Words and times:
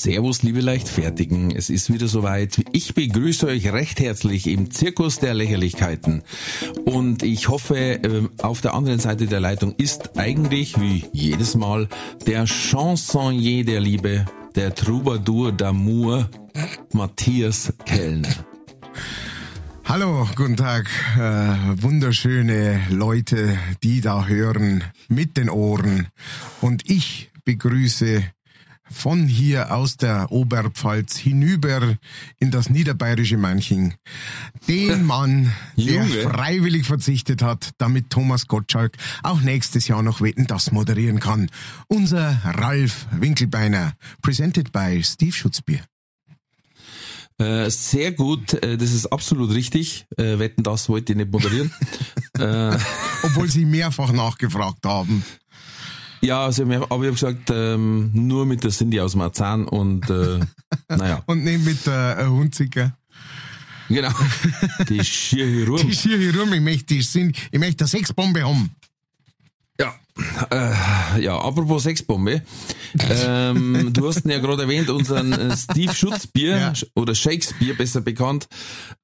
Servus, 0.00 0.44
liebe 0.44 0.60
Leichtfertigen. 0.60 1.50
Es 1.50 1.70
ist 1.70 1.92
wieder 1.92 2.06
soweit. 2.06 2.62
Ich 2.70 2.94
begrüße 2.94 3.48
euch 3.48 3.72
recht 3.72 3.98
herzlich 3.98 4.46
im 4.46 4.70
Zirkus 4.70 5.18
der 5.18 5.34
Lächerlichkeiten. 5.34 6.22
Und 6.84 7.24
ich 7.24 7.48
hoffe, 7.48 7.74
ähm, 7.76 8.30
auf 8.40 8.60
der 8.60 8.74
anderen 8.74 9.00
Seite 9.00 9.26
der 9.26 9.40
Leitung 9.40 9.74
ist 9.76 10.16
eigentlich, 10.16 10.80
wie 10.80 11.04
jedes 11.12 11.56
Mal, 11.56 11.88
der 12.28 12.46
Chansonnier 12.46 13.64
der 13.64 13.80
Liebe, 13.80 14.24
der 14.54 14.72
Troubadour 14.72 15.48
d'Amour, 15.50 16.28
Matthias 16.92 17.72
Kellner. 17.84 18.28
Hallo, 19.84 20.28
guten 20.36 20.56
Tag, 20.56 20.88
äh, 21.16 21.82
wunderschöne 21.82 22.82
Leute, 22.90 23.58
die 23.82 24.00
da 24.00 24.26
hören 24.26 24.84
mit 25.08 25.36
den 25.36 25.50
Ohren. 25.50 26.06
Und 26.60 26.88
ich 26.88 27.32
begrüße 27.44 28.22
von 28.90 29.26
hier 29.26 29.74
aus 29.74 29.96
der 29.96 30.30
Oberpfalz 30.30 31.16
hinüber 31.16 31.96
in 32.38 32.50
das 32.50 32.70
niederbayerische 32.70 33.36
Manching 33.36 33.94
den 34.66 35.04
Mann, 35.06 35.52
der 35.76 36.04
freiwillig 36.04 36.86
verzichtet 36.86 37.42
hat, 37.42 37.70
damit 37.78 38.10
Thomas 38.10 38.46
Gottschalk 38.46 38.96
auch 39.22 39.40
nächstes 39.40 39.88
Jahr 39.88 40.02
noch 40.02 40.20
Wetten 40.20 40.46
das 40.46 40.72
moderieren 40.72 41.20
kann. 41.20 41.50
Unser 41.88 42.40
Ralf 42.44 43.06
Winkelbeiner, 43.12 43.94
presented 44.22 44.72
by 44.72 45.02
Steve 45.02 45.32
Schutzbier. 45.32 45.80
Äh, 47.38 47.70
sehr 47.70 48.12
gut, 48.12 48.54
äh, 48.54 48.76
das 48.76 48.92
ist 48.92 49.06
absolut 49.06 49.52
richtig. 49.52 50.06
Äh, 50.16 50.40
Wetten, 50.40 50.64
das 50.64 50.88
wollte 50.88 51.12
ich 51.12 51.16
nicht 51.18 51.30
moderieren. 51.30 51.72
äh, 52.38 52.76
Obwohl 53.22 53.48
Sie 53.48 53.64
mehrfach 53.64 54.12
nachgefragt 54.12 54.84
haben. 54.84 55.24
Ja, 56.20 56.44
also, 56.44 56.62
aber 56.64 56.74
ich 56.74 56.90
habe 56.90 57.12
gesagt, 57.12 57.50
ähm, 57.50 58.10
nur 58.14 58.46
mit 58.46 58.64
der 58.64 58.70
Cindy 58.70 59.00
aus 59.00 59.14
Marzahn 59.14 59.66
und 59.66 60.08
äh, 60.10 60.40
naja, 60.88 61.22
Und 61.26 61.44
nicht 61.44 61.64
mit 61.64 61.86
der 61.86 62.18
äh, 62.20 62.26
Hunziker. 62.26 62.92
genau. 63.88 64.10
Die 64.88 65.04
schier 65.04 65.46
hier 65.46 65.68
rum. 65.68 65.76
Die 65.82 65.94
schier 65.94 66.18
hier 66.18 66.38
rum, 66.38 66.52
ich 66.52 66.60
möchte, 66.60 66.94
die 66.94 67.02
sind, 67.02 67.36
ich 67.50 67.58
möchte 67.58 67.84
eine 67.84 67.88
Sexbombe 67.88 68.42
haben. 68.42 68.70
Ja, 69.80 69.94
äh, 70.50 71.22
ja, 71.22 71.38
apropos 71.38 71.84
Sexbombe. 71.84 72.42
Ähm, 73.10 73.90
du 73.92 74.08
hast 74.08 74.24
ihn 74.24 74.30
ja 74.32 74.38
gerade 74.40 74.62
erwähnt, 74.62 74.90
unseren 74.90 75.32
äh, 75.32 75.56
Steve 75.56 75.94
Schutzbier 75.94 76.56
Ja. 76.58 76.72
oder 76.96 77.14
Shakespeare 77.14 77.74
besser 77.74 78.00
bekannt. 78.00 78.48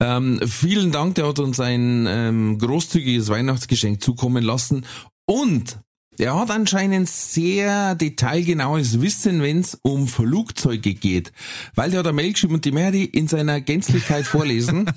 Ähm, 0.01 0.41
vielen 0.49 0.91
Dank, 0.91 1.15
der 1.15 1.29
hat 1.29 1.39
uns 1.39 1.61
ein 1.61 2.07
ähm, 2.09 2.59
großzügiges 2.59 3.29
Weihnachtsgeschenk 3.29 4.03
zukommen 4.03 4.43
lassen 4.43 4.85
und 5.27 5.79
der 6.19 6.39
hat 6.39 6.51
anscheinend 6.51 7.09
sehr 7.09 7.95
detailgenaues 7.95 9.01
Wissen, 9.01 9.43
wenn 9.43 9.61
es 9.61 9.79
um 9.83 10.09
Flugzeuge 10.09 10.95
geht. 10.95 11.33
Weil 11.75 11.91
der 11.91 12.01
hat 12.01 12.07
eine 12.07 12.15
Mail 12.15 12.33
geschrieben 12.33 12.55
und 12.55 12.65
die 12.65 12.75
werde 12.75 12.99
ich 12.99 13.15
in 13.15 13.29
seiner 13.29 13.61
Gänzlichkeit 13.61 14.27
vorlesen. 14.27 14.91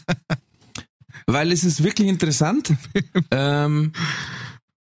weil 1.27 1.51
es 1.51 1.63
ist 1.63 1.83
wirklich 1.83 2.07
interessant. 2.07 2.73
ähm, 3.31 3.91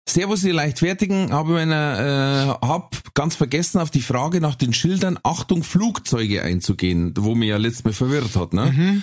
Servus, 0.08 0.44
ihr 0.44 0.54
Leichtfertigen. 0.54 1.32
Habe 1.32 1.54
meiner, 1.54 2.58
äh, 2.62 2.68
hab 2.68 3.14
ganz 3.14 3.36
vergessen, 3.36 3.80
auf 3.80 3.92
die 3.92 4.02
Frage 4.02 4.42
nach 4.42 4.56
den 4.56 4.74
Schildern 4.74 5.20
Achtung 5.24 5.64
Flugzeuge 5.64 6.44
einzugehen, 6.44 7.14
wo 7.18 7.36
mir 7.36 7.48
ja 7.48 7.58
letztes 7.58 7.86
Mal 7.86 7.94
verwirrt 7.94 8.36
hat. 8.36 8.54
Ne? 8.54 9.02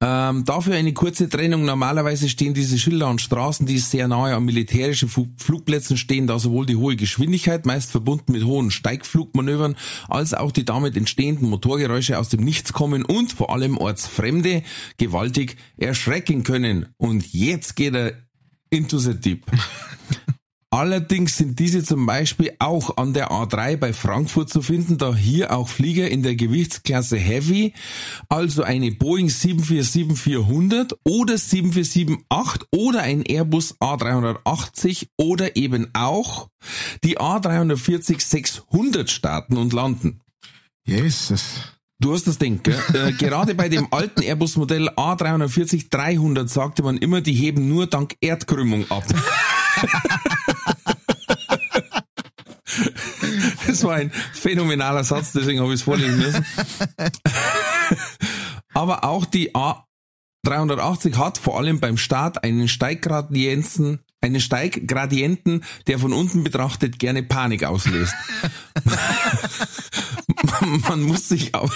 Ähm, 0.00 0.44
dafür 0.44 0.76
eine 0.76 0.92
kurze 0.92 1.28
Trennung. 1.28 1.64
Normalerweise 1.64 2.28
stehen 2.28 2.54
diese 2.54 2.78
Schilder 2.78 3.08
an 3.08 3.18
Straßen, 3.18 3.66
die 3.66 3.78
sehr 3.78 4.06
nahe 4.06 4.36
an 4.36 4.44
militärischen 4.44 5.08
Fu- 5.08 5.26
Flugplätzen 5.38 5.96
stehen, 5.96 6.28
da 6.28 6.38
sowohl 6.38 6.66
die 6.66 6.76
hohe 6.76 6.94
Geschwindigkeit, 6.94 7.66
meist 7.66 7.90
verbunden 7.90 8.30
mit 8.30 8.44
hohen 8.44 8.70
Steigflugmanövern, 8.70 9.76
als 10.08 10.34
auch 10.34 10.52
die 10.52 10.64
damit 10.64 10.96
entstehenden 10.96 11.48
Motorgeräusche 11.48 12.16
aus 12.16 12.28
dem 12.28 12.44
Nichts 12.44 12.72
kommen 12.72 13.04
und 13.04 13.32
vor 13.32 13.52
allem 13.52 13.76
Ortsfremde 13.76 14.62
gewaltig 14.98 15.56
erschrecken 15.76 16.44
können. 16.44 16.86
Und 16.96 17.32
jetzt 17.32 17.74
geht 17.74 17.96
er 17.96 18.12
into 18.70 18.98
the 18.98 19.14
deep. 19.14 19.46
Allerdings 20.70 21.38
sind 21.38 21.58
diese 21.58 21.82
zum 21.82 22.04
Beispiel 22.04 22.52
auch 22.58 22.98
an 22.98 23.14
der 23.14 23.30
A3 23.30 23.78
bei 23.78 23.94
Frankfurt 23.94 24.50
zu 24.50 24.60
finden, 24.60 24.98
da 24.98 25.14
hier 25.14 25.56
auch 25.56 25.66
Flieger 25.66 26.10
in 26.10 26.22
der 26.22 26.36
Gewichtsklasse 26.36 27.16
Heavy, 27.16 27.72
also 28.28 28.64
eine 28.64 28.92
Boeing 28.92 29.28
747-400 29.28 30.94
oder 31.04 31.34
747-8 31.36 32.64
oder 32.70 33.00
ein 33.00 33.22
Airbus 33.22 33.76
A380 33.80 35.06
oder 35.16 35.56
eben 35.56 35.88
auch 35.94 36.50
die 37.02 37.18
A340-600 37.18 39.08
starten 39.08 39.56
und 39.56 39.72
landen. 39.72 40.20
Jesus. 40.84 41.62
Du 41.98 42.12
hast 42.12 42.26
das 42.26 42.36
Ding, 42.36 42.62
gell? 42.62 42.78
äh, 42.92 43.12
gerade 43.12 43.54
bei 43.54 43.70
dem 43.70 43.88
alten 43.90 44.20
Airbus-Modell 44.20 44.90
A340-300 44.90 46.46
sagte 46.46 46.82
man 46.82 46.98
immer, 46.98 47.22
die 47.22 47.32
heben 47.32 47.68
nur 47.68 47.86
dank 47.86 48.16
Erdkrümmung 48.20 48.84
ab. 48.90 49.04
Das 53.68 53.84
war 53.84 53.96
ein 53.96 54.10
phänomenaler 54.32 55.04
Satz, 55.04 55.32
deswegen 55.32 55.60
habe 55.60 55.74
ich 55.74 55.80
es 55.80 55.82
vorlesen 55.82 56.18
müssen. 56.18 56.46
Aber 58.74 59.04
auch 59.04 59.26
die 59.26 59.54
A380 59.54 61.18
hat 61.18 61.36
vor 61.36 61.58
allem 61.58 61.78
beim 61.78 61.98
Start 61.98 62.44
einen 62.44 62.66
Steiggradienten, 62.66 63.98
einen 64.22 64.40
Steiggradienten, 64.40 65.64
der 65.86 65.98
von 65.98 66.14
unten 66.14 66.44
betrachtet 66.44 66.98
gerne 66.98 67.22
Panik 67.22 67.64
auslöst. 67.64 68.14
man, 70.60 70.80
man 70.88 71.02
muss 71.02 71.28
sich 71.28 71.52
umschrieben, 71.54 71.68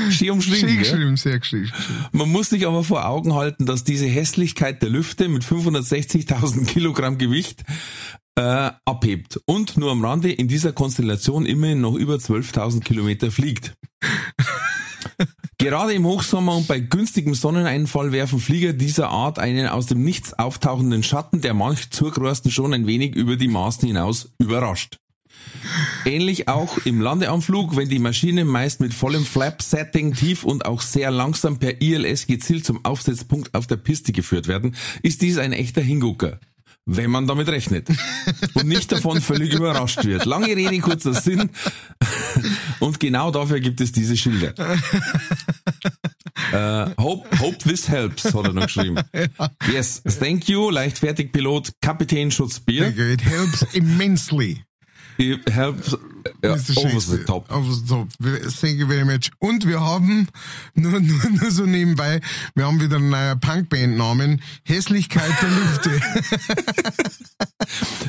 Schön 0.10 0.68
gell? 0.68 0.78
geschrieben, 0.78 1.16
sehr 1.16 1.38
geschrieben. 1.38 1.70
Man 2.12 2.30
muss 2.30 2.50
sich 2.50 2.66
aber 2.66 2.84
vor 2.84 3.06
Augen 3.06 3.34
halten, 3.34 3.66
dass 3.66 3.84
diese 3.84 4.06
Hässlichkeit 4.06 4.82
der 4.82 4.90
Lüfte 4.90 5.28
mit 5.28 5.44
560.000 5.44 6.66
Kilogramm 6.66 7.18
Gewicht 7.18 7.64
äh, 8.36 8.70
abhebt 8.84 9.40
und 9.46 9.76
nur 9.76 9.92
am 9.92 10.04
Rande 10.04 10.32
in 10.32 10.48
dieser 10.48 10.72
Konstellation 10.72 11.46
immerhin 11.46 11.80
noch 11.80 11.94
über 11.94 12.16
12.000 12.16 12.80
Kilometer 12.80 13.30
fliegt. 13.30 13.74
Gerade 15.58 15.92
im 15.92 16.06
Hochsommer 16.06 16.56
und 16.56 16.68
bei 16.68 16.80
günstigem 16.80 17.34
Sonneneinfall 17.34 18.12
werfen 18.12 18.40
Flieger 18.40 18.72
dieser 18.72 19.10
Art 19.10 19.38
einen 19.38 19.66
aus 19.66 19.86
dem 19.86 20.02
Nichts 20.02 20.32
auftauchenden 20.38 21.02
Schatten, 21.02 21.42
der 21.42 21.54
manch 21.54 21.90
Zurgrosten 21.90 22.50
schon 22.50 22.72
ein 22.72 22.86
wenig 22.86 23.14
über 23.14 23.36
die 23.36 23.48
Maßen 23.48 23.86
hinaus 23.86 24.32
überrascht. 24.38 24.96
Ähnlich 26.04 26.48
auch 26.48 26.78
im 26.84 27.00
Landeanflug, 27.00 27.76
wenn 27.76 27.88
die 27.88 27.98
Maschine 27.98 28.44
meist 28.44 28.80
mit 28.80 28.94
vollem 28.94 29.24
Flap-Setting 29.24 30.14
tief 30.14 30.44
und 30.44 30.64
auch 30.64 30.80
sehr 30.80 31.10
langsam 31.10 31.58
per 31.58 31.80
ILS 31.82 32.26
gezielt 32.26 32.64
zum 32.64 32.84
Aufsetzpunkt 32.84 33.54
auf 33.54 33.66
der 33.66 33.76
Piste 33.76 34.12
geführt 34.12 34.48
werden, 34.48 34.74
ist 35.02 35.22
dies 35.22 35.38
ein 35.38 35.52
echter 35.52 35.82
Hingucker. 35.82 36.40
Wenn 36.92 37.08
man 37.08 37.28
damit 37.28 37.48
rechnet 37.48 37.86
und 38.54 38.66
nicht 38.66 38.90
davon 38.90 39.20
völlig 39.20 39.54
überrascht 39.54 40.04
wird. 40.04 40.24
Lange 40.24 40.48
Rede, 40.48 40.76
kurzer 40.80 41.14
Sinn. 41.14 41.50
Und 42.80 42.98
genau 42.98 43.30
dafür 43.30 43.60
gibt 43.60 43.80
es 43.80 43.92
diese 43.92 44.16
Schilder. 44.16 44.54
Äh, 46.52 46.90
hope, 46.98 47.38
hope 47.38 47.58
this 47.58 47.88
helps, 47.88 48.24
hat 48.24 48.44
er 48.44 48.52
noch 48.52 48.64
geschrieben. 48.64 48.96
Yes, 49.72 50.02
thank 50.18 50.48
you, 50.48 50.70
leichtfertig 50.70 51.30
Pilot, 51.30 51.70
Kapitän 51.80 52.32
Schutzbier. 52.32 52.88
It 52.88 53.24
helps 53.24 53.62
immensely. 53.72 54.64
It 55.16 55.48
helps 55.48 55.96
ja, 56.42 56.52
over 56.52 57.00
the 57.00 57.24
top. 57.24 57.50
Over 57.50 57.72
the 57.72 57.86
top. 57.86 58.08
Thank 58.60 58.78
you 58.78 58.86
very 58.86 59.04
much. 59.04 59.30
Und 59.38 59.66
wir 59.66 59.80
haben, 59.80 60.28
nur, 60.74 61.00
nur, 61.00 61.30
nur 61.30 61.50
so 61.50 61.64
nebenbei, 61.64 62.20
wir 62.54 62.66
haben 62.66 62.80
wieder 62.80 62.96
einen 62.96 63.10
neuen 63.10 63.40
Punkband-Namen. 63.40 64.42
Hässlichkeit 64.64 65.32
der 65.42 65.50
Lüfte. 65.50 66.00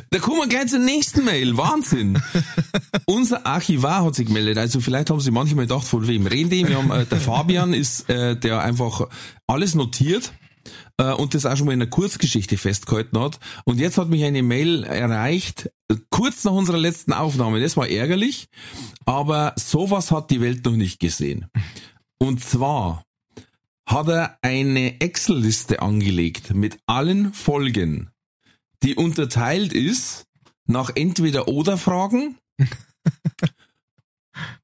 Da 0.09 0.19
kommen 0.19 0.39
wir 0.39 0.47
gleich 0.47 0.67
zur 0.67 0.79
nächsten 0.79 1.23
Mail. 1.23 1.55
Wahnsinn. 1.55 2.21
Unser 3.05 3.45
Archivar 3.45 4.03
hat 4.03 4.15
sich 4.15 4.27
gemeldet. 4.27 4.57
Also 4.57 4.81
vielleicht 4.81 5.09
haben 5.09 5.21
Sie 5.21 5.31
manchmal 5.31 5.67
gedacht, 5.67 5.87
von 5.87 6.05
wem 6.05 6.27
reden 6.27 6.49
die? 6.49 6.67
Wir 6.67 6.77
haben, 6.77 6.91
äh, 6.91 7.05
der 7.05 7.19
Fabian 7.19 7.73
ist, 7.73 8.09
äh, 8.09 8.35
der 8.35 8.61
einfach 8.61 9.07
alles 9.47 9.73
notiert. 9.75 10.33
Äh, 11.01 11.13
und 11.13 11.33
das 11.33 11.45
auch 11.45 11.57
schon 11.57 11.65
mal 11.65 11.73
in 11.73 11.81
einer 11.81 11.89
Kurzgeschichte 11.89 12.57
festgehalten 12.57 13.19
hat. 13.19 13.39
Und 13.65 13.79
jetzt 13.79 13.97
hat 13.97 14.09
mich 14.09 14.23
eine 14.23 14.43
Mail 14.43 14.83
erreicht, 14.83 15.71
kurz 16.09 16.43
nach 16.43 16.53
unserer 16.53 16.77
letzten 16.77 17.13
Aufnahme. 17.13 17.59
Das 17.59 17.75
war 17.75 17.89
ärgerlich, 17.89 18.47
aber 19.05 19.53
sowas 19.57 20.11
hat 20.11 20.29
die 20.29 20.41
Welt 20.41 20.63
noch 20.63 20.75
nicht 20.75 20.99
gesehen. 20.99 21.47
Und 22.19 22.43
zwar 22.43 23.03
hat 23.87 24.07
er 24.07 24.37
eine 24.41 25.01
Excel-Liste 25.01 25.81
angelegt 25.81 26.53
mit 26.53 26.77
allen 26.85 27.33
Folgen, 27.33 28.11
die 28.83 28.95
unterteilt 28.95 29.73
ist 29.73 30.25
nach 30.65 30.91
entweder 30.95 31.47
oder 31.47 31.77
Fragen, 31.77 32.37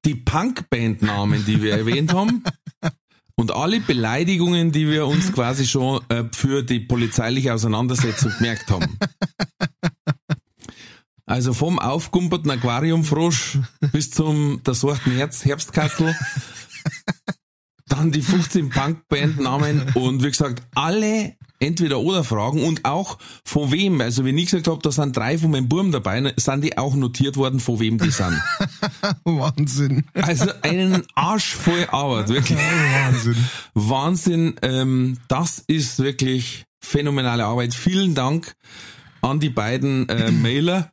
die 0.05 0.15
Punkbandnamen, 0.15 1.45
die 1.45 1.61
wir 1.61 1.73
erwähnt 1.73 2.13
haben, 2.13 2.43
und 3.39 3.51
alle 3.51 3.79
Beleidigungen, 3.79 4.71
die 4.71 4.89
wir 4.89 5.07
uns 5.07 5.31
quasi 5.31 5.65
schon 5.65 6.01
äh, 6.09 6.23
für 6.33 6.63
die 6.63 6.79
polizeiliche 6.79 7.53
Auseinandersetzung 7.53 8.31
gemerkt 8.37 8.69
haben. 8.69 8.97
Also 11.25 11.53
vom 11.53 11.77
aufgumperten 11.77 12.49
Aquariumfrosch 12.49 13.59
bis 13.91 14.11
zum 14.11 14.63
der 14.63 14.73
Sorten 14.73 15.11
Herz 15.11 15.43
Herbstkastel. 15.43 16.15
Dann 17.87 18.11
die 18.11 18.21
15 18.21 18.69
Punkbandnamen 18.69 19.91
und 19.93 20.23
wie 20.23 20.29
gesagt, 20.29 20.63
alle 20.73 21.35
entweder 21.59 21.99
oder 21.99 22.23
Fragen 22.23 22.63
und 22.63 22.85
auch 22.85 23.17
von 23.43 23.71
wem. 23.71 24.01
Also 24.01 24.25
wenn 24.25 24.37
ich 24.37 24.45
gesagt 24.45 24.67
habe, 24.67 24.79
da 24.81 24.91
sind 24.91 25.15
drei 25.15 25.37
von 25.37 25.51
meinem 25.51 25.67
Burm 25.67 25.91
dabei, 25.91 26.33
sind 26.35 26.63
die 26.63 26.77
auch 26.77 26.95
notiert 26.95 27.37
worden, 27.37 27.59
von 27.59 27.79
wem 27.79 27.97
die 27.97 28.11
sind. 28.11 28.41
Wahnsinn. 29.23 30.05
Also 30.13 30.51
einen 30.61 31.03
Arsch 31.15 31.55
voll 31.55 31.87
Arbeit, 31.91 32.29
wirklich. 32.29 32.59
Wahnsinn. 32.59 33.37
Wahnsinn. 33.73 34.55
Ähm, 34.61 35.17
das 35.27 35.63
ist 35.67 35.99
wirklich 35.99 36.65
phänomenale 36.81 37.45
Arbeit. 37.45 37.73
Vielen 37.73 38.15
Dank 38.15 38.55
an 39.21 39.39
die 39.39 39.49
beiden 39.49 40.07
äh, 40.09 40.31
Mailer. 40.31 40.91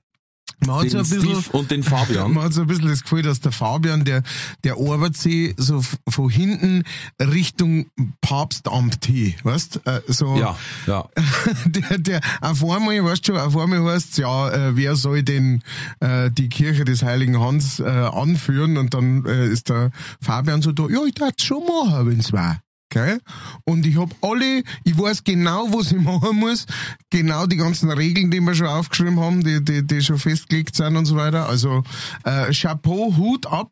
Man 0.60 0.76
hat 0.76 0.90
so 0.90 0.98
Den 0.98 1.06
ein 1.06 1.10
bisschen, 1.10 1.42
Steve 1.42 1.56
und 1.58 1.70
den 1.70 1.82
Fabian. 1.82 2.32
Man 2.34 2.44
hat 2.44 2.52
so 2.52 2.62
ein 2.62 2.66
bisschen 2.66 2.88
das 2.88 3.02
Gefühl, 3.02 3.22
dass 3.22 3.40
der 3.40 3.52
Fabian, 3.52 4.04
der, 4.04 4.22
der 4.62 4.74
arbeitet 4.74 5.16
sich 5.16 5.54
so 5.56 5.82
von 6.08 6.30
hinten 6.30 6.84
Richtung 7.20 7.86
Papstamt 8.20 9.04
hin, 9.04 9.34
weißt? 9.42 9.80
Äh, 9.84 10.00
so, 10.06 10.36
Ja, 10.36 10.56
ja. 10.86 11.08
der, 11.66 11.98
der, 11.98 12.20
auf 12.40 12.62
einmal, 12.64 13.04
weißt 13.04 13.28
du 13.28 13.32
schon, 13.32 13.40
auf 13.40 13.56
einmal 13.56 13.84
heißt 13.92 14.18
ja, 14.18 14.50
äh, 14.50 14.76
wer 14.76 14.96
soll 14.96 15.22
denn 15.22 15.62
äh, 16.00 16.30
die 16.30 16.48
Kirche 16.48 16.84
des 16.84 17.02
Heiligen 17.02 17.40
Hans 17.40 17.80
äh, 17.80 17.84
anführen? 17.84 18.76
Und 18.76 18.94
dann 18.94 19.24
äh, 19.26 19.46
ist 19.46 19.68
der 19.68 19.90
Fabian 20.20 20.62
so 20.62 20.72
da, 20.72 20.88
ja, 20.88 21.04
ich 21.06 21.14
darf 21.14 21.32
schon 21.38 21.64
machen, 21.66 22.06
wenn's 22.10 22.32
war. 22.32 22.60
Okay? 22.90 23.18
Und 23.64 23.86
ich 23.86 23.98
hab 23.98 24.10
alle, 24.22 24.62
ich 24.84 24.98
weiß 24.98 25.24
genau, 25.24 25.66
was 25.72 25.92
ich 25.92 25.98
machen 26.00 26.36
muss, 26.38 26.66
genau 27.10 27.46
die 27.46 27.56
ganzen 27.56 27.90
Regeln, 27.90 28.30
die 28.30 28.40
wir 28.40 28.54
schon 28.54 28.66
aufgeschrieben 28.66 29.20
haben, 29.20 29.42
die, 29.42 29.64
die, 29.64 29.86
die 29.86 30.00
schon 30.00 30.18
festgelegt 30.18 30.76
sind 30.76 30.96
und 30.96 31.06
so 31.06 31.16
weiter. 31.16 31.48
Also 31.48 31.82
äh, 32.24 32.52
Chapeau, 32.52 33.16
Hut 33.16 33.46
ab. 33.46 33.70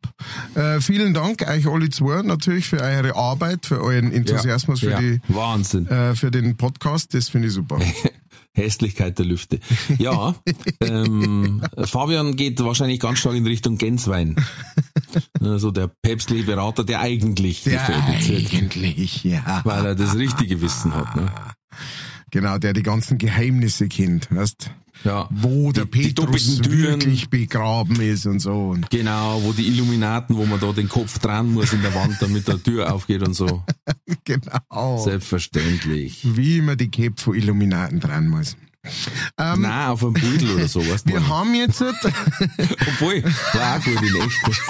Äh, 0.55 0.81
vielen 0.81 1.15
Dank 1.15 1.43
euch 1.49 1.67
alle 1.67 1.91
zwei 1.91 2.23
natürlich 2.23 2.67
für 2.67 2.81
eure 2.81 3.15
Arbeit, 3.17 3.67
für 3.67 3.81
euren 3.81 4.13
Enthusiasmus, 4.13 4.81
für 4.81 4.91
ja. 4.91 5.01
die 5.01 5.21
Wahnsinn. 5.29 5.87
äh, 5.87 6.15
für 6.15 6.31
den 6.31 6.57
Podcast, 6.57 7.15
das 7.15 7.29
finde 7.29 7.49
ich 7.49 7.55
super. 7.55 7.79
Hässlichkeit 8.55 9.19
der 9.19 9.27
Lüfte. 9.27 9.61
Ja, 9.99 10.35
ähm, 10.81 11.63
Fabian 11.85 12.37
geht 12.37 12.61
wahrscheinlich 12.61 13.01
ganz 13.01 13.19
stark 13.19 13.35
in 13.35 13.47
Richtung 13.47 13.79
Genswein. 13.79 14.37
Also 15.41 15.71
der 15.71 15.91
päpstliche 16.03 16.45
Berater, 16.45 16.85
der 16.85 17.01
eigentlich 17.01 17.65
Der 17.65 17.89
eigentlich, 17.89 19.25
ja. 19.25 19.61
weil 19.65 19.87
er 19.87 19.95
das 19.95 20.17
richtige 20.17 20.61
Wissen 20.61 20.95
hat. 20.95 21.17
Ne? 21.17 21.33
Genau, 22.31 22.59
der 22.59 22.73
die 22.73 22.83
ganzen 22.83 23.19
Geheimnisse 23.19 23.89
kennt, 23.89 24.35
weißt? 24.35 24.71
Ja. 25.05 25.29
Wo 25.31 25.73
der 25.73 25.85
die, 25.85 25.91
die 25.91 26.09
Petrus 26.09 26.59
Türen, 26.61 27.01
wirklich 27.01 27.29
begraben 27.29 28.01
ist 28.01 28.27
und 28.27 28.39
so. 28.39 28.69
Und 28.69 28.89
genau, 28.91 29.43
wo 29.43 29.53
die 29.53 29.67
Illuminaten, 29.67 30.37
wo 30.37 30.47
man 30.47 30.61
da 30.61 30.73
den 30.73 30.89
Kopf 30.89 31.19
dran 31.19 31.53
muss 31.53 31.73
in 31.73 31.83
der 31.83 31.95
Wand, 31.95 32.17
damit 32.21 32.47
der 32.49 32.63
Tür 32.63 32.93
aufgeht 32.93 33.23
und 33.27 33.35
so. 33.35 33.65
genau. 34.25 35.03
Selbstverständlich. 35.05 36.21
Wie 36.37 36.59
immer 36.59 36.77
die 36.77 36.91
Cape 36.91 37.15
von 37.17 37.35
Illuminaten 37.35 38.01
dran 38.01 38.29
muss. 38.29 38.57
Ähm, 39.39 39.63
Nein, 39.63 39.89
auf 39.89 40.03
einem 40.03 40.15
Pudel 40.15 40.57
oder 40.57 40.69
sowas. 40.69 41.07
wir 41.07 41.29
haben 41.29 41.55
jetzt, 41.55 41.81
Obwohl, 41.83 43.23
war 43.23 43.77
auch 43.79 43.85
gut 43.85 44.03
in 44.03 44.17
echt. 44.17 44.63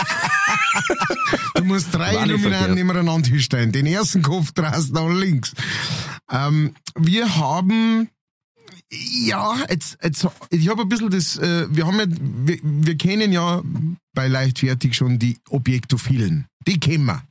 du 1.54 1.64
musst 1.64 1.94
drei 1.94 2.22
Illuminaten 2.22 2.74
nebeneinander 2.74 3.28
hinstellen. 3.28 3.72
Den 3.72 3.86
ersten 3.86 4.22
Kopf 4.22 4.52
drehst 4.52 4.92
nach 4.92 5.08
links. 5.08 5.54
Ähm, 6.30 6.74
wir 6.94 7.36
haben 7.36 8.08
ja, 8.90 9.56
jetzt, 9.70 9.96
jetzt, 10.02 10.26
ich 10.50 10.68
habe 10.68 10.82
ein 10.82 10.88
bisschen 10.88 11.10
das, 11.10 11.38
äh, 11.38 11.66
wir 11.70 11.86
haben 11.86 11.98
ja, 11.98 12.06
wir, 12.08 12.58
wir 12.62 12.96
kennen 12.98 13.32
ja 13.32 13.62
bei 14.12 14.28
Leichtfertig 14.28 14.94
schon 14.94 15.18
die 15.18 15.38
Objektophilen. 15.48 16.46
Die 16.66 16.78
kennen 16.78 17.06
wir. 17.06 17.22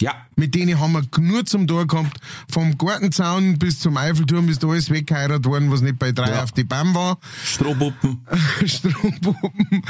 Ja, 0.00 0.26
Mit 0.36 0.54
denen 0.56 0.80
haben 0.80 0.92
wir 0.92 1.02
nur 1.20 1.46
zum 1.46 1.66
Tor 1.68 1.86
gehabt. 1.86 2.18
Vom 2.50 2.76
Gartenzaun 2.76 3.58
bis 3.58 3.78
zum 3.78 3.96
Eiffelturm 3.96 4.48
ist 4.48 4.64
alles 4.64 4.90
weggeheiratet 4.90 5.46
worden, 5.46 5.70
was 5.70 5.82
nicht 5.82 5.98
bei 6.00 6.10
drei 6.10 6.30
Ja. 6.30 6.42
auf 6.42 6.50
die 6.52 6.64
Baum 6.64 6.94
war. 6.94 7.18
Strohpuppen. 7.44 8.26
Strompuppen. 8.66 9.84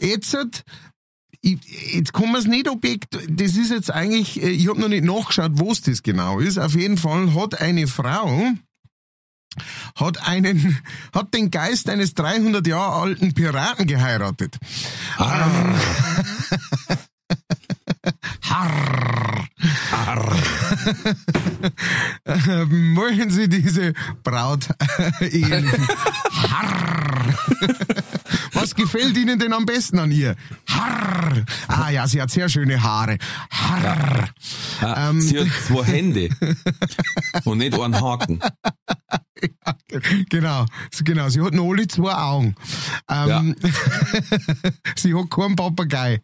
Jetzt, 0.00 0.32
hat- 0.34 0.64
ich, 1.40 1.58
jetzt 1.94 2.12
kann 2.12 2.30
man 2.32 2.40
es 2.40 2.46
nicht 2.46 2.68
Objekt, 2.68 3.18
das 3.28 3.56
ist 3.56 3.70
jetzt 3.70 3.90
eigentlich, 3.92 4.40
äh, 4.42 4.48
ich 4.50 4.68
habe 4.68 4.80
noch 4.80 4.88
nicht 4.88 5.04
nachgeschaut, 5.04 5.52
was 5.54 5.80
das 5.82 6.02
genau 6.02 6.38
ist. 6.38 6.58
Auf 6.58 6.74
jeden 6.74 6.96
Fall 6.96 7.34
hat 7.34 7.60
eine 7.60 7.86
Frau, 7.88 8.52
hat 9.96 10.26
einen, 10.28 10.78
hat 11.12 11.34
den 11.34 11.50
Geist 11.50 11.88
eines 11.88 12.14
300 12.14 12.64
Jahre 12.66 12.94
alten 13.02 13.34
Piraten 13.34 13.86
geheiratet. 13.88 14.56
Ähm, 15.18 15.74
Harr. 18.42 19.17
Ähm, 22.24 22.96
Wollen 22.96 23.30
Sie 23.30 23.48
diese 23.48 23.92
Braut 24.22 24.68
in 25.20 25.70
Harr. 26.32 27.34
Was 28.52 28.74
gefällt 28.74 29.16
Ihnen 29.16 29.38
denn 29.38 29.52
am 29.52 29.66
besten 29.66 29.98
an 29.98 30.10
ihr? 30.10 30.36
Harr. 30.68 31.44
Ah 31.68 31.90
ja, 31.90 32.06
sie 32.06 32.20
hat 32.22 32.30
sehr 32.30 32.48
schöne 32.48 32.82
Haare. 32.82 33.18
Harr. 33.50 34.28
Ah, 34.80 35.10
Ähm. 35.10 35.20
Sie 35.20 35.38
hat 35.40 35.48
zwei 35.66 35.84
Hände. 35.84 36.28
Und 37.44 37.58
nicht 37.58 37.78
einen 37.78 38.00
Haken. 38.00 38.40
Genau, 40.28 40.66
genau. 41.04 41.28
Sie 41.28 41.40
hat 41.40 41.54
noch 41.54 41.70
alle 41.70 41.86
zwei 41.86 42.12
Augen. 42.12 42.54
Ähm, 43.08 43.54
sie 44.96 45.14
hat 45.14 45.30
keinen 45.30 45.56
Papagei. 45.56 46.20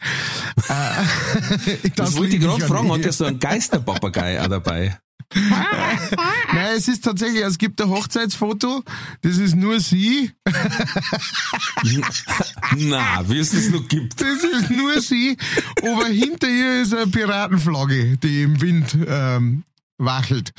Äh, 0.69 1.85
Das, 1.97 2.17
wollte 2.17 2.37
ich 2.37 2.43
gerade 2.43 2.67
fragen, 2.67 2.93
hat 2.93 3.03
er 3.03 3.13
so 3.13 3.25
einen 3.25 3.39
Geisterpapagei 3.39 4.41
auch 4.43 4.49
dabei? 4.49 4.99
Nein, 5.35 6.77
es 6.77 6.89
ist 6.89 7.05
tatsächlich, 7.05 7.43
es 7.43 7.59
gibt 7.59 7.81
ein 7.81 7.89
Hochzeitsfoto, 7.89 8.83
das 9.23 9.39
ist 9.39 9.57
nur 9.57 9.81
sie, 9.81 10.31
Na, 12.77 13.29
wie 13.29 13.39
es 13.39 13.51
das 13.51 13.71
noch 13.71 13.89
gibt. 13.89 14.21
das 14.21 14.45
ist 14.45 14.71
nur 14.71 15.01
sie, 15.01 15.37
aber 15.83 16.07
hinter 16.07 16.49
ihr 16.49 16.83
ist 16.83 16.95
eine 16.95 17.07
Piratenflagge, 17.09 18.17
die 18.19 18.43
im 18.43 18.61
Wind 18.61 18.97
ähm, 19.09 19.65
wachelt, 19.99 20.53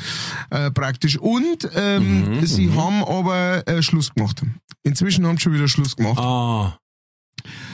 äh, 0.50 0.72
praktisch. 0.72 1.18
Und 1.18 1.70
ähm, 1.76 2.40
Mhm, 2.40 2.46
sie 2.46 2.72
haben 2.74 3.04
aber 3.04 3.68
äh, 3.68 3.82
Schluss 3.82 4.14
gemacht. 4.14 4.42
Inzwischen 4.84 5.26
haben 5.26 5.38
sie 5.38 5.44
schon 5.44 5.54
wieder 5.54 5.68
Schluss 5.68 5.96
gemacht. 5.96 6.20
Ah. 6.20 6.78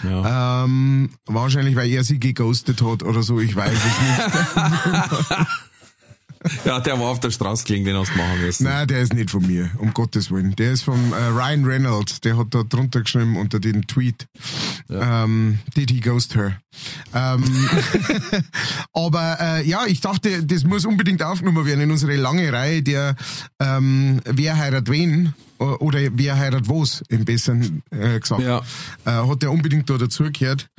Ja. 0.03 0.63
Ähm, 0.65 1.11
wahrscheinlich, 1.27 1.75
weil 1.75 1.89
er 1.89 2.03
sie 2.03 2.19
geghostet 2.19 2.81
hat 2.81 3.03
oder 3.03 3.23
so, 3.23 3.39
ich 3.39 3.55
weiß 3.55 3.71
es 3.73 3.83
nicht. 4.01 5.47
ja, 6.65 6.79
der 6.79 6.99
war 6.99 7.07
auf 7.07 7.19
der 7.19 7.31
Straße 7.31 7.65
gelegen, 7.65 7.85
den 7.85 7.95
hast 7.95 8.13
du 8.13 8.17
machen 8.17 8.41
müssen. 8.41 8.63
Nein, 8.63 8.87
der 8.87 9.01
ist 9.01 9.13
nicht 9.13 9.29
von 9.29 9.45
mir, 9.45 9.69
um 9.77 9.93
Gottes 9.93 10.31
Willen. 10.31 10.55
Der 10.55 10.71
ist 10.71 10.83
von 10.83 11.13
äh, 11.13 11.27
Ryan 11.27 11.65
Reynolds, 11.65 12.21
der 12.21 12.37
hat 12.37 12.47
da 12.51 12.63
drunter 12.63 13.01
geschrieben 13.01 13.37
unter 13.37 13.59
den 13.59 13.85
Tweet. 13.87 14.27
Ähm, 14.89 15.59
did 15.75 15.91
he 15.91 15.99
ghost 15.99 16.35
her? 16.35 16.59
Ähm, 17.13 17.43
aber 18.93 19.37
äh, 19.39 19.67
ja, 19.67 19.85
ich 19.85 20.01
dachte, 20.01 20.43
das 20.43 20.63
muss 20.63 20.85
unbedingt 20.85 21.21
aufgenommen 21.21 21.65
werden 21.65 21.81
in 21.81 21.91
unsere 21.91 22.15
lange 22.15 22.51
Reihe 22.51 22.81
der 22.81 23.15
ähm, 23.59 24.21
Wer 24.25 24.57
heiratet 24.57 24.89
wen 24.89 25.33
oder 25.57 25.99
Wer 26.13 26.37
heiratet 26.37 26.69
was, 26.69 27.03
im 27.09 27.23
Besseren 27.25 27.83
äh, 27.91 28.19
gesagt. 28.19 28.41
Ja. 28.41 28.61
Äh, 29.05 29.27
hat 29.27 29.41
der 29.43 29.51
unbedingt 29.51 29.89
da 29.89 29.97
dazugehört. 29.97 30.69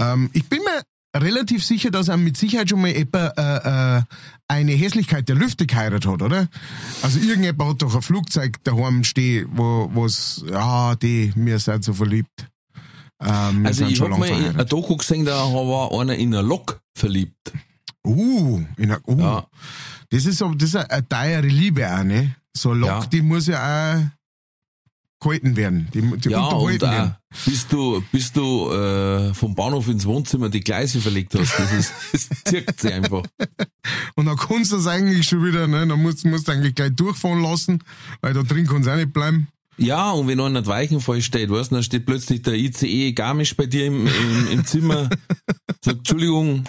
Ähm, 0.00 0.30
ich 0.32 0.48
bin 0.48 0.58
mir 0.60 0.82
relativ 1.14 1.64
sicher, 1.64 1.90
dass 1.90 2.08
er 2.08 2.16
mit 2.16 2.36
Sicherheit 2.36 2.70
schon 2.70 2.80
mal 2.80 2.88
etwa 2.90 3.26
äh, 3.36 3.98
äh, 3.98 4.02
eine 4.48 4.72
Hässlichkeit 4.72 5.28
der 5.28 5.36
Lüfte 5.36 5.66
geheiratet 5.66 6.06
hat, 6.10 6.22
oder? 6.22 6.48
Also 7.02 7.18
irgendjemand 7.20 7.70
hat 7.70 7.82
doch 7.82 7.94
ein 7.94 8.02
Flugzeug 8.02 8.62
daheim 8.64 9.04
stehen, 9.04 9.48
wo 9.52 9.90
was 9.94 10.44
ja, 10.50 10.94
die, 10.96 11.32
wir 11.36 11.58
sind 11.58 11.84
so 11.84 11.92
verliebt. 11.92 12.48
Ähm, 13.22 13.64
Also 13.66 13.84
ich 13.86 13.96
schon 13.96 14.12
hab 14.12 14.20
lang 14.20 14.30
mal 14.54 14.60
ein. 14.60 14.66
Doku 14.68 14.96
gesehen, 14.96 15.24
da 15.24 15.44
war 15.52 15.92
einer 16.00 16.14
in 16.16 16.34
einer 16.34 16.42
Lok 16.42 16.80
verliebt. 16.94 17.52
Uh, 18.04 18.64
in 18.78 18.90
a, 18.90 18.98
uh. 19.06 19.18
Ja. 19.20 19.46
Das 20.10 20.24
ist 20.26 20.38
so, 20.38 20.52
das 20.54 20.70
ist 20.70 20.76
eine, 20.76 20.90
eine 20.90 21.08
teure 21.08 21.46
Liebe 21.46 21.88
auch, 21.88 22.02
ne? 22.02 22.34
So 22.56 22.70
eine 22.72 22.80
Lok, 22.80 22.88
Ja. 22.90 23.06
die 23.06 23.22
muss 23.22 23.46
ja 23.46 23.60
auch 23.94 24.00
gehalten 25.22 25.56
werden. 25.56 25.88
Die, 25.94 26.02
die 26.02 26.28
Ja, 26.30 26.46
und 26.48 26.80
werden. 26.80 27.16
bis 27.44 27.66
du, 27.68 28.02
bis 28.12 28.32
du 28.32 28.70
äh, 28.70 29.32
vom 29.34 29.54
Bahnhof 29.54 29.88
ins 29.88 30.04
Wohnzimmer 30.04 30.48
die 30.48 30.60
Gleise 30.60 31.00
verlegt 31.00 31.34
hast, 31.34 31.58
das, 31.58 31.72
ist, 31.72 31.92
das 32.12 32.28
zirkt 32.44 32.80
sie 32.80 32.92
einfach. 32.92 33.22
Und 34.14 34.26
dann 34.26 34.36
kannst 34.36 34.72
du 34.72 34.76
das 34.76 34.86
eigentlich 34.86 35.26
schon 35.28 35.44
wieder, 35.44 35.66
ne? 35.66 35.86
Dann 35.86 36.00
musst, 36.02 36.24
musst 36.24 36.48
du 36.48 36.52
eigentlich 36.52 36.74
gleich 36.74 36.94
durchfahren 36.94 37.42
lassen, 37.42 37.82
weil 38.20 38.34
da 38.34 38.42
drin 38.42 38.66
kann 38.66 38.82
es 38.82 38.88
auch 38.88 38.96
nicht 38.96 39.12
bleiben. 39.12 39.48
Ja, 39.78 40.10
und 40.12 40.28
wenn 40.28 40.38
einer 40.40 40.64
Weichenfall 40.66 41.22
steht, 41.22 41.50
weißt 41.50 41.70
du, 41.70 41.76
dann 41.76 41.82
steht 41.82 42.04
plötzlich 42.06 42.42
der 42.42 42.54
ICE 42.54 43.12
Garmisch 43.12 43.56
bei 43.56 43.66
dir 43.66 43.86
im, 43.86 44.06
im, 44.06 44.48
im 44.52 44.64
Zimmer, 44.66 45.08
sagt, 45.84 45.98
Entschuldigung, 45.98 46.64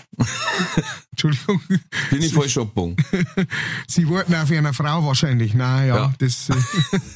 Entschuldigung. 1.12 1.62
bin 2.10 2.22
ich 2.22 2.34
falsch 2.34 2.58
abgebogen. 2.58 2.96
Sie 3.88 4.10
warten 4.10 4.34
auf 4.34 4.50
eine 4.50 4.74
Frau 4.74 5.04
wahrscheinlich. 5.06 5.54
Nein, 5.54 5.90
ja, 5.90 5.96
Ja. 5.98 6.14
das 6.18 6.50
äh, 6.50 6.54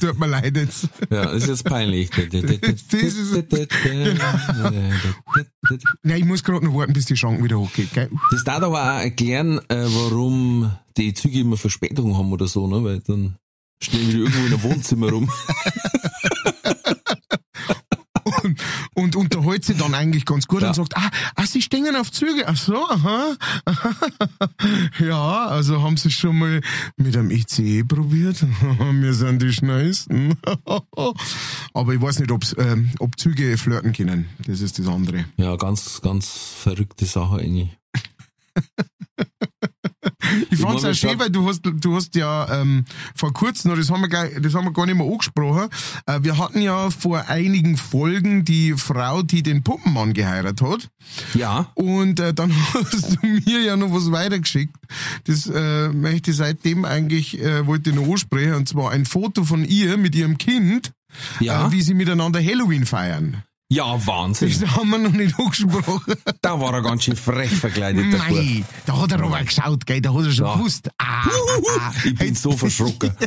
tut 0.00 0.18
mir 0.18 0.26
leid 0.26 0.56
jetzt. 0.56 0.88
Ja, 1.10 1.24
das 1.24 1.42
ist 1.42 1.48
jetzt 1.48 1.64
peinlich. 1.64 2.10
Nein, 6.02 6.18
ich 6.18 6.24
muss 6.24 6.44
gerade 6.44 6.64
noch 6.64 6.74
warten, 6.74 6.92
bis 6.92 7.06
die 7.06 7.16
Schranken 7.16 7.44
wieder 7.44 7.58
hochgeht, 7.58 7.92
gell? 7.92 8.10
Das 8.30 8.44
darf 8.44 8.62
aber 8.62 8.82
auch 8.82 9.00
erklären, 9.00 9.58
äh, 9.68 9.84
warum 9.86 10.70
die 10.96 11.14
Züge 11.14 11.40
immer 11.40 11.56
Verspätung 11.56 12.16
haben 12.16 12.32
oder 12.32 12.46
so, 12.46 12.66
ne? 12.66 12.82
Weil 12.84 13.00
dann 13.00 13.36
stehen 13.82 14.10
die 14.10 14.16
irgendwo 14.18 14.38
in 14.40 14.46
einem 14.46 14.62
Wohnzimmer 14.62 15.10
rum. 15.10 15.30
Und, 18.42 18.60
und 18.94 19.16
unterhält 19.16 19.64
sie 19.64 19.74
dann 19.74 19.94
eigentlich 19.94 20.24
ganz 20.26 20.46
gut 20.46 20.60
Ja. 20.62 20.68
und 20.68 20.74
sagt, 20.74 20.96
ah, 20.96 21.10
ah, 21.34 21.46
sie 21.46 21.62
stehen 21.62 21.96
auf 21.96 22.12
Züge. 22.12 22.46
Ach 22.46 22.56
so, 22.56 22.76
aha. 22.88 23.34
ja, 25.00 25.46
also 25.46 25.82
haben 25.82 25.96
sie 25.96 26.10
schon 26.10 26.38
mal 26.38 26.60
mit 26.96 27.16
einem 27.16 27.30
ICE 27.30 27.84
probiert. 27.84 28.42
Wir 28.78 29.14
sind 29.14 29.40
die 29.42 29.52
schnellsten. 29.52 30.36
Aber 31.74 31.94
ich 31.94 32.00
weiß 32.00 32.18
nicht, 32.20 32.30
ob's, 32.30 32.54
ähm, 32.58 32.90
ob 32.98 33.18
Züge 33.18 33.56
flirten 33.56 33.92
können. 33.92 34.28
Das 34.46 34.60
ist 34.60 34.78
das 34.78 34.86
andere. 34.88 35.24
Ja, 35.36 35.56
ganz, 35.56 36.00
ganz 36.02 36.28
verrückte 36.62 37.06
Sache 37.06 37.36
eigentlich. 37.36 37.76
Ich 40.50 40.60
fand's 40.60 40.84
auch 40.84 40.94
schön, 40.94 41.18
weil 41.18 41.30
du 41.30 41.46
hast, 41.48 41.62
du 41.64 41.94
hast 41.94 42.14
ja 42.14 42.60
ähm, 42.60 42.84
vor 43.14 43.32
kurzem, 43.32 43.74
das 43.76 43.90
haben 43.90 44.00
wir 44.00 44.08
gleich, 44.08 44.32
das 44.40 44.54
haben 44.54 44.64
wir 44.64 44.72
gar 44.72 44.86
nicht 44.86 44.96
mehr 44.96 45.06
angesprochen, 45.06 45.68
äh, 46.06 46.20
wir 46.22 46.38
hatten 46.38 46.60
ja 46.60 46.90
vor 46.90 47.28
einigen 47.28 47.76
Folgen 47.76 48.44
die 48.44 48.74
Frau, 48.74 49.22
die 49.22 49.42
den 49.42 49.62
Puppenmann 49.62 50.14
geheiratet 50.14 50.62
hat. 50.62 50.88
Ja, 51.34 51.70
Und 51.74 52.20
äh, 52.20 52.34
dann 52.34 52.52
hast 52.74 53.18
du 53.22 53.26
mir 53.26 53.60
ja 53.60 53.76
noch 53.76 53.92
was 53.92 54.10
weitergeschickt. 54.10 54.74
Das 55.24 55.46
äh, 55.46 55.88
möchte 55.90 56.30
ich 56.30 56.36
seitdem 56.36 56.84
eigentlich, 56.84 57.40
äh, 57.40 57.66
wollte 57.66 57.90
ich 57.90 57.96
noch 57.96 58.08
ansprechen, 58.08 58.54
und 58.54 58.68
zwar 58.68 58.90
ein 58.90 59.04
Foto 59.06 59.44
von 59.44 59.64
ihr 59.64 59.96
mit 59.96 60.14
ihrem 60.14 60.38
Kind, 60.38 60.92
ja, 61.40 61.68
äh, 61.68 61.72
wie 61.72 61.82
sie 61.82 61.94
miteinander 61.94 62.42
Halloween 62.42 62.86
feiern. 62.86 63.42
Ja, 63.70 64.06
Wahnsinn. 64.06 64.54
Das 64.60 64.70
haben 64.76 64.90
wir 64.90 64.98
noch 64.98 65.12
nicht 65.12 65.38
angesprochen. 65.38 66.14
Da 66.40 66.58
war 66.60 66.72
er 66.74 66.82
ganz 66.82 67.04
schön 67.04 67.16
frech 67.16 67.50
verkleidet. 67.54 68.06
Mei, 68.06 68.64
da 68.86 69.00
hat 69.00 69.12
er 69.12 69.20
aber 69.22 69.42
geschaut, 69.42 69.84
gell, 69.86 70.00
da 70.00 70.14
hat 70.14 70.24
er 70.24 70.32
schon 70.32 70.46
Ja. 70.46 70.54
gewusst. 70.54 70.88
Ah, 70.98 71.24
ah, 71.26 71.30
ah. 71.80 71.92
Ich 72.04 72.14
bin 72.14 72.34
so 72.34 72.52
verschrocken. 72.52 73.12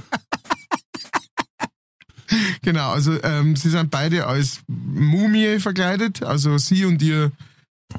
Genau, 2.61 2.91
also 2.91 3.21
ähm, 3.23 3.57
sie 3.57 3.69
sind 3.69 3.91
beide 3.91 4.25
als 4.25 4.61
Mumie 4.67 5.59
verkleidet, 5.59 6.23
also 6.23 6.57
sie 6.57 6.85
und 6.85 7.01
ihr 7.01 7.31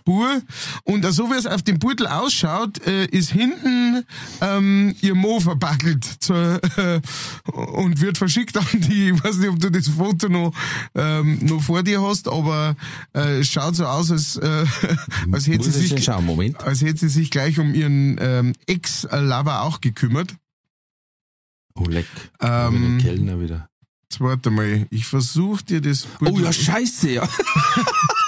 Bur. 0.05 0.43
Und 0.85 1.05
so 1.13 1.31
wie 1.31 1.35
es 1.35 1.47
auf 1.47 1.63
dem 1.63 1.79
Beutel 1.79 2.07
ausschaut, 2.07 2.85
äh, 2.87 3.07
ist 3.07 3.31
hinten 3.31 4.05
ähm, 4.41 4.95
ihr 5.01 5.15
Mo 5.15 5.41
verpackelt 5.41 6.05
zur, 6.21 6.61
äh, 6.77 7.01
und 7.53 8.01
wird 8.01 8.19
verschickt 8.19 8.57
an 8.57 8.67
die, 8.73 9.11
ich 9.11 9.25
weiß 9.25 9.37
nicht, 9.37 9.51
ob 9.51 9.61
du 9.61 9.71
das 9.71 9.89
Foto 9.89 10.29
noch, 10.29 10.53
ähm, 10.95 11.39
noch 11.43 11.63
vor 11.63 11.83
dir 11.83 12.03
hast, 12.03 12.29
aber 12.29 12.77
äh, 13.15 13.41
es 13.41 13.49
schaut 13.49 13.77
so 13.77 13.87
aus, 13.87 14.11
als, 14.11 14.37
äh, 14.37 14.65
als 15.33 15.47
hätte 15.47 15.67
Muss 15.67 15.75
sie 15.75 15.87
sich 15.87 16.05
schauen, 16.05 16.27
Moment. 16.27 16.63
als 16.63 16.83
hätte 16.83 16.99
sie 16.99 17.09
sich 17.09 17.31
gleich 17.31 17.59
um 17.59 17.75
ihren 17.75 18.19
ähm, 18.21 18.53
Ex-Lover 18.67 19.63
auch 19.63 19.81
gekümmert. 19.81 20.35
Oh, 21.75 21.85
leck. 21.85 22.07
Ähm, 22.41 22.99
Kellner 22.99 23.41
wieder. 23.41 23.69
Jetzt 24.12 24.21
warte 24.21 24.50
mal, 24.50 24.87
ich 24.90 25.07
versuche 25.07 25.64
dir 25.64 25.81
das 25.81 26.07
Oh 26.21 26.38
ja, 26.38 26.52
scheiße, 26.52 27.12
ja. 27.12 27.26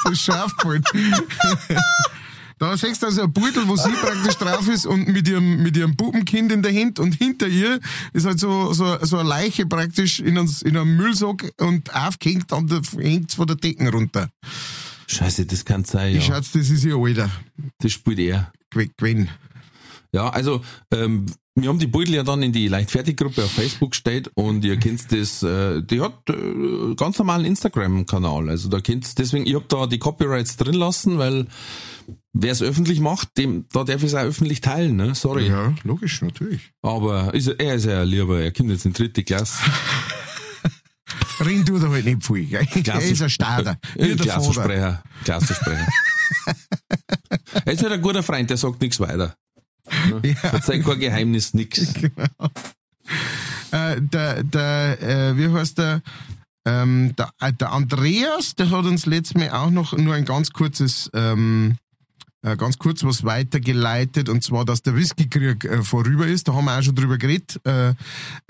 so 0.07 0.15
scharf 0.15 0.57
gehalten. 0.57 1.13
Da 2.59 2.75
siehst 2.75 3.03
du 3.03 3.07
also 3.07 3.25
ein 3.25 3.33
Beutel, 3.35 3.69
wo 3.69 3.77
sie 3.77 3.91
praktisch 3.91 4.37
drauf 4.37 4.67
ist 4.67 4.87
und 4.87 5.09
mit 5.09 5.29
ihrem, 5.29 5.63
mit 5.63 5.77
ihrem 5.77 5.95
Puppenkind 5.95 6.53
in 6.53 6.63
der 6.63 6.73
Hand 6.73 7.01
und 7.01 7.13
hinter 7.17 7.49
ihr 7.49 7.81
ist 8.15 8.25
halt 8.25 8.41
so, 8.41 8.73
so, 8.73 8.97
so 9.03 9.19
eine 9.19 9.29
Leiche 9.29 9.67
praktisch 9.67 10.21
in, 10.21 10.39
uns, 10.39 10.63
in 10.63 10.75
einem 10.75 10.97
Müllsack 10.97 11.53
und 11.61 11.95
aufgehängt 11.95 12.51
und 12.53 12.73
da 12.73 12.81
hängt's 12.99 13.35
von 13.35 13.47
der 13.47 13.57
Decken 13.57 13.89
runter. 13.89 14.31
Scheiße, 15.09 15.45
das 15.45 15.67
kann 15.67 15.85
sein, 15.85 16.15
Ja. 16.15 16.21
ja. 16.21 16.27
Schatz, 16.27 16.53
das 16.53 16.71
ist 16.71 16.85
ihr 16.85 16.97
Alter. 16.97 17.31
Das 17.81 17.93
spielt 17.93 18.21
er. 18.21 18.51
Gwen. 18.97 19.29
Ja, 20.13 20.31
also 20.31 20.65
ähm, 20.91 21.27
wir 21.57 21.69
haben 21.69 21.79
die 21.79 21.87
Beutel 21.87 22.15
ja 22.15 22.23
dann 22.25 22.43
in 22.43 22.53
die 22.53 22.67
Leichtfertig-Gruppe 22.69 23.45
auf 23.45 23.51
Facebook 23.53 23.93
gestellt 23.93 24.31
und 24.35 24.65
ihr 24.65 24.77
kennt 24.77 25.13
das, 25.13 25.43
äh, 25.45 25.83
die 25.83 26.01
hat 26.01 26.29
äh, 26.29 26.95
ganz 26.97 27.19
normalen 27.19 27.45
Instagram-Kanal. 27.45 28.49
Also 28.49 28.69
da 28.69 28.81
kennt's 28.81 29.15
deswegen, 29.15 29.47
ich 29.47 29.55
hab 29.55 29.69
da 29.69 29.87
die 29.87 29.99
Copyrights 30.01 30.57
drin 30.57 30.75
lassen, 30.75 31.19
weil 31.19 31.47
wer 32.33 32.51
es 32.51 32.61
öffentlich 32.61 32.99
macht, 33.01 33.37
dem, 33.39 33.67
da 33.73 33.85
darf 33.85 33.99
ich 33.99 34.09
es 34.09 34.15
auch 34.15 34.23
öffentlich 34.25 34.61
teilen, 34.63 34.97
ne? 34.97 35.15
Sorry. 35.15 35.47
Ja, 35.49 35.73
logisch, 35.85 36.23
natürlich. 36.23 36.73
Aber 36.83 37.33
ist, 37.35 37.47
er- 37.47 37.75
ist 37.77 37.87
ja 37.87 38.03
lieber, 38.03 38.41
er 38.41 38.51
kommt 38.53 38.71
jetzt 38.71 38.85
in 38.85 38.93
dritte 38.93 39.23
Klasse. 39.23 39.59
Ring 41.41 41.65
tut 41.65 41.83
er 41.83 41.91
halt 41.91 42.05
nicht 42.05 42.25
viel, 42.27 42.47
gell? 42.47 42.67
Er 42.87 43.01
ist 43.01 43.23
ein 43.23 43.31
Starter. 43.31 43.79
Klassensprecher. 44.19 45.03
Klassensprecher. 45.25 45.87
er 47.65 47.73
ist 47.73 47.83
halt 47.83 47.93
ein 47.93 48.03
guter 48.03 48.23
Freund, 48.23 48.51
der 48.51 48.57
sagt 48.57 48.81
nichts 48.81 48.99
weiter. 49.01 49.37
Ja. 49.91 50.35
Verzeiht 50.35 50.85
kein 50.85 51.01
Geheimnis, 51.01 51.55
nix. 51.55 51.95
äh, 53.71 54.01
der, 54.01 54.43
der 54.43 55.03
äh, 55.03 55.37
wie 55.37 55.53
heißt 55.53 55.79
der, 55.79 56.03
ähm, 56.65 57.15
der, 57.17 57.31
äh, 57.41 57.53
der 57.53 57.73
Andreas, 57.73 58.55
der 58.55 58.71
hat 58.71 58.87
uns 58.87 59.07
letztes 59.07 59.35
Mal 59.35 59.51
auch 59.51 59.71
noch 59.71 59.93
nur 59.97 60.15
ein 60.15 60.25
ganz 60.25 60.51
kurzes, 60.51 61.11
ähm, 61.15 61.77
äh, 61.77 61.84
ganz 62.57 62.79
kurz 62.79 63.03
was 63.05 63.25
weitergeleitet, 63.25 64.29
und 64.29 64.45
zwar, 64.45 64.65
dass 64.65 64.83
der 64.83 64.95
Whiskykrieg 64.95 65.65
äh, 65.65 65.83
vorüber 65.83 66.27
ist. 66.27 66.47
Da 66.47 66.55
haben 66.55 66.67
wir 66.67 66.79
auch 66.79 66.83
schon 66.83 66.95
drüber 66.95 67.17
geredet. 67.19 67.61
Äh, 67.67 67.95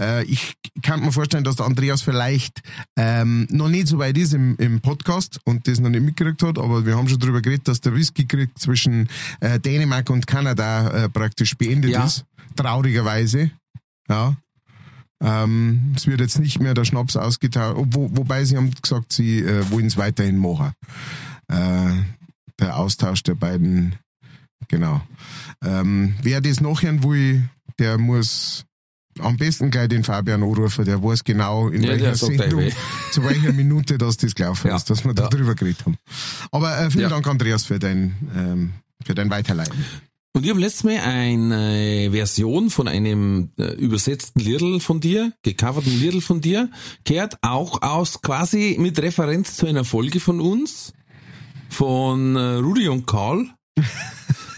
äh, 0.00 0.24
ich 0.24 0.54
kann 0.82 1.00
mir 1.00 1.12
vorstellen, 1.12 1.44
dass 1.44 1.56
der 1.56 1.66
Andreas 1.66 2.02
vielleicht 2.02 2.60
ähm, 2.96 3.46
noch 3.50 3.68
nicht 3.68 3.86
so 3.86 3.98
weit 3.98 4.18
ist 4.18 4.34
im, 4.34 4.56
im 4.56 4.80
Podcast 4.80 5.38
und 5.44 5.68
das 5.68 5.78
noch 5.80 5.90
nicht 5.90 6.02
mitgekriegt 6.02 6.42
hat, 6.42 6.58
aber 6.58 6.84
wir 6.86 6.96
haben 6.96 7.08
schon 7.08 7.20
drüber 7.20 7.40
geredet, 7.40 7.68
dass 7.68 7.80
der 7.80 7.94
Whiskykrieg 7.94 8.50
zwischen 8.58 9.08
äh, 9.40 9.60
Dänemark 9.60 10.10
und 10.10 10.26
Kanada 10.26 11.04
äh, 11.04 11.08
praktisch 11.08 11.56
beendet 11.56 11.92
Ja. 11.92 12.04
ist. 12.04 12.24
Traurigerweise. 12.56 13.50
Ja. 14.08 14.36
Ähm, 15.22 15.92
es 15.96 16.06
wird 16.06 16.20
jetzt 16.20 16.38
nicht 16.38 16.60
mehr 16.60 16.74
der 16.74 16.84
Schnaps 16.84 17.16
ausgetauscht, 17.16 17.78
wo, 17.92 18.10
wobei 18.16 18.44
sie 18.44 18.56
haben 18.56 18.72
gesagt, 18.82 19.12
sie 19.12 19.38
äh, 19.38 19.70
wollen 19.70 19.86
es 19.86 19.96
weiterhin 19.96 20.36
machen. 20.36 20.72
Äh, 22.60 22.64
der 22.64 22.76
Austausch 22.78 23.22
der 23.22 23.34
beiden, 23.34 23.96
genau. 24.68 25.00
Ähm, 25.64 26.14
wer 26.22 26.40
das 26.40 26.60
nachhören 26.60 27.02
will, 27.02 27.48
der 27.78 27.98
muss 27.98 28.64
am 29.20 29.36
besten 29.36 29.70
gleich 29.70 29.88
den 29.88 30.02
Fabian 30.04 30.42
anrufen, 30.42 30.84
der 30.84 31.02
weiß 31.02 31.22
genau, 31.24 31.68
in 31.68 31.82
Ja, 31.82 31.90
welcher 31.90 32.14
Sendung, 32.16 32.68
zu 33.12 33.22
welcher 33.24 33.52
Minute 33.52 33.96
das 33.98 34.16
das 34.16 34.34
gelaufen 34.34 34.68
Ja. 34.68 34.76
ist, 34.76 34.90
dass 34.90 35.04
wir 35.04 35.14
da 35.14 35.24
Ja. 35.24 35.28
drüber 35.28 35.54
geredet 35.54 35.84
haben. 35.86 35.96
Aber 36.50 36.76
äh, 36.78 36.90
vielen. 36.90 37.10
Dank, 37.10 37.26
Andreas, 37.26 37.64
für 37.64 37.78
dein, 37.78 38.14
ähm, 38.36 38.72
für 39.04 39.14
dein 39.14 39.30
Weiterleiten. 39.30 39.84
Und 40.36 40.42
ich 40.42 40.50
habe 40.50 40.58
letztes 40.58 40.82
Mal 40.82 40.98
eine 40.98 42.10
Version 42.10 42.68
von 42.70 42.88
einem 42.88 43.50
äh, 43.56 43.72
übersetzten 43.74 44.40
Liedl 44.40 44.80
von 44.80 44.98
dir, 44.98 45.32
gecoverten 45.42 45.96
Liedl 46.00 46.20
von 46.20 46.40
dir, 46.40 46.70
gehört 47.04 47.38
auch 47.42 47.82
aus 47.82 48.20
quasi 48.20 48.76
mit 48.80 48.98
Referenz 48.98 49.54
zu 49.56 49.66
einer 49.66 49.84
Folge 49.84 50.18
von 50.18 50.40
uns, 50.40 50.92
von 51.74 52.36
äh, 52.36 52.54
Rudi 52.56 52.88
und 52.88 53.06
Karl. 53.06 53.46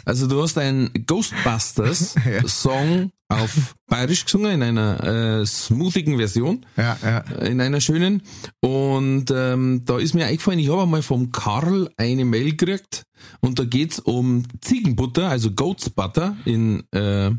Also 0.08 0.28
du 0.28 0.40
hast 0.40 0.56
einen 0.56 0.92
Ghostbusters-Song 1.04 3.10
auf 3.28 3.74
Bayerisch 3.88 4.24
gesungen, 4.24 4.52
in 4.52 4.62
einer 4.62 5.02
äh, 5.02 5.44
smoothigen 5.44 6.16
Version 6.16 6.64
Ja, 6.76 6.96
ja. 7.02 7.18
in 7.44 7.60
einer 7.60 7.80
schönen. 7.80 8.22
Und 8.60 9.32
ähm, 9.32 9.82
da 9.84 9.98
ist 9.98 10.14
mir 10.14 10.26
eingefallen, 10.26 10.60
ich 10.60 10.70
habe 10.70 10.82
einmal 10.82 11.02
vom 11.02 11.32
Karl 11.32 11.90
eine 11.96 12.24
Mail 12.24 12.52
gekriegt 12.52 13.02
und 13.40 13.58
da 13.58 13.64
geht's 13.64 13.98
um 13.98 14.44
Ziegenbutter, 14.60 15.28
also 15.28 15.50
Goat's 15.50 15.90
Butter 15.90 16.36
in, 16.44 16.84
äh, 16.92 17.32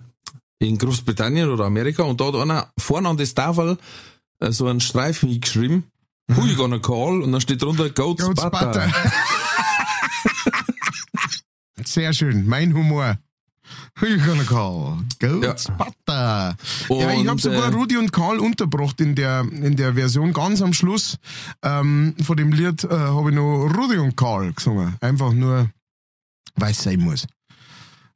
in 0.60 0.77
Großbritannien 0.77 1.50
oder 1.50 1.63
Amerika 1.63 2.03
und 2.03 2.19
da 2.19 2.25
hat 2.25 2.36
einer 2.36 2.69
vorne 2.77 3.07
an 3.07 3.15
das 3.15 3.34
Tafel 3.34 3.77
äh, 4.39 4.51
so 4.51 4.67
einen 4.67 4.81
Streifen 4.81 5.29
hingeschrieben, 5.29 5.86
who 6.27 6.46
you 6.46 6.57
gonna 6.57 6.79
call? 6.79 7.22
Und 7.22 7.31
dann 7.31 7.39
steht 7.39 7.62
drunter 7.62 7.89
Goat's, 7.91 8.25
Goat's 8.25 8.43
Butter. 8.43 8.65
Butter. 8.65 8.91
Sehr 11.98 12.13
schön, 12.13 12.46
mein 12.46 12.75
Humor. 12.75 13.18
Who 13.96 14.06
you 14.06 14.24
gonna 14.24 14.44
call? 14.44 15.00
Goats 15.18 15.66
Ja. 15.66 15.74
Butter. 15.74 16.56
ja, 16.89 17.12
ich 17.12 17.20
Und, 17.22 17.27
habe 17.27 17.42
sogar 17.42 17.72
äh, 17.72 17.74
Rudi 17.74 17.98
und 17.98 18.13
Karl 18.13 18.38
unterbracht 18.38 19.01
in 19.01 19.16
der, 19.16 19.39
in 19.39 19.75
der 19.75 19.96
Version 19.96 20.32
ganz 20.32 20.62
am 20.62 20.74
Schluss 20.74 21.18
ähm, 21.63 22.13
von 22.22 22.38
dem 22.38 22.51
Lied 22.51 22.84
äh, 22.84 22.89
habe 22.89 23.32
ich 23.32 23.36
noch 23.36 23.63
Rudi 23.63 23.98
und 23.98 24.16
Karl 24.16 24.54
gesungen. 24.54 24.96
Einfach 25.01 25.34
nur, 25.34 25.72
weil 26.54 26.70
es 26.70 26.84
sein 26.84 27.00
muss. 27.00 27.25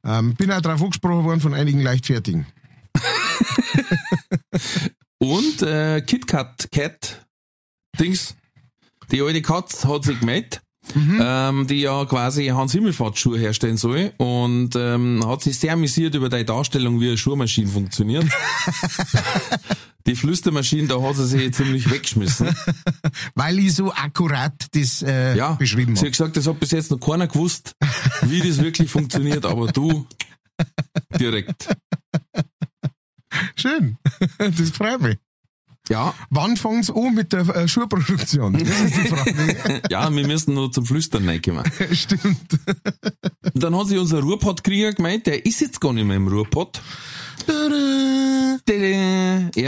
Ähm, 0.04 0.34
bin 0.34 0.52
auch 0.52 0.60
darauf 0.60 0.80
angesprochen 0.80 1.24
worden 1.24 1.40
von 1.40 1.52
einigen 1.52 1.80
Leichtfertigen. 1.80 2.46
Und 5.18 5.60
äh, 5.62 6.02
KitKat 6.02 6.70
Cat 6.70 7.26
Dings, 7.98 8.36
die 9.10 9.20
alte 9.20 9.42
Katz 9.42 9.84
hat 9.84 10.04
sich 10.04 10.20
gemeldet, 10.20 10.62
ähm, 10.96 11.66
die 11.66 11.80
ja 11.80 12.04
quasi 12.04 12.46
Hans 12.48 12.72
Himmelfahrt 12.72 13.18
Schuhe 13.18 13.38
herstellen 13.38 13.76
soll 13.76 14.12
und 14.18 14.70
ähm, 14.76 15.24
hat 15.26 15.42
sich 15.42 15.58
sehr 15.58 15.72
amüsiert 15.74 16.14
über 16.14 16.28
die 16.28 16.44
Darstellung, 16.44 17.00
wie 17.00 17.08
eine 17.08 17.18
Schuhmaschine 17.18 17.68
funktioniert. 17.68 18.26
die 20.06 20.16
Flüstermaschine, 20.16 20.88
da 20.88 21.00
hat 21.00 21.16
sie 21.16 21.26
sich 21.26 21.54
ziemlich 21.54 21.90
weggeschmissen. 21.90 22.54
Weil 23.34 23.58
ich 23.60 23.74
so 23.74 23.92
akkurat 23.92 24.54
das 24.72 25.02
äh, 25.02 25.36
Ja, 25.36 25.52
beschrieben 25.54 25.94
sie 25.96 26.00
habe. 26.00 26.06
hat 26.08 26.12
gesagt, 26.12 26.36
das 26.36 26.46
hat 26.46 26.60
bis 26.60 26.72
jetzt 26.72 26.90
noch 26.90 26.98
keiner 26.98 27.26
gewusst, 27.28 27.74
wie 28.22 28.40
das 28.40 28.58
wirklich 28.58 28.90
funktioniert, 28.90 29.46
aber 29.46 29.68
du 29.68 30.06
direkt. 31.18 31.68
Schön. 33.56 33.96
Das 34.38 34.70
freut 34.70 35.00
mich. 35.00 35.16
Ja, 35.92 36.14
Wann 36.30 36.56
fängt's 36.56 36.90
an 36.90 37.14
mit 37.14 37.34
der 37.34 37.46
äh, 37.54 37.68
Schuhproduktion? 37.68 38.54
Das 38.54 38.80
ist 38.80 38.96
die 38.96 39.08
Frage. 39.08 39.82
ja, 39.90 40.10
wir 40.10 40.26
müssen 40.26 40.54
noch 40.54 40.70
zum 40.70 40.86
Flüstern 40.86 41.28
reinkommen. 41.28 41.70
Stimmt. 41.92 42.58
Und 43.52 43.62
dann 43.62 43.76
hat 43.76 43.88
sich 43.88 43.98
unser 43.98 44.20
Ruhrpott-Krieger 44.20 44.94
gemeint, 44.94 45.26
der 45.26 45.44
ist 45.44 45.60
jetzt 45.60 45.82
gar 45.82 45.92
nicht 45.92 46.06
mehr 46.06 46.16
im 46.16 46.28
Ruhrpott. 46.28 46.80
Er 47.46 48.58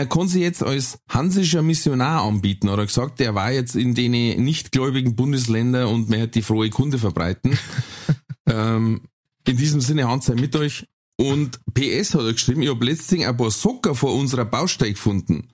kann 0.06 0.28
sich 0.28 0.40
jetzt 0.40 0.62
als 0.62 0.98
hansischer 1.10 1.60
Missionar 1.60 2.22
anbieten, 2.22 2.70
hat 2.70 2.78
er 2.78 2.86
gesagt. 2.86 3.20
Er 3.20 3.34
war 3.34 3.52
jetzt 3.52 3.76
in 3.76 3.94
den 3.94 4.12
nichtgläubigen 4.42 5.16
Bundesländern 5.16 5.88
und 5.88 6.08
man 6.08 6.22
hat 6.22 6.36
die 6.36 6.42
frohe 6.42 6.70
Kunde 6.70 6.98
verbreiten. 6.98 7.58
ähm, 8.46 9.02
in 9.46 9.58
diesem 9.58 9.82
Sinne, 9.82 10.08
Hans, 10.08 10.24
sei 10.24 10.36
mit 10.36 10.56
euch. 10.56 10.86
Und 11.16 11.60
PS 11.74 12.14
hat 12.14 12.22
er 12.22 12.32
geschrieben, 12.32 12.62
ich 12.62 12.70
habe 12.70 12.86
letztens 12.86 13.26
ein 13.26 13.36
paar 13.36 13.50
Socker 13.50 13.94
vor 13.94 14.14
unserer 14.14 14.46
Baustelle 14.46 14.92
gefunden. 14.92 15.50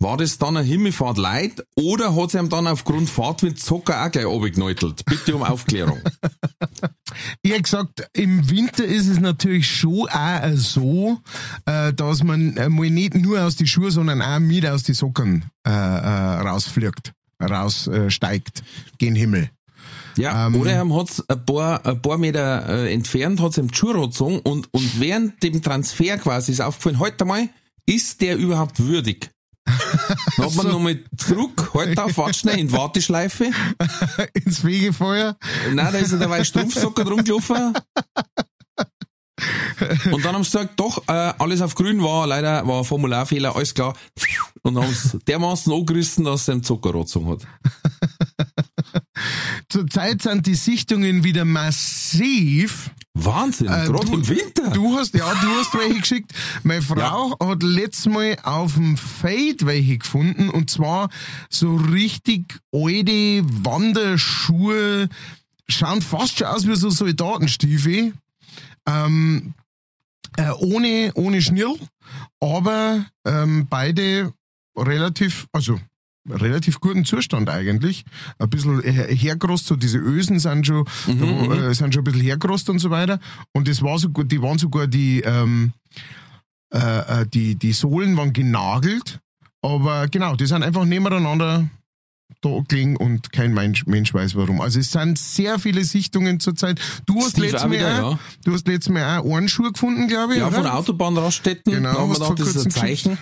War 0.00 0.16
das 0.16 0.38
dann 0.38 0.56
eine 0.56 0.66
Himmelfahrt 0.66 1.18
leid 1.18 1.64
oder 1.76 2.14
hat 2.14 2.32
sie 2.32 2.38
ihm 2.38 2.48
dann 2.48 2.66
aufgrund 2.66 3.08
Fahrtwind 3.08 3.58
Zocker 3.58 4.04
auch 4.04 4.10
gleich 4.10 4.26
abgekneutelt? 4.26 5.04
Bitte 5.04 5.34
um 5.34 5.42
Aufklärung. 5.42 6.00
Ich 7.42 7.62
gesagt, 7.62 8.08
im 8.12 8.50
Winter 8.50 8.84
ist 8.84 9.06
es 9.06 9.20
natürlich 9.20 9.68
schon 9.68 10.08
auch 10.08 10.56
so, 10.56 11.20
äh, 11.64 11.92
dass 11.92 12.24
man 12.24 12.58
mal 12.70 12.90
nicht 12.90 13.14
nur 13.14 13.40
aus 13.40 13.54
die 13.54 13.68
Schuhe, 13.68 13.92
sondern 13.92 14.20
auch 14.20 14.40
mit 14.40 14.66
aus 14.66 14.82
die 14.82 14.94
Socken 14.94 15.44
äh, 15.64 15.70
äh, 15.70 16.40
rausfliegt, 16.40 17.12
raussteigt, 17.40 18.64
gen 18.98 19.14
Himmel. 19.14 19.50
Ja, 20.16 20.46
Ähm, 20.46 20.56
oder 20.56 20.72
er 20.72 20.88
hat 20.94 21.24
ein 21.28 21.44
paar, 21.44 21.86
ein 21.86 22.00
paar 22.02 22.18
Meter 22.18 22.68
äh, 22.68 22.92
entfernt, 22.92 23.40
hat 23.40 23.56
ihm 23.58 23.72
die 23.72 24.08
gezogen 24.08 24.40
und, 24.40 24.72
und 24.72 25.00
während 25.00 25.42
dem 25.42 25.62
Transfer 25.62 26.18
quasi 26.18 26.52
ist 26.52 26.60
aufgefallen, 26.60 27.00
halt 27.00 27.24
mal, 27.24 27.48
ist 27.86 28.20
der 28.20 28.36
überhaupt 28.36 28.80
würdig? 28.80 29.30
Dann 29.64 30.46
hat 30.46 30.54
man 30.54 30.68
nochmal 30.68 30.98
zurück, 31.16 31.70
halt 31.74 31.98
auf, 31.98 32.16
warte 32.18 32.34
schnell, 32.34 32.58
in 32.58 32.68
die 32.68 32.72
Warteschleife. 32.72 33.50
Ins 34.34 34.60
Fegefeuer. 34.60 35.36
Nein, 35.72 35.92
da 35.92 35.98
ist 35.98 36.12
er 36.12 36.18
dabei 36.18 36.44
Strumpfsocker 36.44 37.04
drum 37.04 37.24
gelaufen. 37.24 37.74
Und 40.12 40.24
dann 40.24 40.34
haben 40.34 40.44
sie 40.44 40.52
gesagt, 40.52 40.78
doch, 40.78 41.02
äh, 41.08 41.12
alles 41.38 41.60
auf 41.60 41.74
grün 41.74 42.02
war, 42.02 42.26
leider 42.26 42.66
war 42.66 42.78
ein 42.78 42.84
Formularfehler, 42.84 43.56
alles 43.56 43.74
klar. 43.74 43.94
Und 44.62 44.78
haben 44.78 44.92
sie 44.92 45.18
dermaßen 45.18 45.72
angerissen, 45.72 46.24
dass 46.24 46.48
er 46.48 46.54
einen 46.54 46.62
Zucker 46.62 46.92
gezogen 46.92 47.30
hat. 47.30 47.46
Zurzeit 49.68 50.22
sind 50.22 50.46
die 50.46 50.54
Sichtungen 50.54 51.24
wieder 51.24 51.44
massiv. 51.44 52.90
Wahnsinn, 53.16 53.68
Äh, 53.68 53.86
gerade 53.86 54.06
du- 54.06 54.14
im 54.14 54.28
Winter. 54.28 54.70
Du 54.70 54.96
hast, 54.96 55.14
ja, 55.14 55.32
du 55.34 55.46
hast 55.58 55.72
welche 55.74 56.00
geschickt. 56.00 56.32
Meine 56.64 56.82
Frau 56.82 57.36
hat 57.38 57.62
letztes 57.62 58.06
Mal 58.12 58.36
auf 58.42 58.74
dem 58.74 58.96
Fade 58.96 59.56
welche 59.62 59.98
gefunden 59.98 60.50
und 60.50 60.68
zwar 60.70 61.08
so 61.48 61.76
richtig 61.76 62.58
alte 62.72 63.42
Wanderschuhe, 63.64 65.08
schauen 65.68 66.02
fast 66.02 66.38
schon 66.38 66.48
aus 66.48 66.66
wie 66.66 66.74
so 66.76 66.90
Soldatenstiefel. 66.90 68.14
Ähm, 68.86 69.54
äh, 70.36 70.50
ohne, 70.50 71.12
ohne 71.14 71.40
Schnirl, 71.40 71.78
aber 72.40 73.06
ähm, 73.24 73.66
beide 73.70 74.32
relativ, 74.76 75.46
also 75.52 75.80
relativ 76.28 76.80
guten 76.80 77.04
Zustand 77.04 77.48
eigentlich. 77.50 78.04
Ein 78.38 78.50
bisschen 78.50 78.80
her- 78.82 79.08
hergerost, 79.08 79.66
so 79.66 79.76
diese 79.76 79.98
Ösen 79.98 80.38
sind 80.38 80.66
schon, 80.66 80.84
da, 81.06 81.54
äh, 81.68 81.74
sind 81.74 81.92
schon 81.92 82.00
ein 82.02 82.04
bisschen 82.04 82.20
hergerost 82.22 82.68
und 82.70 82.78
so 82.78 82.90
weiter. 82.90 83.20
Und 83.52 83.68
das 83.68 83.82
war 83.82 83.98
so 83.98 84.08
gut, 84.08 84.30
die 84.32 84.40
waren 84.40 84.58
sogar 84.58 84.86
die, 84.86 85.20
ähm, 85.20 85.72
äh, 86.72 87.22
äh, 87.22 87.26
die, 87.26 87.56
die 87.56 87.72
Sohlen 87.72 88.16
waren 88.16 88.32
genagelt, 88.32 89.20
aber 89.62 90.08
genau, 90.08 90.34
die 90.36 90.46
sind 90.46 90.62
einfach 90.62 90.84
nebeneinander 90.84 91.68
da 92.40 92.60
gelegen 92.68 92.96
und 92.96 93.32
kein 93.32 93.54
Mensch, 93.54 93.86
Mensch 93.86 94.12
weiß 94.12 94.34
warum. 94.34 94.60
Also 94.60 94.80
es 94.80 94.90
sind 94.90 95.18
sehr 95.18 95.58
viele 95.58 95.84
Sichtungen 95.84 96.40
zurzeit. 96.40 96.80
Du 97.06 97.20
hast 97.20 97.32
Steve 97.32 97.46
letztes 97.46 97.64
Mal 97.64 97.70
wieder, 97.70 98.06
auch, 98.06 98.12
ja. 98.12 98.18
du 98.44 98.52
hast 98.52 98.68
letztes 98.68 98.92
Mal 98.92 99.18
auch 99.18 99.36
einen 99.36 99.48
Schuh 99.48 99.72
gefunden, 99.72 100.08
glaube 100.08 100.34
ich. 100.34 100.40
Ja, 100.40 100.48
oder? 100.48 100.56
von 100.56 100.66
Autobahnraststätten. 100.66 101.72
Genau, 101.72 101.92
da 101.92 101.98
haben 102.00 102.10
wir 102.10 102.14
gedacht, 102.14 102.40
das 102.40 102.48
ist 102.48 102.64
ein 102.66 102.70
Zeichen. 102.70 103.18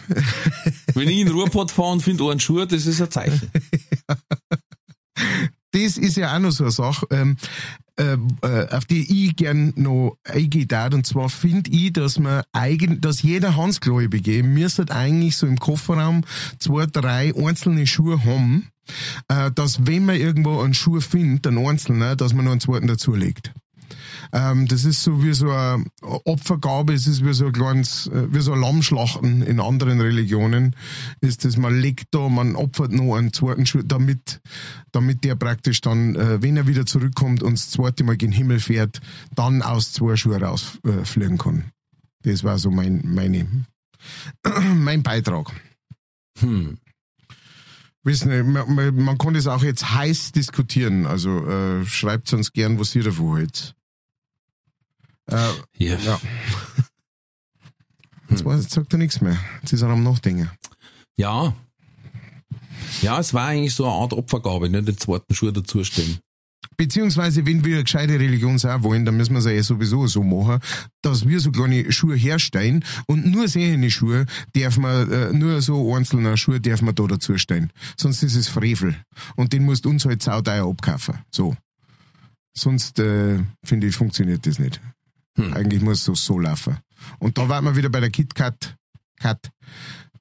Wenn 0.95 1.09
ich 1.09 1.21
in 1.21 1.29
Ruhrpott 1.29 1.71
fahre 1.71 1.93
und 1.93 2.03
finde 2.03 2.29
einen 2.31 2.41
Schuh, 2.41 2.65
das 2.65 2.87
ist 2.87 3.01
ein 3.01 3.11
Zeichen. 3.11 3.51
das 5.73 5.97
ist 5.97 6.17
ja 6.17 6.35
auch 6.35 6.41
noch 6.41 6.51
so 6.51 6.65
eine 6.65 6.73
Sache, 6.73 7.07
ähm, 7.11 7.37
äh, 7.99 8.17
äh, 8.43 8.69
auf 8.71 8.85
die 8.87 9.27
ich 9.27 9.37
gern 9.37 9.73
noch 9.77 10.17
eingehe. 10.25 10.67
Und 10.93 11.07
zwar 11.07 11.29
finde 11.29 11.71
ich, 11.71 11.93
dass 11.93 12.19
man 12.19 12.43
eigen, 12.53 13.01
dass 13.01 13.23
jeder 13.23 13.57
Hansgläubige 13.57 14.43
müsste 14.43 14.91
eigentlich 14.91 15.37
so 15.37 15.47
im 15.47 15.59
Kofferraum 15.59 16.25
zwei, 16.59 16.87
drei 16.87 17.33
einzelne 17.37 17.87
Schuhe 17.87 18.25
haben, 18.25 18.69
äh, 19.29 19.51
dass 19.53 19.87
wenn 19.87 20.07
man 20.07 20.17
irgendwo 20.17 20.61
einen 20.61 20.75
Schuh 20.75 21.01
findet, 21.01 21.47
einen 21.47 21.67
einzelnen, 21.67 22.17
dass 22.17 22.35
man 22.35 22.45
noch 22.45 22.53
einen 22.53 22.61
zweiten 22.61 22.87
dazulegt. 22.87 23.53
Ähm, 24.33 24.67
das 24.69 24.85
ist 24.85 25.03
so 25.03 25.23
wie 25.23 25.35
so 25.35 25.51
eine 25.51 25.85
Opfergabe, 26.03 26.95
es 26.95 27.07
ist 27.07 27.25
wie 27.25 27.35
so 27.35 27.47
ein 27.47 27.53
kleines, 27.53 28.07
äh, 28.07 28.33
wie 28.33 28.41
so 28.41 28.53
ein 28.53 28.61
Lammschlachten 28.61 29.43
in 29.43 29.61
anderen 29.61 30.01
Religionen, 30.01 30.77
ist 31.21 31.45
das, 31.45 31.57
man 31.57 31.79
legt 31.79 32.07
da, 32.13 32.29
man 32.29 32.57
opfert 32.57 32.93
noch 32.93 33.17
einen 33.17 33.33
zweiten 33.33 33.67
Schuh, 33.67 33.83
damit, 33.85 34.41
damit 34.93 35.25
der 35.25 35.35
praktisch 35.35 35.81
dann, 35.81 36.15
äh, 36.17 36.43
wenn 36.43 36.57
er 36.57 36.67
wieder 36.67 36.87
zurückkommt 36.87 37.43
und 37.43 37.55
das 37.55 37.71
zweite 37.71 38.05
Mal 38.05 38.17
gen 38.17 38.33
Himmel 38.33 38.61
fährt, 38.61 39.01
dann 39.35 39.63
aus 39.63 39.93
zwei 39.93 40.17
Schuhen 40.17 40.43
rausfliegen 40.43 41.35
äh, 41.35 41.39
kann. 41.39 41.65
Das 42.23 42.45
war 42.45 42.59
so 42.59 42.71
mein, 42.71 43.03
meine, 43.05 43.47
mein 44.75 45.03
Beitrag. 45.03 45.51
Hm. 46.39 46.79
Wissen, 48.05 48.53
man, 48.53 48.97
man, 48.97 49.19
kann 49.19 49.35
das 49.35 49.47
auch 49.47 49.63
jetzt 49.63 49.95
heiß 49.95 50.33
diskutieren, 50.33 51.07
also 51.07 51.47
äh, 51.47 51.87
schreibt 51.87 52.33
uns 52.33 52.53
gern, 52.53 52.81
was 52.81 52.95
ihr 52.97 53.05
davon 53.05 53.37
haltet. 53.37 53.77
Äh, 55.27 55.37
Ja. 55.77 55.97
ja. 55.99 56.21
Jetzt, 58.29 58.45
weiß, 58.45 58.63
jetzt 58.63 58.73
sagt 58.73 58.93
er 58.95 58.99
nichts 58.99 59.21
mehr. 59.21 59.39
Jetzt 59.61 59.73
ist 59.73 59.83
er 59.83 59.91
am 59.91 60.03
Nachdenken. 60.03 60.51
ja. 61.17 61.55
Ja, 63.01 63.19
es 63.19 63.33
war 63.35 63.47
eigentlich 63.47 63.75
so 63.75 63.85
eine 63.85 63.95
Art 63.95 64.13
Opfergabe, 64.13 64.69
nicht 64.69 64.89
den 64.89 64.99
zweiten 64.99 65.35
Schuh 65.35 65.51
dazustellen. 65.51 66.19
Beziehungsweise, 66.83 67.47
wenn 67.47 67.65
wir 67.65 67.77
eine 67.77 67.85
gescheite 67.85 68.19
Religion 68.19 68.59
sein 68.59 68.83
wollen, 68.83 69.05
dann 69.05 69.17
müssen 69.17 69.35
wir 69.35 69.39
es 69.39 69.45
ja 69.45 69.63
sowieso 69.63 70.09
so 70.09 70.25
machen, 70.25 70.59
dass 71.01 71.29
wir 71.29 71.39
so 71.39 71.53
kleine 71.53 71.93
Schuhe 71.93 72.17
herstellen 72.17 72.85
und 73.07 73.25
nur 73.25 73.47
sehende 73.47 73.89
Schuhe 73.89 74.27
dürfen 74.53 74.83
wir, 74.83 75.09
äh, 75.13 75.33
nur 75.33 75.63
so 75.63 75.95
einzelne 75.95 76.37
Schuhe 76.37 76.61
dürfen 76.61 76.89
wir 76.89 76.93
da 76.93 77.07
dazustellen. 77.07 77.71
Sonst 77.97 78.25
ist 78.25 78.35
es 78.35 78.49
Frevel. 78.49 78.97
Und 79.37 79.53
den 79.53 79.65
musst 79.65 79.85
du 79.85 79.91
uns 79.91 80.05
halt 80.05 80.25
sauteuer 80.25 80.69
abkaufen. 80.69 81.15
So. 81.31 81.55
Sonst, 82.53 82.99
äh, 82.99 83.39
finde 83.63 83.87
ich, 83.87 83.95
funktioniert 83.95 84.45
das 84.45 84.59
nicht. 84.59 84.81
Eigentlich 85.37 85.83
muss 85.83 86.09
es 86.09 86.25
so 86.25 86.41
laufen. 86.41 86.79
Und 87.21 87.39
da 87.39 87.49
waren 87.49 87.65
wir 87.65 87.77
wieder 87.77 87.91
bei 87.91 88.01
der 88.01 88.11
KitKat. 88.11 88.77
Kat, 89.21 89.53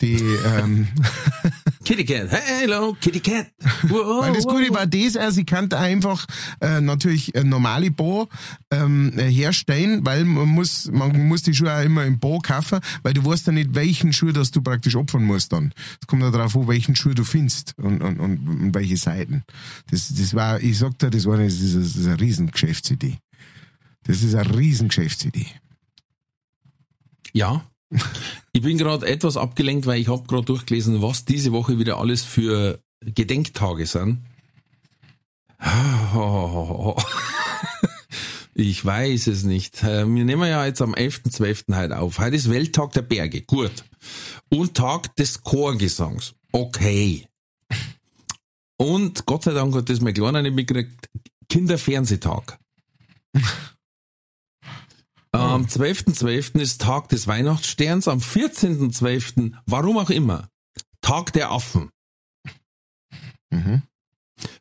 die, 0.02 0.16
ähm, 0.16 0.88
Kitty 1.84 2.06
Cat, 2.06 2.30
hello, 2.32 2.96
Kitty 3.00 3.20
Cat. 3.20 3.48
Wow, 3.84 4.24
Weil 4.24 4.34
das 4.34 4.46
Gute 4.46 4.74
war 4.74 4.86
das, 4.86 5.16
also 5.18 5.42
ich 5.42 5.46
kann 5.46 5.72
einfach 5.74 6.26
äh, 6.60 6.82
natürlich 6.82 7.36
ein 7.36 7.50
normale 7.50 7.92
Bo 7.92 8.30
ähm, 8.70 9.14
äh, 9.18 9.30
herstellen, 9.30 10.06
weil 10.06 10.26
man 10.26 10.48
muss, 10.48 10.90
man 10.92 11.28
muss 11.28 11.44
die 11.44 11.54
Schuhe 11.54 11.74
auch 11.74 11.84
immer 11.84 12.06
im 12.06 12.20
Bo 12.20 12.40
kaufen, 12.40 12.80
weil 13.04 13.14
du 13.14 13.26
weißt 13.26 13.48
ja 13.48 13.54
nicht, 13.54 13.74
welchen 13.76 14.14
Schuh 14.14 14.32
das 14.32 14.52
du 14.52 14.62
praktisch 14.62 14.96
opfern 14.96 15.24
musst 15.24 15.54
dann. 15.54 15.74
Es 16.00 16.08
kommt 16.08 16.22
ja 16.22 16.32
darauf 16.32 16.56
an, 16.56 16.68
welchen 16.68 16.96
Schuh 16.96 17.14
du 17.14 17.24
findest 17.24 17.74
und, 17.78 18.02
und, 18.02 18.20
und, 18.20 18.48
und 18.48 18.76
welche 18.76 18.98
Seiten. 18.98 19.44
Das, 19.90 20.14
das 20.14 20.34
war, 20.34 20.62
ich 20.62 20.78
sag 20.78 21.00
dir, 21.00 21.10
das 21.10 21.26
war 21.26 21.36
eine, 21.36 21.46
das 21.46 21.60
ist, 21.60 21.76
das 21.76 21.96
ist 21.96 22.06
eine 22.06 22.20
Riesengeschäftsidee. 22.20 23.18
Das 24.04 24.22
ist 24.22 24.36
eine 24.36 24.58
Riesengeschäftsidee. 24.58 25.48
Ja. 27.34 27.64
Ich 28.54 28.62
bin 28.62 28.78
gerade 28.78 29.08
etwas 29.08 29.38
abgelenkt, 29.38 29.86
weil 29.86 30.02
ich 30.02 30.10
habe 30.10 30.28
gerade 30.28 30.44
durchgelesen, 30.44 31.02
was 31.02 31.24
diese 31.24 31.54
Woche 31.54 31.80
wieder 31.80 32.00
alles 32.00 32.22
für 32.22 32.82
Gedenktage 33.00 33.86
sind. 33.86 34.20
Ich 38.54 38.84
weiß 38.84 39.28
es 39.28 39.44
nicht. 39.44 39.82
Äh, 39.84 40.06
wir 40.06 40.26
nehmen 40.26 40.48
ja 40.48 40.66
jetzt 40.66 40.82
am 40.82 40.94
11.12. 40.94 41.76
heute 41.76 41.98
auf. 41.98 42.20
Heute 42.20 42.36
ist 42.36 42.50
Welttag 42.50 42.92
der 42.92 43.02
Berge. 43.02 43.42
Gut. 43.42 43.72
Und 44.50 44.76
Tag 44.76 45.16
des 45.16 45.42
Chorgesangs. 45.42 46.36
Okay. 46.52 47.28
Und 48.78 49.26
Gott 49.26 49.44
sei 49.44 49.54
Dank 49.54 49.74
hat 49.74 49.90
das 49.90 50.02
mein 50.02 50.14
Kleiner 50.14 50.42
nicht 50.42 50.56
mitgekriegt. 50.56 51.10
Kinderfernsehtag. 51.50 52.60
Am 55.34 55.66
12.12. 55.66 56.60
ist 56.60 56.82
Tag 56.82 57.10
des 57.10 57.26
Weihnachtssterns. 57.28 58.08
Am 58.08 58.20
14.12., 58.20 59.54
warum 59.66 59.98
auch 59.98 60.10
immer, 60.10 60.50
Tag 61.02 61.32
der 61.34 61.52
Affen. 61.52 61.90
Mhm. 63.50 63.84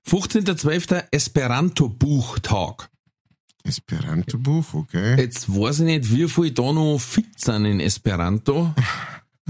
15.12. 0.06 1.06
Esperanto-Buchtag. 1.10 2.90
Esperanto-Buch, 3.64 4.74
okay. 4.74 5.20
Jetzt 5.20 5.54
weiß 5.54 5.80
ich 5.80 5.86
nicht, 5.86 6.12
wie 6.12 6.28
viel 6.28 6.50
da 6.52 6.72
noch 6.72 6.98
fit 6.98 7.38
sind 7.40 7.66
in 7.66 7.80
Esperanto, 7.80 8.74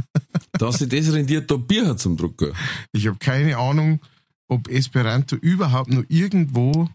dass 0.53 0.79
sich 0.79 0.89
das 0.89 1.13
rendiert, 1.13 1.51
da 1.51 1.57
Bier 1.57 1.97
zum 1.97 2.17
Drucken. 2.17 2.53
Ich 2.93 3.07
habe 3.07 3.19
keine 3.19 3.57
Ahnung, 3.57 4.01
ob 4.49 4.69
Esperanto 4.69 5.37
überhaupt 5.37 5.91
noch 5.91 6.05
irgendwo 6.09 6.89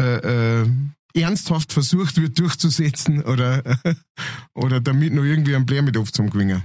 äh, 0.00 0.62
äh, 0.62 0.70
ernsthaft 1.14 1.72
versucht 1.72 2.20
wird 2.20 2.38
durchzusetzen 2.38 3.22
oder, 3.22 3.62
oder 4.54 4.80
damit 4.80 5.12
noch 5.12 5.24
irgendwie 5.24 5.54
ein 5.54 5.66
Blair 5.66 5.82
mit 5.82 5.96
aufzugewinnen. 5.96 6.62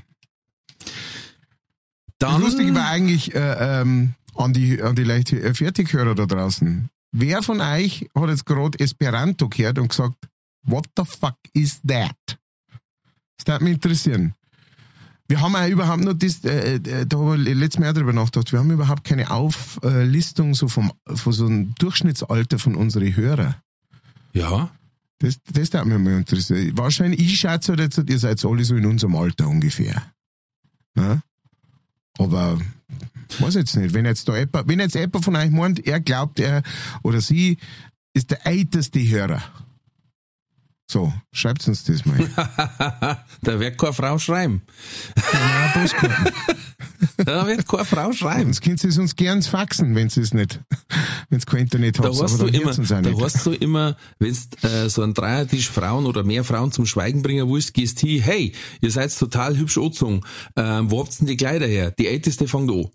Dann, 2.20 2.42
Lustig 2.42 2.74
war 2.74 2.90
eigentlich 2.90 3.36
äh, 3.36 3.82
ähm, 3.82 4.14
an 4.36 4.54
die, 4.54 4.82
an 4.82 4.96
die 4.96 5.04
leichte 5.04 5.40
äh, 5.42 5.54
Fertighörer 5.54 6.16
da 6.16 6.26
draußen. 6.26 6.90
Wer 7.12 7.42
von 7.44 7.62
euch 7.62 8.10
hat 8.16 8.30
jetzt 8.30 8.46
gerade 8.46 8.80
Esperanto 8.80 9.50
gehört 9.50 9.80
und 9.80 9.90
gesagt, 9.90 10.28
what 10.64 10.86
the 10.98 11.04
fuck 11.06 11.38
is 11.54 11.82
that? 11.88 12.16
Das 13.38 13.48
würde 13.48 13.64
mich 13.64 13.74
interessieren. 13.76 14.34
Wir 15.28 15.42
haben 15.42 15.56
auch 15.56 15.68
überhaupt 15.68 16.04
noch 16.04 16.14
das, 16.14 16.44
äh, 16.46 16.76
äh, 16.76 17.06
da 17.06 17.18
habe 17.18 17.38
ich 17.38 17.54
letztes 17.54 17.80
Mal 17.80 17.90
auch 17.90 17.94
drüber 17.94 18.14
nachgedacht, 18.14 18.52
wir 18.52 18.60
haben 18.60 18.72
überhaupt 18.72 19.04
keine 19.04 19.30
Auflistung 19.30 20.54
so 20.56 20.70
vom, 20.70 20.92
von 21.06 21.34
so 21.34 21.46
einem 21.46 21.76
Durchschnittsalter 21.76 22.60
von 22.60 22.76
unseren 22.76 23.16
Hörern. 23.16 23.56
Ja, 24.38 24.72
Das, 25.20 25.40
das 25.52 25.74
würde 25.74 25.86
mich 25.86 25.98
mal 26.00 26.18
interessieren. 26.18 26.78
Wahrscheinlich, 26.78 27.20
ich 27.20 27.40
schätze 27.40 27.72
halt 27.72 27.80
jetzt, 27.80 28.10
ihr 28.10 28.20
seid 28.20 28.44
alle 28.46 28.64
so 28.64 28.76
in 28.76 28.86
unserem 28.86 29.16
Alter 29.16 29.48
ungefähr. 29.48 30.04
Ja? 30.96 31.22
Aber, 32.20 32.60
weiß 33.40 33.56
jetzt 33.56 33.76
nicht, 33.76 33.94
wenn 33.94 34.06
jetzt 34.06 34.28
da 34.30 34.38
jemand, 34.38 34.68
wenn 34.68 34.80
jetzt 34.80 34.96
jemand 34.96 35.26
von 35.26 35.36
euch 35.36 35.50
meint, 35.50 35.86
er 35.88 36.00
glaubt, 36.00 36.40
er 36.40 36.62
oder 37.04 37.22
sie 37.22 37.58
ist 38.14 38.32
der 38.32 38.46
älteste 38.46 39.00
Hörer. 39.00 39.42
So, 40.90 41.14
schreibt 41.34 41.68
uns 41.68 41.84
das 41.84 42.06
mal. 42.06 42.18
da 43.42 43.60
wird 43.60 43.78
keine 43.78 43.94
Frau 43.94 44.18
schreiben. 44.18 44.62
Da 47.18 47.46
wird 47.46 47.68
keine 47.68 47.86
Frau 47.86 48.12
schreiben. 48.14 48.44
Sonst 48.46 48.62
könnt 48.62 48.84
ihr 48.84 48.90
es 48.90 48.98
uns 48.98 49.16
gern 49.16 49.42
faxen, 49.42 49.96
wenn 49.96 50.10
sie 50.10 50.22
es 50.22 50.34
nicht, 50.34 50.60
wenn 51.30 51.38
es 51.38 51.46
kein 51.46 51.62
Internet 51.62 52.00
Da 52.00 52.06
habt. 52.06 52.22
hast 52.22 52.40
du 52.40 52.48
immer, 52.48 52.74
da 52.74 53.02
nicht. 53.02 53.22
hast 53.22 53.46
du 53.46 53.52
immer, 53.52 53.98
wenn 54.20 54.36
du 54.62 54.68
äh, 54.68 54.90
so 54.90 55.04
einen 55.04 55.14
Dreiertisch 55.14 55.70
Frauen 55.70 56.06
oder 56.06 56.24
mehr 56.24 56.44
Frauen 56.44 56.72
zum 56.72 56.86
Schweigen 56.86 57.22
bringen 57.22 57.50
willst, 57.50 57.74
gehst 57.74 58.00
hin, 58.00 58.22
hey, 58.22 58.54
ihr 58.82 58.92
seid 58.92 59.16
total 59.18 59.58
hübsch 59.58 59.78
angezogen. 59.78 60.22
Ähm, 60.56 60.90
wo 60.90 61.00
habt 61.02 61.14
ihr 61.14 61.18
denn 61.20 61.28
die 61.28 61.38
Kleider 61.38 61.68
her? 61.68 61.92
Die 61.92 62.08
älteste 62.08 62.48
fängt 62.48 62.72
an. 62.72 62.86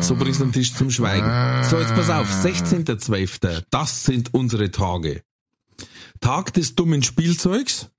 So 0.00 0.16
bringst 0.16 0.40
du 0.40 0.44
den 0.44 0.52
Tisch 0.52 0.74
zum 0.74 0.90
Schweigen. 0.90 1.26
So, 1.68 1.78
jetzt 1.78 1.94
pass 1.94 2.10
auf, 2.10 2.28
16.12. 2.44 3.64
Das 3.70 4.04
sind 4.04 4.34
unsere 4.34 4.70
Tage. 4.70 5.22
Tag 6.20 6.52
des 6.54 6.74
dummen 6.74 7.02
Spielzeugs. 7.02 7.90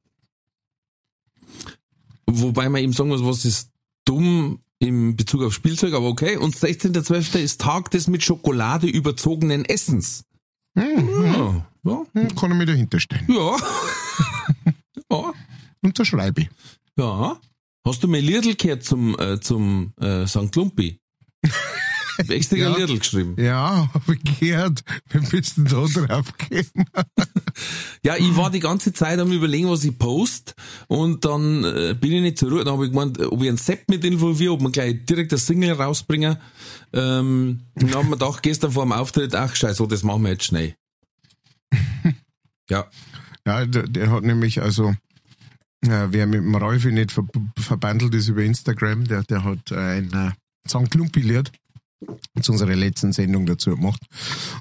Wobei 2.28 2.70
man 2.70 2.82
eben 2.82 2.94
sagen 2.94 3.10
muss, 3.10 3.24
was 3.24 3.46
ist 3.46 3.72
dumm 4.06 4.60
im 4.80 5.16
Bezug 5.16 5.44
auf 5.44 5.54
Spielzeug, 5.54 5.94
aber 5.94 6.08
okay. 6.08 6.38
Und 6.38 6.56
16.12. 6.56 7.40
ist 7.40 7.62
Tag 7.62 7.92
des 7.92 8.08
mit 8.08 8.24
Schokolade 8.24 8.88
überzogenen 8.88 9.66
Essens. 9.66 10.24
Ja, 10.76 10.84
ja, 10.84 11.66
Hm, 12.14 12.36
Kann 12.36 12.52
ich 12.52 12.58
mir 12.58 12.66
dahinter 12.66 13.00
stellen. 13.00 13.26
ja. 13.30 13.58
ja. 15.12 15.34
Unterschreibe 15.82 16.42
ich. 16.42 16.50
Ja. 16.98 17.40
Hast 17.86 18.04
du 18.04 18.08
mir 18.08 18.20
Liedl 18.22 18.56
gehört 18.56 18.84
zum, 18.84 19.18
äh, 19.20 19.40
zum 19.40 19.94
äh, 20.00 20.26
St. 20.28 20.56
Lumpi? 20.56 21.00
Hab 22.18 22.30
extra 22.30 22.58
Ja. 22.58 22.74
ein 22.74 22.80
Liedl 22.82 22.98
geschrieben. 22.98 23.36
Ja, 23.38 23.90
habe 23.94 24.16
ich 24.16 24.40
gehört. 24.40 24.84
Bist 25.30 25.58
du 25.58 25.64
da 25.64 25.86
drauf 25.86 26.34
gekommen? 26.38 26.86
Ja, 28.04 28.18
ich 28.18 28.36
war 28.36 28.52
die 28.52 28.60
ganze 28.60 28.92
Zeit 28.94 29.18
am 29.18 29.32
überlegen, 29.32 29.70
was 29.70 29.84
ich 29.86 29.98
post 29.98 30.56
und 30.88 31.24
dann 31.26 31.64
äh, 31.64 31.96
bin 32.00 32.12
ich 32.12 32.22
nicht 32.22 32.38
zurück. 32.38 32.66
Dann 32.66 32.74
habe 32.74 32.86
ich 32.86 32.92
gemeint, 32.92 33.20
ob 33.20 33.42
ich 33.42 33.48
einen 33.48 33.58
Sepp 33.58 33.90
mit 33.90 34.04
involviere, 34.04 34.52
ob 34.54 34.62
wir 34.62 34.70
gleich 34.72 35.06
direkt 35.06 35.32
das 35.32 35.48
Single 35.48 35.72
rausbringen. 35.72 36.38
Ähm, 36.94 37.62
dann 37.76 37.94
haben 37.96 38.10
wir 38.10 38.18
gedacht, 38.18 38.44
gestern 38.44 38.72
vor 38.74 38.84
dem 38.84 38.92
Auftritt, 38.92 39.34
ach 39.34 39.56
scheiße, 39.56 39.76
so, 39.76 39.86
das 39.88 40.04
machen 40.04 40.24
wir 40.24 40.32
jetzt 40.32 40.44
schnell. 40.46 40.76
Ja, 42.70 42.86
Ja, 43.48 43.66
der, 43.66 43.84
der 43.88 44.12
hat 44.12 44.24
nämlich 44.24 44.62
also, 44.62 44.94
äh, 45.90 46.12
wer 46.12 46.28
mit 46.28 46.42
dem 46.42 46.56
Rolfi 46.56 46.92
nicht 46.92 47.12
ver 47.12 47.26
verbandelt 47.58 48.14
ist 48.14 48.28
über 48.30 48.44
Instagram, 48.44 49.06
der, 49.06 49.24
der 49.24 49.44
hat 49.44 49.72
ein 49.72 50.12
äh, 50.14 50.32
St. 50.70 50.90
Klumpi-Lied 50.90 51.52
zu 52.42 52.52
unserer 52.52 52.76
letzten 52.76 53.14
Sendung 53.14 53.46
dazu 53.46 53.76
gemacht. 53.76 54.02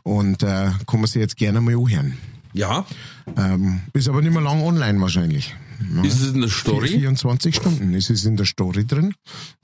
Und 0.02 0.42
äh, 0.42 0.70
kann 0.86 1.00
man 1.00 1.06
sich 1.06 1.20
jetzt 1.20 1.36
gerne 1.36 1.60
mal 1.60 1.74
anhören. 1.76 2.16
ja. 2.52 2.86
Ähm, 3.36 3.80
ist 3.94 4.08
aber 4.08 4.20
nicht 4.22 4.32
mehr 4.32 4.42
lang 4.42 4.62
online 4.62 5.00
wahrscheinlich. 5.00 5.54
Ja. 5.94 6.04
Ist 6.04 6.20
es 6.20 6.34
in 6.34 6.40
der 6.40 6.50
Story? 6.50 6.88
24 6.88 7.56
Stunden. 7.56 7.94
Es 7.94 8.10
ist 8.10 8.24
in 8.24 8.36
der 8.36 8.46
Story 8.46 8.86
drin. 8.86 9.14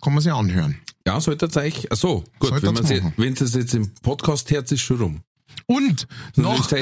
Kann 0.03 0.13
man 0.15 0.23
sich 0.23 0.33
anhören. 0.33 0.77
Ja, 1.07 1.21
sollte 1.21 1.47
ihr 1.47 1.57
euch, 1.63 1.87
ach 1.91 1.97
so, 1.97 2.25
gut, 2.39 2.51
Sollte 2.51 2.83
es 2.83 2.89
sie, 2.89 3.03
wenn 3.17 3.35
es 3.35 3.55
jetzt 3.55 3.75
im 3.75 3.91
Podcast 4.03 4.51
hört, 4.51 4.71
ist 4.73 4.81
schon 4.81 5.01
rum. 5.01 5.21
Und 5.67 6.07
noch, 6.37 6.59
Noch, 6.59 6.67
das 6.69 6.81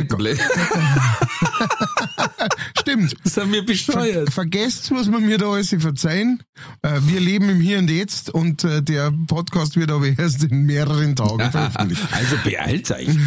stimmt, 2.81 3.14
sind 3.24 3.52
wir 3.52 3.61
Ver 3.61 3.66
besteuert. 3.66 4.33
vergesst, 4.33 4.90
was 4.90 5.09
man 5.09 5.24
mir 5.24 5.38
da 5.38 5.50
alles 5.52 5.74
verzeihen. 5.78 6.42
Äh, 6.83 7.00
wir 7.02 7.20
leben 7.20 7.48
im 7.50 7.61
Hier 7.61 7.78
und 7.78 7.90
Jetzt 7.90 8.31
und 8.31 8.64
äh, 8.64 8.83
der 8.83 9.12
Podcast 9.26 9.76
wird 9.76 9.90
aber 9.90 10.07
erst 10.07 10.44
in 10.44 10.64
mehreren 10.64 11.14
Tagen 11.16 11.50
veröffentlicht. 11.50 12.02
Also 12.12 12.37
beeilt 12.44 12.90
euch. 12.90 13.09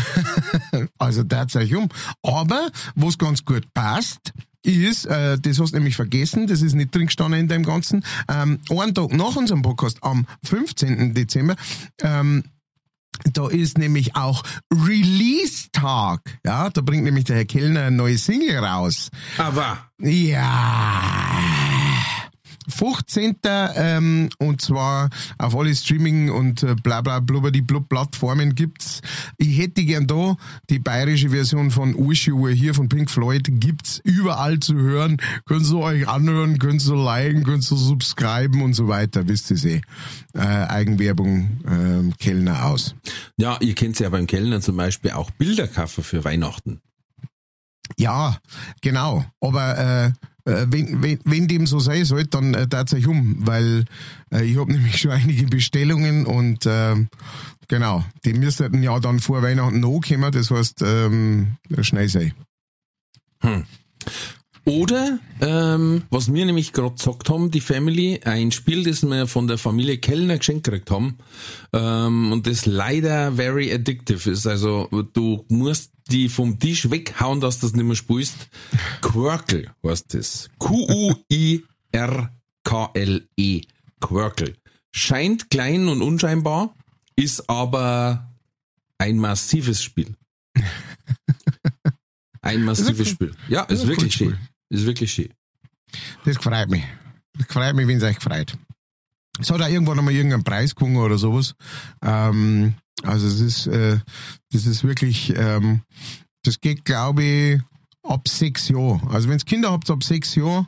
Also 0.97 1.23
das 1.23 1.55
euch 1.55 1.75
um. 1.75 1.89
Aber 2.23 2.69
was 2.95 3.17
ganz 3.17 3.43
gut 3.45 3.63
passt, 3.73 4.33
ist, 4.63 5.05
äh, 5.05 5.37
das 5.39 5.59
hast 5.59 5.71
du 5.71 5.77
nämlich 5.77 5.95
vergessen, 5.95 6.47
das 6.47 6.61
ist 6.61 6.73
nicht 6.75 6.93
drin 6.93 7.07
gestanden 7.07 7.39
in 7.41 7.47
dem 7.47 7.63
Ganzen, 7.63 8.05
ähm, 8.29 8.59
einen 8.69 8.93
Tag 8.93 9.11
nach 9.13 9.35
unserem 9.35 9.61
Podcast, 9.63 9.97
am 10.01 10.25
15. 10.43 11.13
Dezember, 11.13 11.55
ähm, 12.01 12.43
da 13.33 13.47
ist 13.49 13.77
nämlich 13.77 14.15
auch 14.15 14.43
Release-Tag. 14.73 16.39
Ja, 16.45 16.69
da 16.69 16.81
bringt 16.81 17.03
nämlich 17.03 17.25
der 17.25 17.37
Herr 17.37 17.45
Kellner 17.45 17.81
eine 17.81 17.95
neue 17.95 18.17
Single 18.17 18.57
raus. 18.59 19.09
Aber 19.37 19.77
Ja. 19.99 21.31
15. 22.71 23.37
Ähm, 23.75 24.29
und 24.39 24.61
zwar 24.61 25.09
auf 25.37 25.55
alle 25.55 25.75
Streaming 25.75 26.29
und 26.31 26.63
äh, 26.63 26.75
bla 26.75 27.01
bla 27.01 27.19
die 27.19 27.61
blub 27.61 27.89
Plattformen 27.89 28.55
gibt's. 28.55 29.01
Ich 29.37 29.57
hätte 29.57 29.83
gern 29.83 30.07
da 30.07 30.35
die 30.69 30.79
bayerische 30.79 31.29
Version 31.29 31.71
von 31.71 31.95
Urschuhe 31.95 32.51
hier 32.51 32.73
von 32.73 32.89
Pink 32.89 33.09
Floyd 33.09 33.47
gibt's 33.47 33.99
überall 34.03 34.59
zu 34.59 34.75
hören. 34.75 35.17
Könnt 35.45 35.69
ihr 35.69 35.77
euch 35.77 36.07
anhören, 36.07 36.59
könnt 36.59 36.85
ihr 36.87 36.95
liken, 36.95 37.43
könnt 37.43 37.69
ihr 37.69 37.77
subscriben 37.77 38.61
und 38.61 38.73
so 38.73 38.87
weiter. 38.87 39.27
Wisst 39.27 39.51
ihr 39.51 39.63
eh. 39.65 39.81
Äh, 40.33 40.39
Eigenwerbung 40.39 41.59
ähm, 41.67 42.13
Kellner 42.17 42.65
aus. 42.65 42.95
ja, 43.37 43.57
ihr 43.59 43.75
kennt 43.75 43.99
ja 43.99 44.09
beim 44.09 44.27
Kellner 44.27 44.61
zum 44.61 44.77
Beispiel 44.77 45.11
auch 45.11 45.29
Bilderkaffer 45.31 46.03
für 46.03 46.23
Weihnachten. 46.23 46.81
Ja, 47.97 48.37
genau. 48.81 49.25
Aber 49.41 49.77
äh, 49.77 49.91
äh, 50.05 50.11
wenn, 50.45 51.01
wenn, 51.01 51.19
wenn 51.23 51.47
dem 51.47 51.67
so 51.67 51.79
sein 51.79 52.05
soll, 52.05 52.25
dann 52.25 52.53
äh, 52.53 52.67
darf 52.67 52.93
euch 52.93 53.07
um, 53.07 53.37
weil 53.45 53.85
äh, 54.33 54.43
ich 54.43 54.57
habe 54.57 54.71
nämlich 54.73 54.97
schon 54.97 55.11
einige 55.11 55.45
Bestellungen 55.45 56.25
und 56.25 56.65
äh, 56.65 56.95
genau, 57.67 58.03
die 58.25 58.33
müssten 58.33 58.83
ja 58.83 58.99
dann 58.99 59.19
vor 59.19 59.41
Weihnachten 59.41 59.79
noch 59.79 60.01
kommen, 60.01 60.31
das 60.31 60.51
heißt 60.51 60.81
ähm, 60.81 61.57
schnell 61.81 62.09
sein. 62.09 62.33
Oder, 64.63 65.19
ähm, 65.41 66.03
was 66.11 66.31
wir 66.31 66.45
nämlich 66.45 66.71
gerade 66.71 66.93
gesagt 66.93 67.29
haben, 67.29 67.49
die 67.49 67.61
Family, 67.61 68.19
ein 68.23 68.51
Spiel, 68.51 68.83
das 68.83 69.01
wir 69.01 69.25
von 69.25 69.47
der 69.47 69.57
Familie 69.57 69.97
Kellner 69.97 70.37
geschenkt 70.37 70.65
gekriegt 70.65 70.91
haben, 70.91 71.17
ähm, 71.73 72.31
und 72.31 72.45
das 72.45 72.67
leider 72.67 73.31
very 73.31 73.73
addictive 73.73 74.29
ist. 74.29 74.45
Also 74.45 74.87
du 75.13 75.45
musst 75.49 75.91
die 76.11 76.29
vom 76.29 76.59
Tisch 76.59 76.91
weghauen, 76.91 77.41
dass 77.41 77.59
du 77.59 77.65
das 77.67 77.75
nicht 77.75 77.85
mehr 77.85 77.95
spielst. 77.95 78.49
Quirkle 79.01 79.73
heißt 79.83 80.13
das. 80.13 80.49
Q-U-I-R-K-L-E. 80.59 81.61
Quirkle. 83.99 84.53
Scheint 84.91 85.49
klein 85.49 85.87
und 85.87 86.01
unscheinbar, 86.01 86.75
ist 87.15 87.49
aber 87.49 88.29
ein 88.97 89.17
massives 89.17 89.81
Spiel. 89.81 90.15
Ein 92.41 92.63
massives 92.65 93.07
Spiel. 93.09 93.33
Ja, 93.47 93.63
ist, 93.63 93.87
wirklich 93.87 94.13
schön. 94.13 94.37
Ist 94.71 94.85
wirklich 94.85 95.11
schön. 95.11 95.33
Das 96.23 96.37
freut 96.37 96.69
mich. 96.69 96.83
Das 97.37 97.47
freut 97.47 97.75
mich, 97.75 97.87
wenn 97.87 97.97
es 97.97 98.03
euch 98.03 98.19
freut. 98.19 98.57
Es 99.37 99.49
hat 99.51 99.61
auch 99.61 99.67
irgendwann 99.67 99.99
einmal 99.99 100.13
irgendeinen 100.13 100.45
Preis 100.45 100.73
gewonnen 100.73 100.95
oder 100.95 101.17
sowas. 101.17 101.55
Ähm, 102.01 102.75
also 103.03 103.27
es 103.27 103.41
ist, 103.41 103.67
äh, 103.67 103.99
das 104.51 104.65
ist 104.65 104.85
wirklich, 104.85 105.33
ähm, 105.35 105.81
das 106.43 106.61
geht, 106.61 106.85
glaube 106.85 107.23
ich, 107.23 107.61
ab 108.03 108.29
sechs 108.29 108.69
Jahren. 108.69 109.05
Also 109.09 109.27
wenn 109.27 109.39
ihr 109.39 109.45
Kinder 109.45 109.71
habt 109.71 109.89
ab 109.89 110.03
sechs 110.05 110.35
Jahren, 110.35 110.67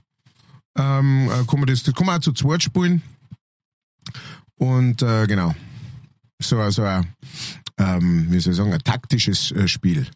ähm, 0.78 1.30
äh, 1.30 1.46
kann 1.46 1.60
man 1.60 1.68
das, 1.68 1.84
das 1.84 1.96
kann 1.96 2.06
man 2.06 2.18
auch 2.18 2.22
zu 2.22 2.34
zweit 2.34 2.62
spielen. 2.62 3.02
Und 4.56 5.02
äh, 5.02 5.28
genau. 5.28 5.56
So 6.42 6.60
also 6.60 6.84
ein, 6.84 7.08
ähm, 7.78 8.28
wie 8.32 8.40
soll 8.42 8.52
ich 8.52 8.58
sagen, 8.58 8.74
ein 8.74 8.84
taktisches 8.84 9.52
äh, 9.52 9.70
Spiel. 9.70 10.08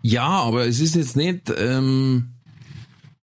Ja, 0.00 0.26
aber 0.26 0.66
es 0.66 0.80
ist 0.80 0.96
jetzt 0.96 1.14
nicht, 1.14 1.52
ähm, 1.56 2.32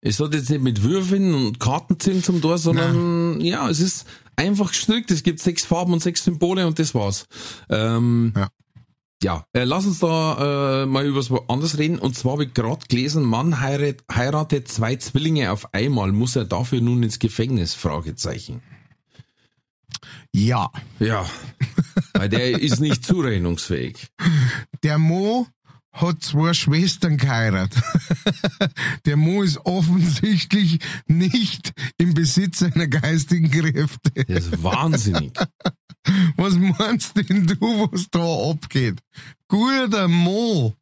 es 0.03 0.19
hat 0.21 0.35
jetzt 0.35 0.51
nicht 0.51 0.63
mit 0.63 0.83
Würfeln 0.83 1.33
und 1.33 1.61
Kartenziehen 1.61 2.23
zum 2.23 2.43
Tor, 2.43 2.59
sondern 2.59 3.41
ja, 3.41 3.69
es 3.71 3.81
ist 3.81 4.07
einfach 4.37 4.69
gestrickt. 4.69 5.11
Es 5.13 5.23
gibt 5.23 5.39
sechs 5.41 5.65
Farben 5.65 5.93
und 5.93 6.03
sechs 6.03 6.25
Symbole 6.25 6.67
und 6.67 6.79
das 6.79 6.95
war's. 6.95 7.27
Ähm, 7.71 8.33
Ja. 8.37 8.49
ja, 9.23 9.45
äh, 9.53 9.63
lass 9.65 9.87
uns 9.87 10.01
da 10.01 10.83
äh, 10.83 10.87
mal 10.87 11.07
über 11.07 11.19
was 11.19 11.31
anderes 11.49 11.79
reden. 11.79 11.99
Und 12.01 12.17
zwar 12.17 12.33
habe 12.33 12.45
ich 12.45 12.55
gerade 12.55 12.85
gelesen, 12.89 13.23
Mann 13.23 13.61
heirat, 13.61 14.03
heiratet 14.13 14.67
zwei 14.69 14.97
Zwillinge 14.97 15.53
auf 15.53 15.73
einmal. 15.73 16.11
Muss 16.11 16.35
er 16.35 16.47
dafür 16.47 16.81
nun 16.81 17.05
ins 17.05 17.21
Gefängnis? 17.21 17.75
Fragezeichen. 17.75 18.61
Ja. 20.33 20.71
Ja, 20.99 21.27
weil 22.15 22.29
der 22.29 22.61
ist 22.61 22.81
nicht 22.81 23.05
zurechnungsfähig. 23.05 24.09
Der 24.83 24.99
Mo 24.99 25.47
hat 25.93 26.23
zwei 26.23 26.55
Schwestern 26.55 27.17
geheiratet. 27.19 27.83
Der 29.07 29.17
Mo 29.17 29.43
ist 29.43 29.59
offensichtlich 29.59 30.79
nicht 31.07 31.73
im 31.99 32.15
Besitz 32.15 32.61
seiner 32.61 32.89
geistigen 32.89 33.51
Kräfte. 33.51 34.11
Der 34.25 34.37
ist 34.39 34.63
wahnsinnig. 34.63 35.33
Was 36.37 36.55
meinst 36.57 37.17
denn 37.17 37.47
du, 37.47 37.89
was 37.93 38.09
da 38.11 38.51
abgeht? 38.51 38.99
Guter 39.47 40.09
Mo. 40.09 40.75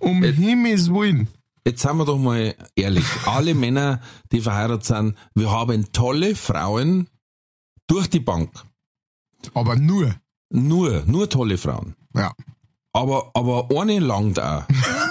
Um 0.00 0.22
Äh, 0.22 0.32
Himmels 0.32 0.90
Willen. 0.90 1.28
Jetzt 1.66 1.80
sind 1.80 1.96
wir 1.96 2.04
doch 2.04 2.18
mal 2.18 2.54
ehrlich. 2.76 3.06
Alle 3.24 3.54
Männer, 3.54 4.02
die 4.32 4.42
verheiratet 4.42 4.84
sind, 4.84 5.16
wir 5.34 5.50
haben 5.50 5.90
tolle 5.92 6.34
Frauen 6.36 7.08
durch 7.86 8.08
die 8.08 8.20
Bank. 8.20 8.50
Aber 9.54 9.76
nur. 9.76 10.14
Nur, 10.50 11.04
nur 11.06 11.30
tolle 11.30 11.56
Frauen. 11.56 11.94
Ja. 12.14 12.34
Aber, 12.96 13.32
aber 13.34 13.68
eine 13.76 13.98
langt 13.98 14.38
auch. 14.38 14.62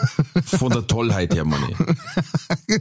Von 0.45 0.71
der 0.71 0.87
Tollheit 0.87 1.33
her, 1.33 1.43
meine 1.43 1.69
ich. 1.69 1.77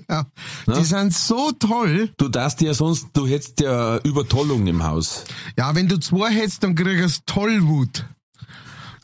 ja. 0.08 0.24
Die 0.68 0.84
sind 0.84 1.12
so 1.12 1.50
toll. 1.58 2.12
Du 2.16 2.28
darfst 2.28 2.60
ja 2.60 2.72
sonst, 2.72 3.08
du 3.12 3.26
hättest 3.26 3.60
ja 3.60 3.98
Übertollung 3.98 4.64
im 4.68 4.84
Haus. 4.84 5.24
Ja, 5.58 5.74
wenn 5.74 5.88
du 5.88 5.98
zwei 5.98 6.30
hättest, 6.30 6.62
dann 6.62 6.76
kriegst 6.76 7.22
du 7.28 7.34
Tollwut. 7.34 8.06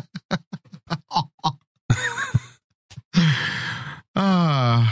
Ah, 4.14 4.86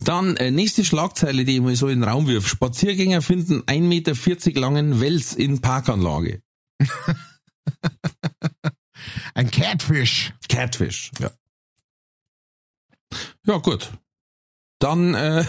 Dann 0.00 0.36
äh, 0.36 0.50
nächste 0.50 0.84
Schlagzeile, 0.84 1.44
die 1.44 1.56
ich 1.56 1.60
mal 1.62 1.76
so 1.76 1.88
in 1.88 2.00
den 2.00 2.08
Raum 2.08 2.26
wirf. 2.26 2.48
Spaziergänger 2.48 3.22
finden 3.22 3.62
1,40 3.62 3.80
Meter 3.80 4.60
langen 4.60 5.00
Wels 5.00 5.34
in 5.34 5.60
Parkanlage. 5.60 6.42
ein 9.34 9.50
Catfish. 9.50 10.32
Catfish. 10.48 11.10
Ja. 11.20 11.30
Ja, 13.46 13.58
gut. 13.58 13.92
Dann, 14.82 15.14
äh, 15.14 15.44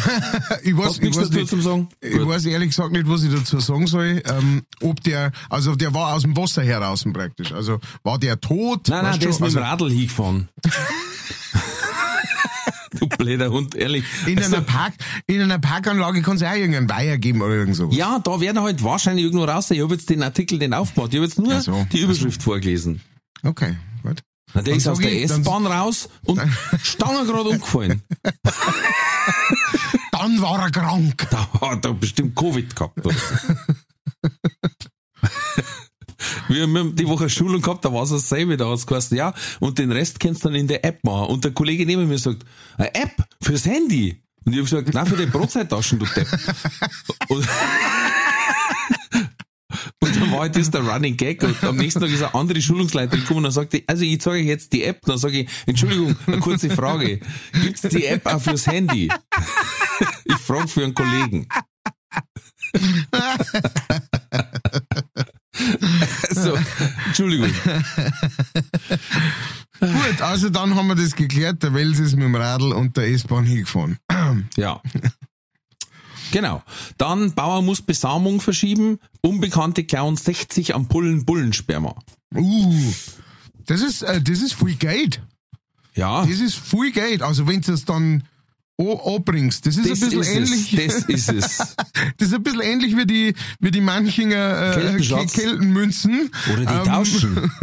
Ich 0.62 0.76
weiß, 0.76 0.98
ich 1.00 1.14
weiß 1.14 1.30
nicht, 1.30 1.48
zum 1.48 1.60
sagen? 1.60 1.88
Ich 2.00 2.26
weiß 2.26 2.46
ehrlich 2.46 2.70
gesagt 2.70 2.92
nicht, 2.92 3.06
was 3.06 3.22
ich 3.22 3.32
dazu 3.32 3.60
sagen 3.60 3.86
soll. 3.86 4.22
Ähm, 4.26 4.62
ob 4.80 5.02
der, 5.02 5.32
also 5.50 5.74
der 5.74 5.92
war 5.92 6.14
aus 6.14 6.22
dem 6.22 6.34
Wasser 6.34 6.62
heraus 6.62 7.04
praktisch. 7.12 7.52
Also 7.52 7.78
war 8.02 8.18
der 8.18 8.40
tot? 8.40 8.88
Nein, 8.88 9.04
nein, 9.04 9.20
der 9.20 9.28
ist 9.28 9.40
mit 9.40 9.50
dem 9.50 9.58
also, 9.58 9.70
Radl 9.70 9.90
hingefahren. 9.90 10.48
du 12.98 13.06
blöder 13.06 13.50
Hund, 13.50 13.74
ehrlich. 13.74 14.04
in 14.26 14.38
Also, 14.38 14.56
einer 14.56 14.64
Park, 14.64 14.94
in 15.26 15.42
einer 15.42 15.58
Parkanlage 15.58 16.22
kann 16.22 16.36
es 16.36 16.42
auch 16.42 16.54
irgendeinen 16.54 16.88
Weiher 16.88 17.18
geben 17.18 17.42
oder 17.42 17.54
irgend 17.54 17.76
so. 17.76 17.90
ja, 17.90 18.18
da 18.18 18.40
werden 18.40 18.62
halt 18.62 18.82
wahrscheinlich 18.82 19.26
irgendwo 19.26 19.44
raus. 19.44 19.70
Ich 19.70 19.82
habe 19.82 19.94
jetzt 19.94 20.08
den 20.08 20.22
Artikel, 20.22 20.58
den 20.58 20.72
aufgemacht. 20.72 21.12
Ich 21.12 21.18
habe 21.18 21.26
jetzt 21.26 21.38
nur 21.38 21.60
so, 21.60 21.86
die 21.92 22.00
Überschrift 22.00 22.42
vorgelesen. 22.42 23.02
Okay, 23.42 23.70
gut. 23.70 23.89
Na, 24.54 24.62
der 24.62 24.72
Dann 24.72 24.78
ist 24.78 24.88
aus 24.88 24.98
der 24.98 25.22
S-Bahn 25.22 25.66
raus 25.66 26.08
und 26.24 26.40
Stange 26.82 27.24
gerade 27.24 27.50
umgefallen. 27.50 28.02
Dann 30.12 30.42
war 30.42 30.60
er 30.60 30.70
krank. 30.70 31.26
Da 31.30 31.48
hat 31.60 31.84
er 31.84 31.94
bestimmt 31.94 32.34
Covid 32.36 32.74
gehabt. 32.74 32.98
Wir 36.48 36.62
haben 36.62 36.96
die 36.96 37.06
Woche 37.06 37.30
Schulung 37.30 37.62
gehabt, 37.62 37.84
da 37.84 37.92
war 37.92 38.02
es 38.02 38.10
dasselbe, 38.10 38.56
da 38.56 38.68
hat's 38.68 38.86
geheißen, 38.86 39.16
ja, 39.16 39.32
und 39.60 39.78
den 39.78 39.92
Rest 39.92 40.20
kannst 40.20 40.44
du 40.44 40.48
dann 40.48 40.56
in 40.56 40.66
der 40.66 40.84
App 40.84 41.02
machen. 41.04 41.28
Und 41.28 41.44
der 41.44 41.52
Kollege 41.52 41.86
neben 41.86 42.08
mir 42.08 42.18
sagt, 42.18 42.44
eine 42.76 42.94
App 42.94 43.24
fürs 43.40 43.64
Handy. 43.64 44.20
Und 44.44 44.52
ich 44.52 44.58
habe 44.58 44.68
gesagt, 44.68 44.94
nein, 44.94 45.06
für 45.06 45.16
die 45.16 45.26
Brotzeittaschen, 45.26 45.98
du 45.98 46.06
Depp. 46.06 46.26
Und, 47.28 47.48
und 50.00 50.16
dann 50.16 50.30
war 50.32 50.40
halt 50.40 50.56
das 50.56 50.70
der 50.70 50.82
Running 50.82 51.16
Gag 51.16 51.42
und 51.42 51.62
am 51.64 51.76
nächsten 51.76 52.00
Tag 52.00 52.10
ist 52.10 52.22
eine 52.22 52.34
andere 52.34 52.60
Schulungsleiterin 52.60 53.20
gekommen 53.20 53.38
und 53.38 53.44
dann 53.44 53.52
sagte, 53.52 53.82
also 53.86 54.04
ich 54.04 54.20
zeige 54.20 54.38
euch 54.38 54.46
jetzt 54.46 54.72
die 54.72 54.84
App. 54.84 55.00
Dann 55.02 55.18
sage 55.18 55.40
ich, 55.40 55.48
Entschuldigung, 55.66 56.16
eine 56.26 56.38
kurze 56.38 56.70
Frage. 56.70 57.20
Gibt's 57.62 57.82
die 57.82 58.06
App 58.06 58.26
auch 58.26 58.40
fürs 58.40 58.66
Handy? 58.66 59.10
Ich 60.24 60.36
frage 60.36 60.68
für 60.68 60.84
einen 60.84 60.94
Kollegen. 60.94 61.46
so, 66.30 66.58
Entschuldigung. 67.06 67.50
Gut, 69.80 70.20
also 70.20 70.50
dann 70.50 70.74
haben 70.74 70.88
wir 70.88 70.94
das 70.94 71.14
geklärt. 71.16 71.62
Der 71.62 71.72
Wels 71.74 71.98
ist 71.98 72.14
mit 72.14 72.24
dem 72.24 72.34
Radl 72.34 72.72
und 72.72 72.96
der 72.96 73.08
S-Bahn 73.08 73.44
hingefahren. 73.44 73.98
Ja. 74.56 74.80
Genau. 76.30 76.62
Dann 76.98 77.32
Bauer 77.32 77.62
muss 77.62 77.82
Besamung 77.82 78.40
verschieben. 78.40 78.98
Unbekannte 79.22 79.84
klauen 79.84 80.16
60 80.16 80.74
Ampullen 80.74 81.24
Bullensperma. 81.24 81.94
Uh, 82.34 82.92
das 83.66 83.80
ist, 83.82 84.02
äh, 84.02 84.20
das 84.22 84.40
ist 84.40 84.54
viel 84.54 84.74
Geld. 84.76 85.22
Ja. 85.94 86.24
Das 86.24 86.38
ist 86.40 86.54
viel 86.56 86.92
Geld. 86.92 87.22
Also 87.22 87.46
wenn 87.48 87.60
es 87.60 87.84
dann 87.84 87.96
an- 87.96 88.22
anbringst, 88.80 89.66
das 89.66 89.76
ist 89.76 89.90
Das 89.90 90.02
ein 90.02 90.18
bisschen 90.18 90.42
ist 90.42 90.72
ähnlich. 90.72 90.78
es. 90.78 91.06
Das 91.06 91.08
ist 91.08 91.28
es. 91.32 91.58
Das 92.18 92.28
ist 92.28 92.34
ein 92.34 92.42
bisschen 92.42 92.60
ähnlich 92.62 92.96
wie 92.96 93.06
die, 93.06 93.34
wie 93.60 93.70
die 93.70 93.80
Manchinger 93.80 94.76
äh, 94.76 94.98
Keltenmünzen. 95.26 96.30
Oder 96.52 96.64
die 96.64 96.72
Ähm, 96.72 96.84
tauschen. 96.84 97.50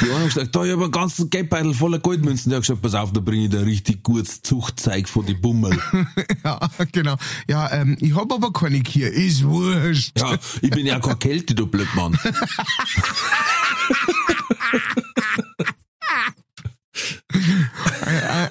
Die 0.00 0.06
einen 0.06 0.14
haben 0.14 0.24
gesagt, 0.28 0.56
da, 0.56 0.64
ich 0.64 0.72
hab 0.72 0.80
einen 0.80 0.90
ganzen 0.92 1.28
Geldbeutel 1.28 1.74
voller 1.74 1.98
Goldmünzen. 1.98 2.48
Der 2.48 2.56
hat 2.56 2.62
gesagt, 2.62 2.80
pass 2.80 2.94
auf, 2.94 3.12
da 3.12 3.20
bringe 3.20 3.44
ich 3.44 3.50
dir 3.50 3.66
richtig 3.66 4.02
gutes 4.02 4.40
Zuchtzeug 4.40 5.06
von 5.08 5.26
die 5.26 5.34
Bummel. 5.34 5.78
Ja, 6.44 6.58
genau. 6.92 7.16
Ja, 7.48 7.70
ähm, 7.70 7.96
ich 8.00 8.14
hab 8.14 8.32
aber 8.32 8.50
keine 8.50 8.80
Kier. 8.80 9.12
Ist 9.12 9.44
wurscht. 9.44 10.18
Ja, 10.18 10.38
ich 10.62 10.70
bin 10.70 10.86
ja 10.86 10.98
keine 11.00 11.16
Kälte, 11.16 11.54
du 11.54 11.66
Blödmann. 11.66 12.18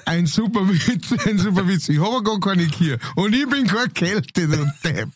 Ein, 0.04 0.26
super 0.26 0.68
Witz, 0.68 1.12
ein 1.26 1.38
super 1.38 1.66
Witz. 1.66 1.88
Ich 1.88 1.98
hab 1.98 2.08
aber 2.08 2.22
gar 2.22 2.40
keine 2.40 2.66
Kier. 2.66 2.98
Und 3.14 3.34
ich 3.34 3.48
bin 3.48 3.66
keine 3.66 3.90
Kälte, 3.90 4.48
du 4.48 4.72
Depp. 4.84 5.10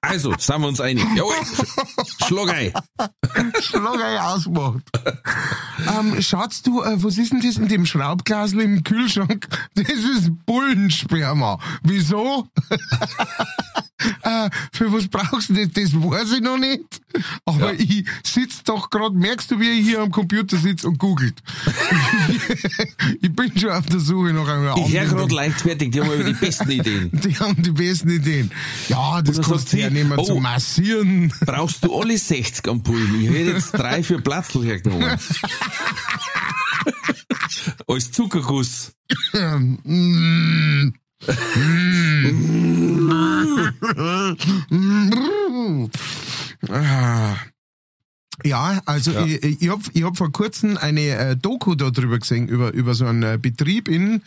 Also, 0.00 0.34
sind 0.38 0.60
wir 0.60 0.68
uns 0.68 0.80
einig. 0.80 1.04
Jawohl, 1.16 1.34
schlag 2.26 2.50
ein. 2.50 2.72
Schlagerei 3.60 4.20
ausgemacht. 4.20 4.82
ähm, 5.98 6.20
Schatz, 6.22 6.62
du, 6.62 6.82
äh, 6.82 7.02
was 7.02 7.18
ist 7.18 7.32
denn 7.32 7.40
das 7.40 7.56
in 7.56 7.68
dem 7.68 7.86
Schraubglasl 7.86 8.60
im 8.60 8.84
Kühlschrank? 8.84 9.48
Das 9.74 9.88
ist 9.88 10.30
Bullensperma. 10.46 11.58
Wieso? 11.82 12.48
äh, 14.22 14.50
für 14.72 14.92
was 14.92 15.08
brauchst 15.08 15.48
du 15.50 15.54
das? 15.54 15.68
Das 15.72 15.94
weiß 15.94 16.32
ich 16.32 16.40
noch 16.40 16.58
nicht. 16.58 16.82
Aber 17.44 17.72
Ja. 17.72 17.78
ich 17.78 18.04
sitz 18.24 18.62
doch 18.64 18.90
gerade, 18.90 19.14
merkst 19.16 19.50
du, 19.50 19.60
wie 19.60 19.70
ich 19.70 19.86
hier 19.86 20.00
am 20.00 20.10
Computer 20.10 20.56
sitze 20.56 20.88
und 20.88 20.98
googelt? 20.98 21.40
ich 23.20 23.32
bin 23.32 23.58
schon 23.58 23.70
auf 23.70 23.86
der 23.86 24.00
Suche 24.00 24.32
nach 24.32 24.48
einer 24.48 24.76
Ich 24.78 24.92
hör 24.92 25.02
Anwendung. 25.02 25.18
grad 25.28 25.32
leichtfertig, 25.32 25.90
die 25.92 26.00
haben 26.00 26.10
immer 26.12 26.24
die 26.24 26.32
besten 26.32 26.70
Ideen. 26.70 27.10
Die 27.22 27.38
haben 27.38 27.62
die 27.62 27.70
besten 27.70 28.08
Ideen. 28.10 28.50
Ja, 28.88 29.20
das 29.22 29.36
dann 29.36 29.44
kannst 29.62 29.76
sie, 29.76 29.82
hernehmen 29.82 30.18
oh. 30.18 30.24
zum 30.24 30.42
Massieren. 30.42 31.32
Brauchst 31.46 31.84
du 31.84 31.98
alle 31.98 32.18
60 32.18 32.68
Ampullen? 32.68 33.20
Ich 33.20 33.28
hätte 33.28 33.50
jetzt 33.52 33.72
drei 33.72 34.02
für 34.02 34.20
Platzl 34.20 34.64
hergenommen. 34.64 35.18
Als 37.86 38.10
Zuckerguss. 38.10 38.92
Ah. 46.68 47.36
Ja, 48.44 48.80
also 48.86 49.10
Ja. 49.12 49.26
ich, 49.26 49.62
ich 49.62 49.68
habe 49.68 49.82
ich 49.92 50.02
hab 50.02 50.16
vor 50.16 50.32
kurzem 50.32 50.76
eine 50.76 51.08
äh, 51.10 51.36
Doku 51.36 51.74
darüber 51.74 52.18
gesehen, 52.18 52.48
über, 52.48 52.72
über 52.72 52.94
so 52.94 53.06
einen 53.06 53.22
äh, 53.22 53.38
Betrieb 53.40 53.88
in, 53.88 54.22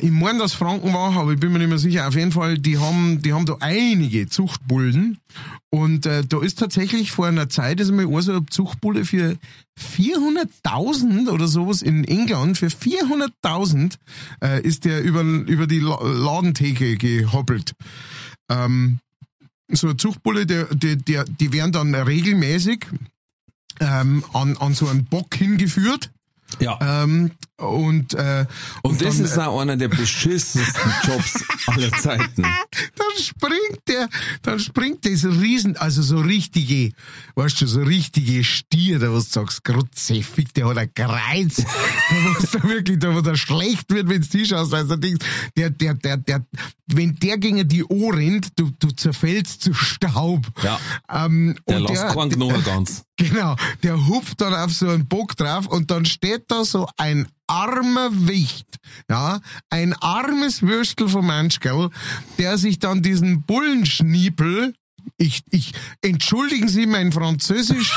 ich 0.00 0.10
meine, 0.10 0.40
dass 0.40 0.54
Franken 0.54 0.92
war, 0.92 1.16
aber 1.16 1.32
ich 1.32 1.40
bin 1.40 1.52
mir 1.52 1.58
nicht 1.58 1.68
mehr 1.68 1.78
sicher. 1.78 2.08
Auf 2.08 2.16
jeden 2.16 2.32
Fall, 2.32 2.58
die 2.58 2.78
haben, 2.78 3.22
die 3.22 3.32
haben 3.32 3.46
da 3.46 3.56
einige 3.60 4.28
Zuchtbullen. 4.28 5.18
Und 5.70 6.06
äh, 6.06 6.24
da 6.24 6.40
ist 6.40 6.58
tatsächlich 6.58 7.12
vor 7.12 7.26
einer 7.26 7.48
Zeit, 7.48 7.80
ist 7.80 7.90
einmal 7.90 8.22
so 8.22 8.32
eine 8.32 8.46
Zuchtbulle 8.46 9.04
für 9.04 9.36
400.000 9.78 11.28
oder 11.30 11.48
sowas 11.48 11.82
in 11.82 12.04
England, 12.04 12.58
für 12.58 12.68
400.000 12.68 13.94
äh, 14.42 14.62
ist 14.62 14.84
der 14.84 15.02
über, 15.02 15.22
über 15.22 15.66
die 15.66 15.80
La 15.80 16.02
Ladentheke 16.02 16.96
gehoppelt. 16.96 17.72
Ähm, 18.48 18.98
so 19.68 19.88
eine 19.88 19.96
Zuchtbulle, 19.96 20.46
der, 20.46 20.66
der, 20.74 20.96
der, 20.96 21.24
die 21.24 21.52
werden 21.52 21.72
dann 21.72 21.94
regelmäßig 21.94 22.86
ähm, 23.80 24.24
an, 24.32 24.56
an 24.56 24.74
so 24.74 24.88
einen 24.88 25.04
Bock 25.04 25.34
hingeführt. 25.34 26.10
Ja. 26.60 26.78
Ähm, 27.02 27.32
und, 27.58 28.12
äh, 28.14 28.44
Und 28.82 29.00
das 29.00 29.16
dann, 29.16 29.24
ist 29.24 29.38
auch 29.38 29.60
einer 29.60 29.76
der 29.76 29.88
beschissensten 29.88 30.92
Jobs 31.06 31.42
aller 31.66 31.90
Zeiten. 31.92 32.42
dann 32.42 33.22
springt 33.22 33.88
der, 33.88 34.08
dann 34.42 34.60
springt 34.60 35.06
das 35.06 35.24
Riesen, 35.24 35.76
also 35.78 36.02
so 36.02 36.18
richtige, 36.18 36.92
weißt 37.34 37.60
du, 37.62 37.66
so 37.66 37.80
richtige 37.80 38.44
Stier, 38.44 38.98
da 38.98 39.10
was 39.12 39.30
du 39.30 39.40
sagst, 39.40 39.64
grutzeffig, 39.64 40.52
der 40.52 40.68
hat 40.68 40.76
ein 40.76 40.92
Kreuz, 40.94 41.56
da 41.64 41.64
was 42.34 42.50
da 42.50 42.62
wirklich, 42.62 42.98
da 42.98 43.14
wo 43.14 43.22
der 43.22 43.36
schlecht 43.36 43.90
wird, 43.90 44.08
wenn's 44.08 44.28
die 44.28 44.44
schaust, 44.44 44.74
also 44.74 44.96
Dings, 44.96 45.20
der, 45.56 45.70
der, 45.70 45.94
der, 45.94 46.18
der, 46.18 46.44
wenn 46.88 47.16
der 47.16 47.38
gegen 47.38 47.66
die 47.66 47.84
Ohr 47.84 48.14
rennt, 48.14 48.48
du, 48.56 48.70
du 48.78 48.88
zerfällst 48.90 49.62
zu 49.62 49.72
Staub. 49.72 50.46
Ja. 50.62 50.78
Ähm, 51.08 51.56
Der 51.66 51.78
und 51.78 51.88
lässt 51.88 52.08
keinen 52.08 52.30
Knochen 52.30 52.64
ganz. 52.64 53.05
Genau, 53.16 53.56
der 53.82 54.06
hupft 54.06 54.40
dann 54.42 54.52
auf 54.52 54.72
so 54.72 54.88
einen 54.88 55.08
Bock 55.08 55.36
drauf 55.36 55.66
und 55.66 55.90
dann 55.90 56.04
steht 56.04 56.44
da 56.48 56.64
so 56.64 56.86
ein 56.98 57.26
armer 57.46 58.10
Wicht, 58.12 58.66
ja, 59.08 59.40
ein 59.70 59.94
armes 59.94 60.62
Würstel 60.62 61.08
vom 61.08 61.26
Menschgell, 61.26 61.88
der 62.38 62.58
sich 62.58 62.78
dann 62.78 63.02
diesen 63.02 63.42
Bullenschniepel 63.42 64.74
ich, 65.18 65.44
ich, 65.50 65.72
entschuldigen 66.02 66.68
Sie 66.68 66.84
mein 66.86 67.12
Französisch. 67.12 67.96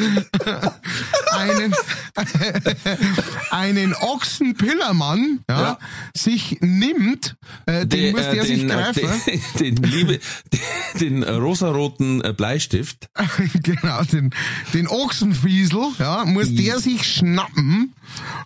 einen, 1.40 1.74
einen 3.50 3.94
Ochsenpillermann, 3.94 5.40
ja, 5.48 5.60
Ja. 5.60 5.78
sich 6.16 6.58
nimmt, 6.60 7.36
äh, 7.66 7.86
den 7.86 8.12
muss 8.12 8.20
äh, 8.22 8.34
der 8.34 8.44
sich 8.44 8.60
den, 8.60 8.70
äh, 8.70 8.74
greifen. 8.74 9.10
den, 9.58 9.74
den, 9.76 9.90
liebe, 9.90 10.20
den, 10.52 11.20
den 11.22 11.22
rosaroten 11.24 12.22
äh, 12.24 12.32
Bleistift. 12.32 13.08
genau, 13.62 14.02
den, 14.04 14.30
den 14.74 14.86
Ochsenfiesel, 14.88 15.88
ja, 15.98 16.24
muss 16.24 16.54
der 16.54 16.78
sich 16.80 17.04
schnappen 17.06 17.94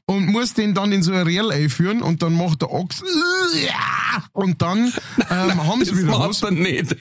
und 0.06 0.26
muss 0.26 0.54
den 0.54 0.74
dann 0.74 0.92
in 0.92 1.02
so 1.02 1.12
ein 1.12 1.22
Reel 1.22 1.50
einführen 1.50 2.02
und 2.02 2.22
dann 2.22 2.34
macht 2.36 2.60
der 2.62 2.70
Ochs 2.70 3.02
und 4.32 4.60
dann 4.62 4.92
ähm, 5.30 5.66
haben 5.66 5.84
sie 5.84 5.90
Das 5.92 5.98
wieder 6.00 6.10
macht 6.18 6.28
was. 6.30 6.42
er 6.42 6.50
nicht. 6.50 6.96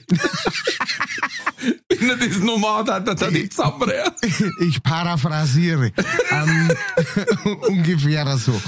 Wenn 1.88 2.10
er 2.10 2.16
das 2.16 2.38
macht, 2.38 2.90
hat 2.90 3.08
er 3.08 3.14
dann 3.14 3.34
die 3.34 3.48
Zusammenreißen. 3.48 4.52
Ich 4.60 4.82
paraphrasiere. 4.82 5.92
ähm, 6.30 6.70
ungefähr 7.68 8.36
so. 8.36 8.60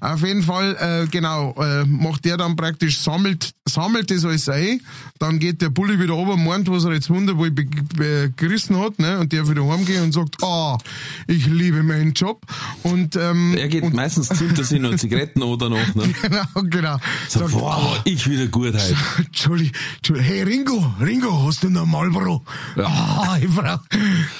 Auf 0.00 0.20
jeden 0.22 0.42
Fall, 0.42 0.76
äh, 0.78 1.06
genau, 1.08 1.54
äh, 1.58 1.84
macht 1.84 2.24
der 2.24 2.36
dann 2.36 2.56
praktisch, 2.56 2.98
sammelt, 2.98 3.52
sammelt 3.74 4.10
das 4.10 4.24
alles 4.24 4.48
ein, 4.48 4.80
dann 5.18 5.38
geht 5.38 5.62
der 5.62 5.70
Bulli 5.70 6.00
wieder 6.00 6.14
runter, 6.14 6.36
meint, 6.36 6.70
was 6.70 6.84
er 6.84 6.92
jetzt 6.94 7.08
be 7.08 8.32
gerissen 8.36 8.78
hat, 8.78 8.98
ne, 8.98 9.18
und 9.18 9.32
der 9.32 9.48
wieder 9.48 9.66
heimgehen 9.66 10.04
und 10.04 10.12
sagt, 10.12 10.42
ah, 10.42 10.78
ich 11.26 11.46
liebe 11.46 11.82
meinen 11.82 12.12
Job. 12.12 12.42
Und, 12.82 13.16
ähm, 13.16 13.54
Er 13.56 13.68
geht 13.68 13.82
und, 13.82 13.94
meistens 13.94 14.28
zündet 14.28 14.58
er 14.58 14.64
sich 14.64 14.80
noch 14.80 14.96
Zigaretten 14.96 15.42
oder 15.42 15.68
noch. 15.68 15.94
Ne? 15.94 16.12
genau, 16.22 16.44
genau. 16.64 16.96
So, 17.28 17.40
Sagt, 17.40 17.52
wow, 17.52 17.96
ah, 17.96 18.00
ich 18.04 18.28
wieder 18.28 18.46
gut 18.46 18.74
heute. 18.74 18.96
Entschuldigung, 19.18 19.72
hey 20.18 20.42
Ringo, 20.42 20.94
Ringo, 21.00 21.46
hast 21.46 21.62
du 21.62 21.70
noch 21.70 21.86
Marlboro? 21.86 22.42
Ja. 22.76 22.86
Ah, 22.86 23.38
ich 23.40 23.48
brauch, 23.48 23.80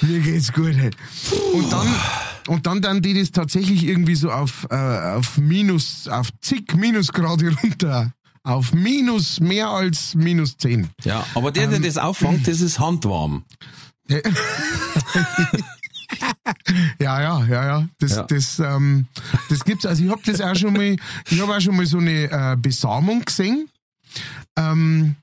mir 0.01 0.19
geht's 0.19 0.51
gut. 0.51 0.75
Hey. 0.75 0.91
Und 1.53 1.71
dann, 1.71 1.87
und 2.47 2.67
dann 2.67 2.81
dann 2.81 3.01
die 3.01 3.13
das 3.13 3.31
tatsächlich 3.31 3.85
irgendwie 3.85 4.15
so 4.15 4.31
auf, 4.31 4.67
äh, 4.69 4.75
auf 4.75 5.37
minus, 5.37 6.07
auf 6.07 6.29
zig 6.41 6.75
Minusgrade 6.75 7.55
runter. 7.63 8.13
Auf 8.45 8.73
minus, 8.73 9.39
mehr 9.41 9.67
als 9.69 10.15
minus 10.15 10.55
zehn. 10.57 10.89
Ja, 11.03 11.25
aber 11.35 11.51
der, 11.51 11.67
der 11.67 11.79
das 11.79 11.97
auffangt, 11.97 12.47
das 12.47 12.61
ist 12.61 12.79
handwarm. 12.79 13.43
Ja, 16.99 17.21
ja, 17.21 17.45
ja, 17.45 17.65
ja. 17.65 17.87
Das, 17.99 18.11
Ja. 18.15 18.23
das, 18.23 18.59
ähm, 18.59 19.07
das 19.49 19.63
gibt's. 19.65 19.85
Also 19.85 20.03
ich 20.03 20.09
habe 20.11 20.21
das 20.25 20.39
auch 20.41 20.55
schon 20.55 20.73
mal, 20.73 20.95
ich 21.29 21.41
habe 21.41 21.55
auch 21.55 21.59
schon 21.61 21.75
mal 21.75 21.85
so 21.85 21.97
eine 21.97 22.31
äh, 22.31 22.55
Besamung 22.57 23.25
gesehen. 23.25 23.69
ähm, 24.55 25.15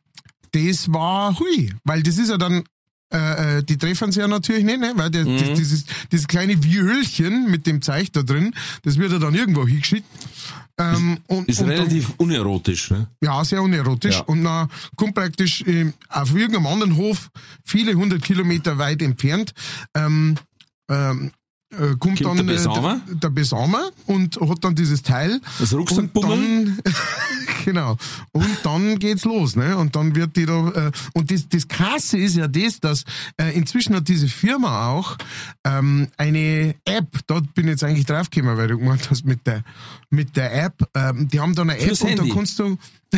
das 0.53 0.93
war 0.93 1.39
hui, 1.39 1.73
weil 1.85 2.03
das 2.03 2.19
ist 2.19 2.29
ja 2.29 2.37
dann 2.37 2.65
äh, 3.15 3.59
äh, 3.59 3.63
die 3.63 3.77
treffen 3.79 4.11
sie 4.11 4.21
ja 4.21 4.29
natürlich 4.29 4.65
nicht, 4.65 4.81
ne? 4.81 4.93
weil 4.97 5.11
der, 5.11 5.25
Mhm. 5.25 5.39
das, 5.39 5.59
dieses, 5.59 5.85
dieses 6.11 6.27
kleine 6.29 6.57
Viölchen 6.63 7.51
mit 7.51 7.67
dem 7.67 7.81
Zeich 7.83 8.11
da 8.11 8.23
drin, 8.23 8.55
das 8.83 8.97
wird 8.97 9.13
ja 9.13 9.19
dann 9.19 9.35
irgendwo 9.35 9.67
hingeschickt. 9.67 10.07
Ähm, 10.79 11.19
und, 11.27 11.49
Ist 11.49 11.61
und 11.61 11.69
dann- 11.69 11.77
relativ 11.77 12.15
unerotisch, 12.17 12.91
ne? 12.91 13.07
ja, 13.23 13.45
sehr 13.45 13.63
unerotisch. 13.63 14.17
Ja. 14.17 14.23
Und 14.23 14.45
dann 14.45 14.69
kommt 14.97 15.15
praktisch 15.15 15.63
ähm, 15.67 15.93
auf 16.09 16.35
irgendeinem 16.35 16.67
anderen 16.67 16.97
Hof, 16.97 17.31
viele 17.65 17.95
hundert 17.95 18.23
Kilometer 18.23 18.79
weit 18.79 19.03
entfernt, 19.03 19.53
ähm, 19.95 20.37
ähm, 20.91 21.31
äh, 21.73 21.97
kommt, 21.99 22.23
Kommt 22.23 22.39
dann 22.39 22.47
der 22.47 22.55
äh, 22.55 22.59
Besamer? 22.59 23.01
der, 23.09 23.15
der 23.17 23.31
Besamer 23.31 23.91
und 24.07 24.39
hat 24.41 24.63
dann 24.63 24.75
dieses 24.75 25.03
Teil. 25.03 25.41
Das 25.59 25.73
und 25.73 25.81
Rucksackbummel? 25.81 26.77
dann, 26.85 26.95
genau. 27.65 27.97
Und 28.33 28.59
dann 28.63 28.99
geht's 28.99 29.25
los, 29.25 29.57
ne? 29.57 29.77
Und 29.79 29.97
dann 29.97 30.15
wird 30.15 30.37
die 30.37 30.45
da, 30.47 30.69
äh, 30.69 30.93
und 31.15 31.31
das, 31.31 31.49
das 31.49 31.67
Krasse 31.69 32.19
ist 32.19 32.37
ja 32.37 32.47
das, 32.49 32.81
dass 32.81 33.05
äh, 33.39 33.57
inzwischen 33.57 33.97
hat 33.97 34.09
diese 34.09 34.29
Firma 34.29 34.89
auch 34.89 35.17
ähm, 35.65 36.09
eine 36.19 36.75
App, 36.85 37.07
dort 37.27 37.55
bin 37.55 37.65
ich 37.67 37.71
jetzt 37.73 37.85
eigentlich 37.85 38.07
draufgekommen, 38.07 38.57
weil 38.57 38.69
du 38.69 38.79
gemeint 38.79 39.09
hast, 39.11 39.25
mit 39.25 39.47
der, 39.47 39.63
mit 40.11 40.37
der 40.37 40.55
App, 40.65 40.87
ähm, 40.95 41.29
die 41.29 41.41
haben 41.41 41.55
da 41.55 41.63
eine 41.63 41.77
App 41.79 41.85
Fürs 41.85 42.03
und 42.03 42.09
Handy. 42.11 42.29
da 42.29 42.35
kannst 42.35 42.59
du 42.59 42.77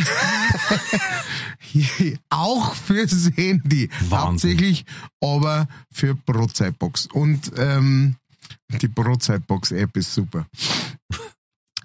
auch 2.29 2.75
fürs 2.75 3.31
Handy. 3.35 3.89
Wahnsinn. 4.09 4.17
Hauptsächlich, 4.17 4.85
aber 5.21 5.67
für 5.91 6.15
Brotzeitbox. 6.15 7.07
Und 7.07 7.51
ähm, 7.57 8.15
die 8.81 8.87
Brotzeitbox-App 8.87 9.95
ist 9.97 10.13
super. 10.13 10.45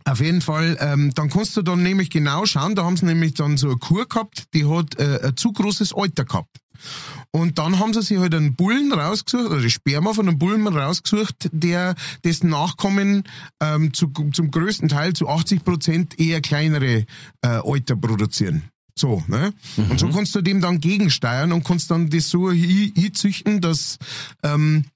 Auf 0.05 0.21
jeden 0.21 0.41
Fall, 0.41 0.77
ähm, 0.81 1.13
dann 1.15 1.29
kannst 1.29 1.57
du 1.57 1.63
dann 1.63 1.83
nämlich 1.83 2.11
genau 2.11 2.47
schauen, 2.47 2.75
da 2.75 2.85
haben 2.85 2.97
sie 2.97 3.05
nämlich 3.05 3.35
dann 3.35 3.57
so 3.57 3.69
eine 3.69 3.77
Kur 3.77 4.09
gehabt, 4.09 4.45
die 4.55 4.65
hat 4.67 4.99
äh, 4.99 5.21
ein 5.29 5.37
zu 5.37 5.53
großes 5.53 5.95
Alter 5.95 6.25
gehabt. 6.25 6.57
Und 7.31 7.59
dann 7.59 7.79
haben 7.79 7.93
sie 7.93 8.03
sich 8.03 8.19
halt 8.19 8.35
einen 8.35 8.55
Bullen 8.57 8.93
rausgesucht, 8.93 9.51
oder 9.51 9.61
die 9.61 9.71
Sperma 9.71 10.15
von 10.15 10.27
einem 10.27 10.39
Bullen 10.39 10.67
rausgesucht, 10.67 11.51
der 11.53 11.95
dessen 12.25 12.49
Nachkommen 12.49 13.25
ähm, 13.61 13.93
zu, 13.93 14.11
zum 14.33 14.51
größten 14.51 14.89
Teil 14.89 15.13
zu 15.13 15.29
80 15.29 15.63
Prozent 15.65 16.19
eher 16.19 16.41
kleinere 16.41 17.05
äh, 17.43 17.47
Alter 17.63 17.95
produzieren. 17.97 18.63
So, 18.99 19.23
ne? 19.29 19.53
Und 19.77 20.01
so 20.01 20.09
kannst 20.09 20.35
du 20.35 20.41
dem 20.41 20.61
dann 20.61 20.81
gegensteuern 20.81 21.53
und 21.53 21.63
kannst 21.65 21.91
dann 21.91 22.09
das 22.11 22.31
so 22.31 22.51
hi- 22.51 22.93
hinzüchten, 22.97 23.61
dass 23.61 23.99
ähm, 24.43 24.87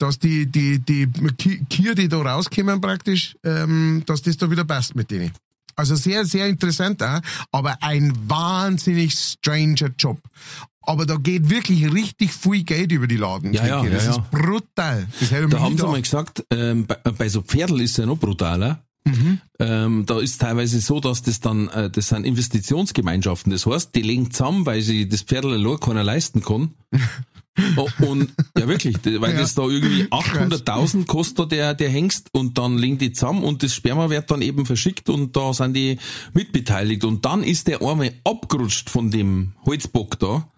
dass 0.00 0.18
die, 0.18 0.46
die, 0.46 0.78
die 0.78 1.06
Ki- 1.36 1.64
Kier, 1.68 1.94
die 1.94 2.08
da 2.08 2.18
rauskommen 2.18 2.80
praktisch, 2.80 3.36
ähm, 3.44 4.02
dass 4.06 4.22
das 4.22 4.36
da 4.36 4.50
wieder 4.50 4.64
passt 4.64 4.94
mit 4.96 5.10
denen. 5.10 5.30
Also 5.76 5.94
sehr, 5.94 6.24
sehr 6.24 6.46
interessant 6.48 7.02
auch, 7.02 7.20
aber 7.52 7.76
ein 7.82 8.12
wahnsinnig 8.28 9.12
stranger 9.14 9.90
Job. 9.98 10.18
Aber 10.82 11.06
da 11.06 11.16
geht 11.16 11.48
wirklich 11.50 11.92
richtig 11.92 12.32
viel 12.32 12.64
Geld 12.64 12.90
über 12.90 13.06
die 13.06 13.16
Laden. 13.16 13.52
Ja, 13.52 13.66
ja, 13.66 13.84
das 13.84 14.04
ja, 14.06 14.10
ist 14.12 14.30
brutal. 14.30 15.06
Das 15.20 15.28
Da 15.50 15.60
haben 15.60 15.76
sie 15.76 15.86
mal 15.86 16.02
gesagt, 16.02 16.44
ähm, 16.50 16.86
bei, 16.86 16.96
bei 16.96 17.28
so 17.28 17.42
Pferdl 17.42 17.80
ist 17.82 17.92
es 17.92 17.96
ja 17.98 18.06
noch 18.06 18.18
brutaler. 18.18 18.82
Ähm, 19.58 20.04
da 20.06 20.20
ist 20.20 20.40
teilweise 20.40 20.80
so, 20.80 21.00
dass 21.00 21.22
das 21.22 21.40
dann, 21.40 21.68
äh, 21.68 21.90
das 21.90 22.08
sind 22.08 22.24
Investitionsgemeinschaften. 22.24 23.50
Das 23.52 23.66
heißt, 23.66 23.94
die 23.94 24.02
legen 24.02 24.30
zusammen, 24.30 24.66
weil 24.66 24.82
sie 24.82 25.08
das 25.08 25.22
Pferdl 25.22 25.52
allein 25.54 25.80
keiner 25.80 26.04
leisten 26.04 26.42
kann. 26.42 26.74
Oh, 27.76 27.88
und 28.06 28.32
ja 28.56 28.68
wirklich, 28.68 28.96
weil 29.04 29.32
Ja. 29.34 29.40
das 29.40 29.54
da 29.54 29.62
irgendwie 29.64 30.04
800.000 30.04 31.06
kostet 31.06 31.52
der, 31.52 31.74
der 31.74 31.90
Hengst 31.90 32.28
und 32.32 32.56
dann 32.56 32.78
legen 32.78 32.96
die 32.98 33.12
zusammen 33.12 33.42
und 33.42 33.62
das 33.62 33.74
Sperma 33.74 34.08
wird 34.08 34.30
dann 34.30 34.40
eben 34.40 34.64
verschickt 34.66 35.10
und 35.10 35.36
da 35.36 35.52
sind 35.52 35.74
die 35.74 35.98
mitbeteiligt. 36.32 37.04
Und 37.04 37.24
dann 37.24 37.42
ist 37.42 37.66
der 37.66 37.82
einmal 37.82 38.12
abgerutscht 38.24 38.88
von 38.88 39.10
dem 39.10 39.52
Holzbock 39.66 40.18
da 40.18 40.48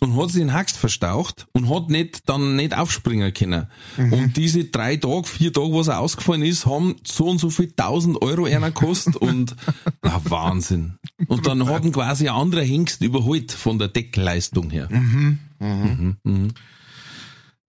und 0.00 0.16
hat 0.16 0.30
sich 0.30 0.40
den 0.40 0.52
Hax 0.52 0.76
verstaucht 0.76 1.46
und 1.52 1.68
hat 1.70 1.88
nicht, 1.88 2.28
dann 2.28 2.56
nicht 2.56 2.76
aufspringen 2.76 3.32
können. 3.32 3.66
Und 3.96 4.36
diese 4.36 4.64
drei 4.64 4.96
Tage, 4.96 5.24
vier 5.26 5.52
Tage, 5.52 5.72
was 5.72 5.88
er 5.88 6.00
ausgefallen 6.00 6.42
ist, 6.42 6.66
haben 6.66 6.96
so 7.06 7.28
und 7.28 7.38
so 7.38 7.50
viel 7.50 7.72
tausend 7.72 8.20
Euro 8.22 8.44
einer 8.44 8.70
gekostet 8.70 9.16
und 9.16 9.56
ja, 10.04 10.20
Wahnsinn. 10.24 10.98
Und 11.26 11.46
dann 11.46 11.66
hat 11.68 11.84
ihn 11.84 11.92
quasi 11.92 12.28
ein 12.28 12.34
anderer 12.34 12.62
Hengst 12.62 13.02
überholt 13.02 13.52
von 13.52 13.78
der 13.78 13.88
Deckleistung 13.88 14.70
her. 14.70 14.88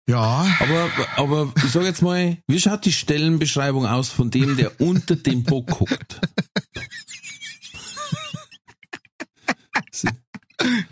Ja, 0.09 0.47
Aber, 0.59 0.89
aber 1.17 1.53
ich 1.63 1.71
sag 1.71 1.83
jetzt 1.83 2.01
mal, 2.01 2.37
wie 2.47 2.59
schaut 2.59 2.83
die 2.83 2.91
Stellenbeschreibung 2.91 3.85
aus 3.85 4.09
von 4.09 4.31
dem, 4.31 4.57
der 4.57 4.81
unter 4.81 5.15
dem 5.15 5.43
Bock 5.43 5.79
hockt? 5.79 6.19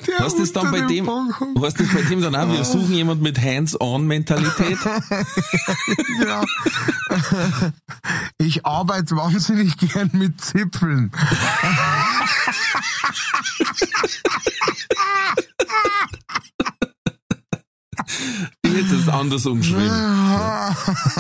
der 0.07 0.19
Hast 0.19 0.35
du 0.37 0.41
das 0.41 0.53
dann 0.53 0.71
bei 0.71 0.81
dem, 0.81 1.09
hast 1.61 1.79
das 1.79 1.87
bei 1.93 2.01
dem 2.03 2.21
dann 2.21 2.35
auch, 2.35 2.49
wir 2.49 2.63
suchen 2.63 2.93
jemand 2.93 3.21
mit 3.21 3.41
Hands-on-Mentalität? 3.41 4.77
Ja. 6.25 6.43
Ich 8.37 8.65
arbeite 8.65 9.15
wahnsinnig 9.15 9.77
gern 9.77 10.09
mit 10.13 10.41
Zipfeln. 10.41 11.11
Ich 18.63 18.73
hätte 18.73 18.96
es 19.07 19.13
anders 19.13 19.45
umschrieben. 19.45 19.91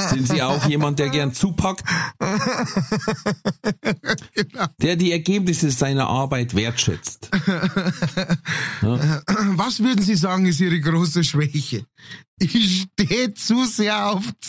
Sind 0.09 0.27
Sie 0.27 0.41
auch 0.41 0.67
jemand, 0.67 0.99
der 0.99 1.09
gern 1.09 1.33
zupackt? 1.33 1.83
Der 4.81 4.95
die 4.95 5.11
Ergebnisse 5.11 5.71
seiner 5.71 6.07
Arbeit 6.07 6.55
wertschätzt. 6.55 7.29
Was 8.81 9.79
würden 9.79 10.01
Sie 10.03 10.15
sagen, 10.15 10.45
ist 10.45 10.59
Ihre 10.59 10.79
große 10.79 11.23
Schwäche? 11.23 11.85
Ich 12.39 12.87
stehe 12.99 13.33
zu 13.33 13.65
sehr 13.65 14.11
auf 14.11 14.23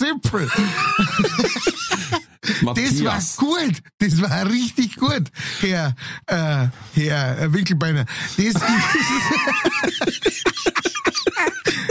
Zipfel. 2.48 2.74
Das 2.74 3.04
war 3.04 3.14
Matthias. 3.14 3.36
gut. 3.36 3.82
Das 3.98 4.22
war 4.22 4.50
richtig 4.50 4.96
gut, 4.96 5.24
Herr, 5.60 5.94
äh, 6.26 6.68
Herr 6.94 7.52
Winkelbeiner. 7.52 8.04
Das 8.36 8.44
ist, 8.46 8.56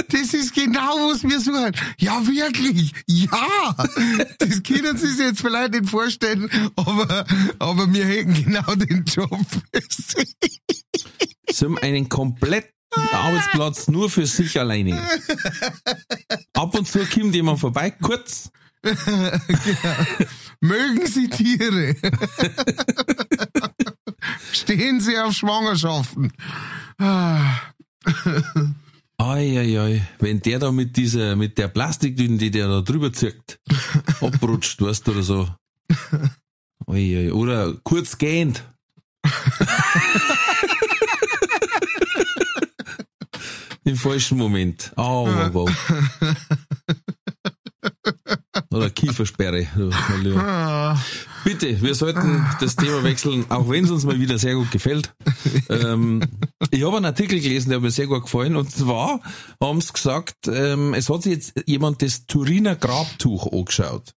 das 0.10 0.34
ist 0.34 0.54
genau, 0.54 1.10
was 1.12 1.24
wir 1.24 1.40
suchen. 1.40 1.72
Ja, 2.00 2.26
wirklich. 2.26 2.94
Ja. 3.08 3.28
Das 4.40 4.64
können 4.64 4.98
Sie 4.98 5.08
sich 5.08 5.26
jetzt 5.26 5.42
vielleicht 5.42 5.72
nicht 5.74 5.90
vorstellen, 5.90 6.50
aber, 6.76 7.26
aber 7.60 7.94
wir 7.94 8.06
hätten 8.06 8.34
genau 8.34 8.76
den 8.76 9.04
Job. 9.06 9.46
Sie 11.50 11.66
haben 11.66 11.78
einen 11.80 12.10
kompletten 12.10 12.72
Arbeitsplatz 13.12 13.88
nur 13.88 14.10
für 14.10 14.26
sich 14.26 14.60
alleine. 14.60 15.02
Ab 16.54 16.74
und 16.76 16.88
zu 16.88 17.00
kommt 17.06 17.36
jemand 17.36 17.60
vorbei, 17.60 17.92
kurz. 17.92 18.50
Mögen 20.62 21.08
Sie 21.08 21.30
Tiere. 21.30 21.96
Stehen 24.52 25.00
Sie 25.02 25.18
auf 25.18 25.34
Schwangerschaften. 25.34 26.32
Ai. 29.18 30.02
Wenn 30.20 30.42
der 30.42 30.60
da 30.60 30.72
mit 30.72 30.96
dieser, 30.96 31.36
mit 31.36 31.58
der 31.58 31.68
Plastikdünne, 31.68 32.38
die 32.38 32.52
der 32.52 32.68
da 32.68 32.82
drüber 32.82 33.12
zirkt, 33.12 33.60
abrutscht, 34.22 34.82
weißt 34.82 35.08
du, 35.08 35.12
oder 35.12 35.24
so. 35.24 35.50
Ai. 36.88 37.32
Oder 37.32 37.74
kurz 37.84 38.18
gehend. 38.18 38.64
Im 43.84 43.96
falschen 43.96 44.38
Moment. 44.38 44.92
Au, 44.96 45.28
au, 45.28 45.66
au. 45.66 45.70
Oder 48.72 48.90
Kiefersperre. 48.90 49.68
Bitte, 51.44 51.82
wir 51.82 51.96
sollten 51.96 52.46
das 52.60 52.76
Thema 52.76 53.04
wechseln, 53.04 53.46
auch 53.50 53.70
wenn 53.70 53.86
es 53.86 53.92
uns 53.92 54.04
mal 54.06 54.20
wieder 54.20 54.38
sehr 54.38 54.56
gut 54.56 54.72
gefällt. 54.72 55.14
Ähm, 55.70 56.22
ich 56.72 56.84
habe 56.84 56.98
einen 56.98 57.06
Artikel 57.06 57.40
gelesen, 57.40 57.70
der 57.70 57.78
hat 57.78 57.84
mir 57.84 57.92
sehr 57.92 58.08
gut 58.08 58.24
gefallen. 58.24 58.56
Und 58.56 58.72
zwar 58.72 59.22
haben 59.62 59.82
sie 59.82 59.94
gesagt, 59.94 60.36
ähm, 60.48 60.94
es 60.94 61.10
hat 61.10 61.24
sich 61.24 61.34
jetzt 61.34 61.54
jemand 61.66 62.02
das 62.02 62.26
Turiner 62.26 62.76
Grabtuch 62.76 63.52
angeschaut. 63.52 64.14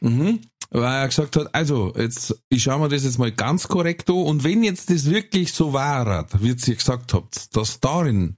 Mhm. 0.00 0.40
Weil 0.70 1.02
er 1.02 1.08
gesagt 1.08 1.36
hat, 1.36 1.54
also, 1.54 1.92
jetzt, 1.96 2.34
ich 2.48 2.62
schaue 2.62 2.80
mir 2.80 2.88
das 2.88 3.04
jetzt 3.04 3.18
mal 3.18 3.30
ganz 3.30 3.68
korrekt 3.68 4.08
an. 4.08 4.16
Und 4.16 4.44
wenn 4.44 4.64
jetzt 4.64 4.90
das 4.90 5.10
wirklich 5.10 5.52
so 5.52 5.72
war, 5.72 6.26
wie 6.40 6.48
ihr 6.48 6.54
gesagt 6.54 7.12
habt, 7.12 7.54
dass 7.56 7.80
darin 7.80 8.36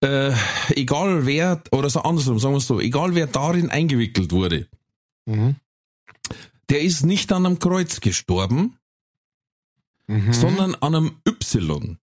äh, 0.00 0.32
egal 0.70 1.26
wer, 1.26 1.62
oder 1.72 1.90
so 1.90 2.00
andersrum, 2.02 2.38
sagen 2.38 2.54
wir 2.54 2.58
es 2.58 2.66
so, 2.66 2.80
egal 2.80 3.14
wer 3.14 3.26
darin 3.26 3.70
eingewickelt 3.70 4.32
wurde, 4.32 4.68
Mhm. 5.26 5.56
der 6.70 6.80
ist 6.82 7.04
nicht 7.04 7.32
an 7.32 7.46
einem 7.46 7.58
Kreuz 7.58 8.00
gestorben, 8.00 8.76
Mhm. 10.06 10.32
sondern 10.32 10.74
an 10.76 10.94
einem 10.94 11.12
Y. 11.26 11.98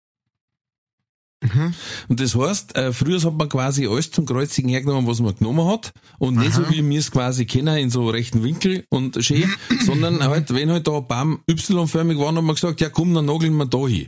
Und 2.08 2.20
das 2.20 2.36
heißt, 2.36 2.76
äh, 2.76 2.92
früher 2.92 3.22
hat 3.22 3.36
man 3.36 3.50
quasi 3.50 3.86
alles 3.88 4.10
zum 4.10 4.26
Kreuzigen 4.26 4.70
hergenommen, 4.70 5.06
was 5.06 5.20
man 5.20 5.36
genommen 5.36 5.68
hat. 5.68 5.94
Und 6.18 6.38
nicht 6.38 6.54
so 6.54 6.68
wie 6.72 6.88
wir 6.88 7.00
es 7.00 7.12
quasi 7.12 7.46
kennen, 7.46 7.78
in 7.78 7.92
so 7.92 8.10
rechten 8.10 8.44
Winkel 8.44 8.86
und 8.90 9.24
schön, 9.24 9.54
sondern 9.86 10.24
halt, 10.24 10.52
wenn 10.56 10.72
halt 10.72 10.88
da 10.88 10.98
ein 10.98 11.08
Baum 11.08 11.44
Y-förmig 11.48 12.18
war, 12.18 12.34
hat 12.34 12.44
man 12.44 12.56
gesagt, 12.56 12.82
ja 12.82 12.90
komm, 12.90 13.14
dann 13.14 13.26
nageln 13.26 13.56
wir 13.58 13.68
da 13.68 13.88
hin. 13.88 14.08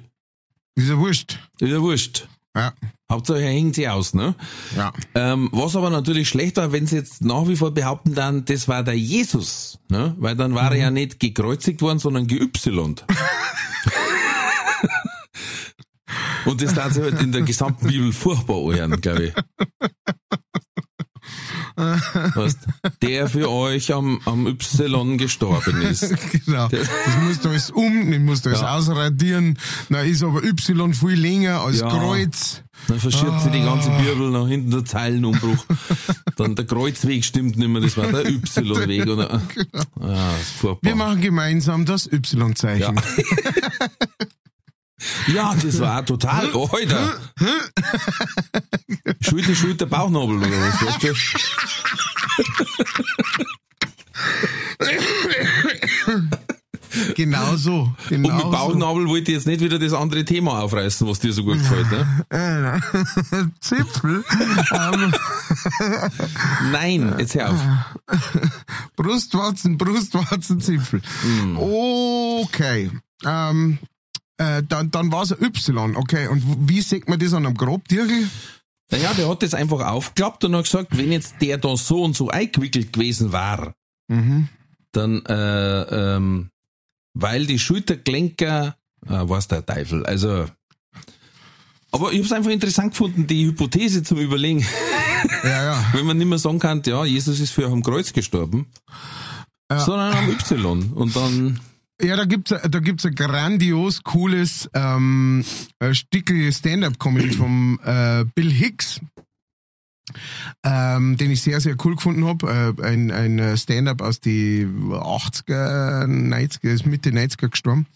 Ist 0.75 0.89
ja 0.89 0.97
wurscht. 0.97 1.37
Ist 1.59 1.69
ja 1.69 1.79
wurscht. 1.79 2.27
Ja. 2.55 2.73
Hauptsache 3.09 3.41
hängt 3.41 3.75
sie 3.75 3.87
aus, 3.87 4.13
ne? 4.13 4.35
Ja. 4.75 4.91
Ähm, 5.15 5.47
was 5.53 5.77
aber 5.77 5.89
natürlich 5.89 6.27
schlechter, 6.27 6.73
wenn 6.73 6.87
sie 6.87 6.97
jetzt 6.97 7.23
nach 7.23 7.47
wie 7.47 7.55
vor 7.55 7.71
behaupten 7.73 8.13
dann, 8.13 8.43
das 8.43 8.67
war 8.67 8.83
der 8.83 8.95
Jesus, 8.97 9.79
ne? 9.89 10.13
Weil 10.17 10.35
dann 10.35 10.53
war 10.53 10.71
er 10.71 10.77
ja 10.77 10.91
nicht 10.91 11.19
gekreuzigt 11.19 11.81
worden, 11.81 11.99
sondern 11.99 12.27
geüpsilont. 12.27 13.05
Und 16.45 16.61
das 16.61 16.73
darf 16.73 16.91
sich 16.93 17.03
halt 17.03 17.21
in 17.21 17.31
der 17.31 17.43
gesamten 17.43 17.87
Bibel 17.87 18.11
furchtbar 18.11 18.57
anhören, 18.57 18.99
glaube 19.01 19.25
ich. 19.25 19.33
Weißt, 21.77 22.57
der 23.03 23.29
für 23.29 23.49
euch 23.51 23.93
am, 23.93 24.19
am 24.25 24.47
Y 24.47 25.17
gestorben 25.17 25.81
ist. 25.83 26.09
genau. 26.45 26.67
Das 26.69 26.87
musst 27.23 27.45
du 27.45 27.49
alles 27.49 27.69
um, 27.69 28.11
das 28.11 28.19
musst 28.19 28.45
du 28.45 28.49
alles 28.49 28.61
Ja. 28.61 28.75
ausradieren. 28.75 29.59
Na, 29.89 30.01
ist 30.01 30.23
aber 30.23 30.43
Y 30.43 30.93
viel 30.93 31.09
länger 31.19 31.61
als 31.61 31.79
Ja. 31.81 31.87
Kreuz. 31.89 32.63
Dann 32.87 32.99
verschirrt 32.99 33.41
sie 33.41 33.49
die 33.51 33.61
ganze 33.61 33.89
Bibel 33.89 34.29
nach 34.29 34.47
hinten 34.47 34.69
der 34.71 34.85
Zeilenumbruch. 34.85 35.65
Dann 36.35 36.55
der 36.55 36.65
Kreuzweg 36.65 37.25
stimmt 37.25 37.57
nicht 37.57 37.67
mehr, 37.69 37.81
das 37.81 37.97
war 37.97 38.07
der 38.07 38.27
Y-Weg. 38.27 39.07
Oder? 39.07 39.41
Ah. 39.99 40.33
Wir 40.81 40.95
machen 40.95 41.19
gemeinsam 41.21 41.85
das 41.85 42.05
Y-Zeichen. 42.11 42.95
Ja. 42.95 43.01
Ja, 45.27 45.55
das 45.61 45.79
war 45.79 45.99
auch 46.01 46.05
total. 46.05 46.49
Oh, 46.53 46.69
Alter. 46.71 47.19
Schulter, 49.21 49.55
Schulter, 49.55 49.85
Bauchnabel 49.85 50.37
oder 50.37 50.47
was, 50.51 50.85
weißt 50.85 51.03
du? 51.03 51.13
Genau 57.15 57.55
so. 57.57 57.81
Und 57.81 57.95
Genau 58.09 58.33
mit 58.35 58.41
so. 58.43 58.49
Bauchnabel 58.51 59.07
wollte 59.07 59.31
ich 59.31 59.37
jetzt 59.37 59.47
nicht 59.47 59.61
wieder 59.61 59.77
das 59.77 59.93
andere 59.93 60.23
Thema 60.25 60.61
aufreißen, 60.63 61.07
was 61.07 61.19
dir 61.19 61.33
so 61.33 61.43
gut 61.43 61.57
gefällt, 61.59 61.87
ne? 61.91 62.25
Äh, 62.29 62.79
Zipfel. 63.59 64.23
ähm, 64.73 65.13
Nein, 66.71 67.15
jetzt 67.19 67.35
hör 67.35 67.51
auf. 67.51 67.59
Brustwarzen, 68.95 69.77
Brustwarzen, 69.77 70.61
Zipfel. 70.61 71.01
Hm. 71.21 71.57
Okay. 71.59 72.91
Ähm, 73.25 73.79
äh, 74.37 74.63
dann, 74.67 74.91
dann 74.91 75.11
war 75.11 75.23
es 75.23 75.31
ein 75.33 75.43
Y, 75.43 75.95
okay. 75.95 76.27
Und 76.27 76.43
wie 76.69 76.81
sieht 76.81 77.07
man 77.09 77.19
das 77.19 77.33
an 77.33 77.45
einem 77.45 77.55
Grobdirgel? 77.57 78.29
Naja, 78.91 79.13
der 79.13 79.27
hat 79.27 79.43
das 79.43 79.53
einfach 79.53 79.85
aufgeklappt 79.85 80.43
und 80.45 80.55
hat 80.55 80.63
gesagt, 80.65 80.97
wenn 80.97 81.11
jetzt 81.11 81.35
der 81.41 81.57
da 81.57 81.75
so 81.75 82.03
und 82.03 82.15
so 82.15 82.29
eingewickelt 82.29 82.93
gewesen 82.93 83.31
war, 83.31 83.73
Mhm. 84.09 84.47
dann, 84.93 85.25
äh, 85.25 85.81
ähm, 86.15 86.49
weil 87.13 87.45
die 87.45 87.59
Schultergelenker, 87.59 88.77
äh, 89.05 89.09
was 89.23 89.49
der 89.49 89.65
Teufel, 89.65 90.05
also, 90.05 90.45
aber 91.91 92.11
ich 92.13 92.19
habe 92.19 92.25
es 92.27 92.31
einfach 92.31 92.51
interessant 92.51 92.91
gefunden, 92.91 93.27
die 93.27 93.45
Hypothese 93.47 94.03
zum 94.03 94.19
Überlegen, 94.19 94.65
Ja, 95.43 95.63
ja. 95.63 95.85
wenn 95.93 96.05
man 96.05 96.17
nicht 96.17 96.27
mehr 96.27 96.37
sagen 96.37 96.59
kann, 96.59 96.81
ja, 96.85 97.03
Jesus 97.03 97.39
ist 97.41 97.51
für 97.51 97.65
am 97.65 97.83
Kreuz 97.83 98.13
gestorben, 98.13 98.67
sondern 99.69 100.13
am 100.13 100.29
Y 100.29 100.91
und 100.93 101.13
dann, 101.15 101.59
Ja, 101.99 102.15
da 102.15 102.25
gibt's 102.25 102.51
da 102.51 102.79
gibt's 102.79 103.05
ein 103.05 103.15
grandios 103.15 104.03
cooles 104.03 104.69
ähm, 104.75 105.43
äh, 105.79 105.95
Stickel 105.95 106.51
Stand-up-Comedy 106.53 107.31
vom 107.31 107.79
äh, 107.83 108.23
Bill 108.35 108.51
Hicks, 108.51 109.01
ähm, 110.63 111.17
den 111.17 111.31
ich 111.31 111.41
sehr, 111.41 111.59
sehr 111.59 111.75
cool 111.83 111.95
gefunden 111.95 112.23
habe. 112.25 112.75
Äh, 112.77 112.83
ein, 112.85 113.09
ein 113.09 113.57
Stand-up 113.57 114.01
aus 114.01 114.19
die 114.19 114.67
80er, 114.67 116.05
90er, 116.05 116.69
ist 116.69 116.85
Mitte 116.85 117.09
90er 117.09 117.49
gestorben, 117.49 117.87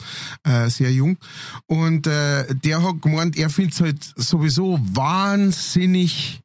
äh, 0.45 0.67
sehr 0.69 0.91
jung. 0.91 1.19
Und 1.67 2.07
äh, 2.07 2.55
der 2.55 2.81
hat 2.81 3.03
gemeint, 3.03 3.37
er 3.37 3.51
findet 3.51 3.79
halt 3.81 4.13
sowieso 4.15 4.79
wahnsinnig 4.81 6.41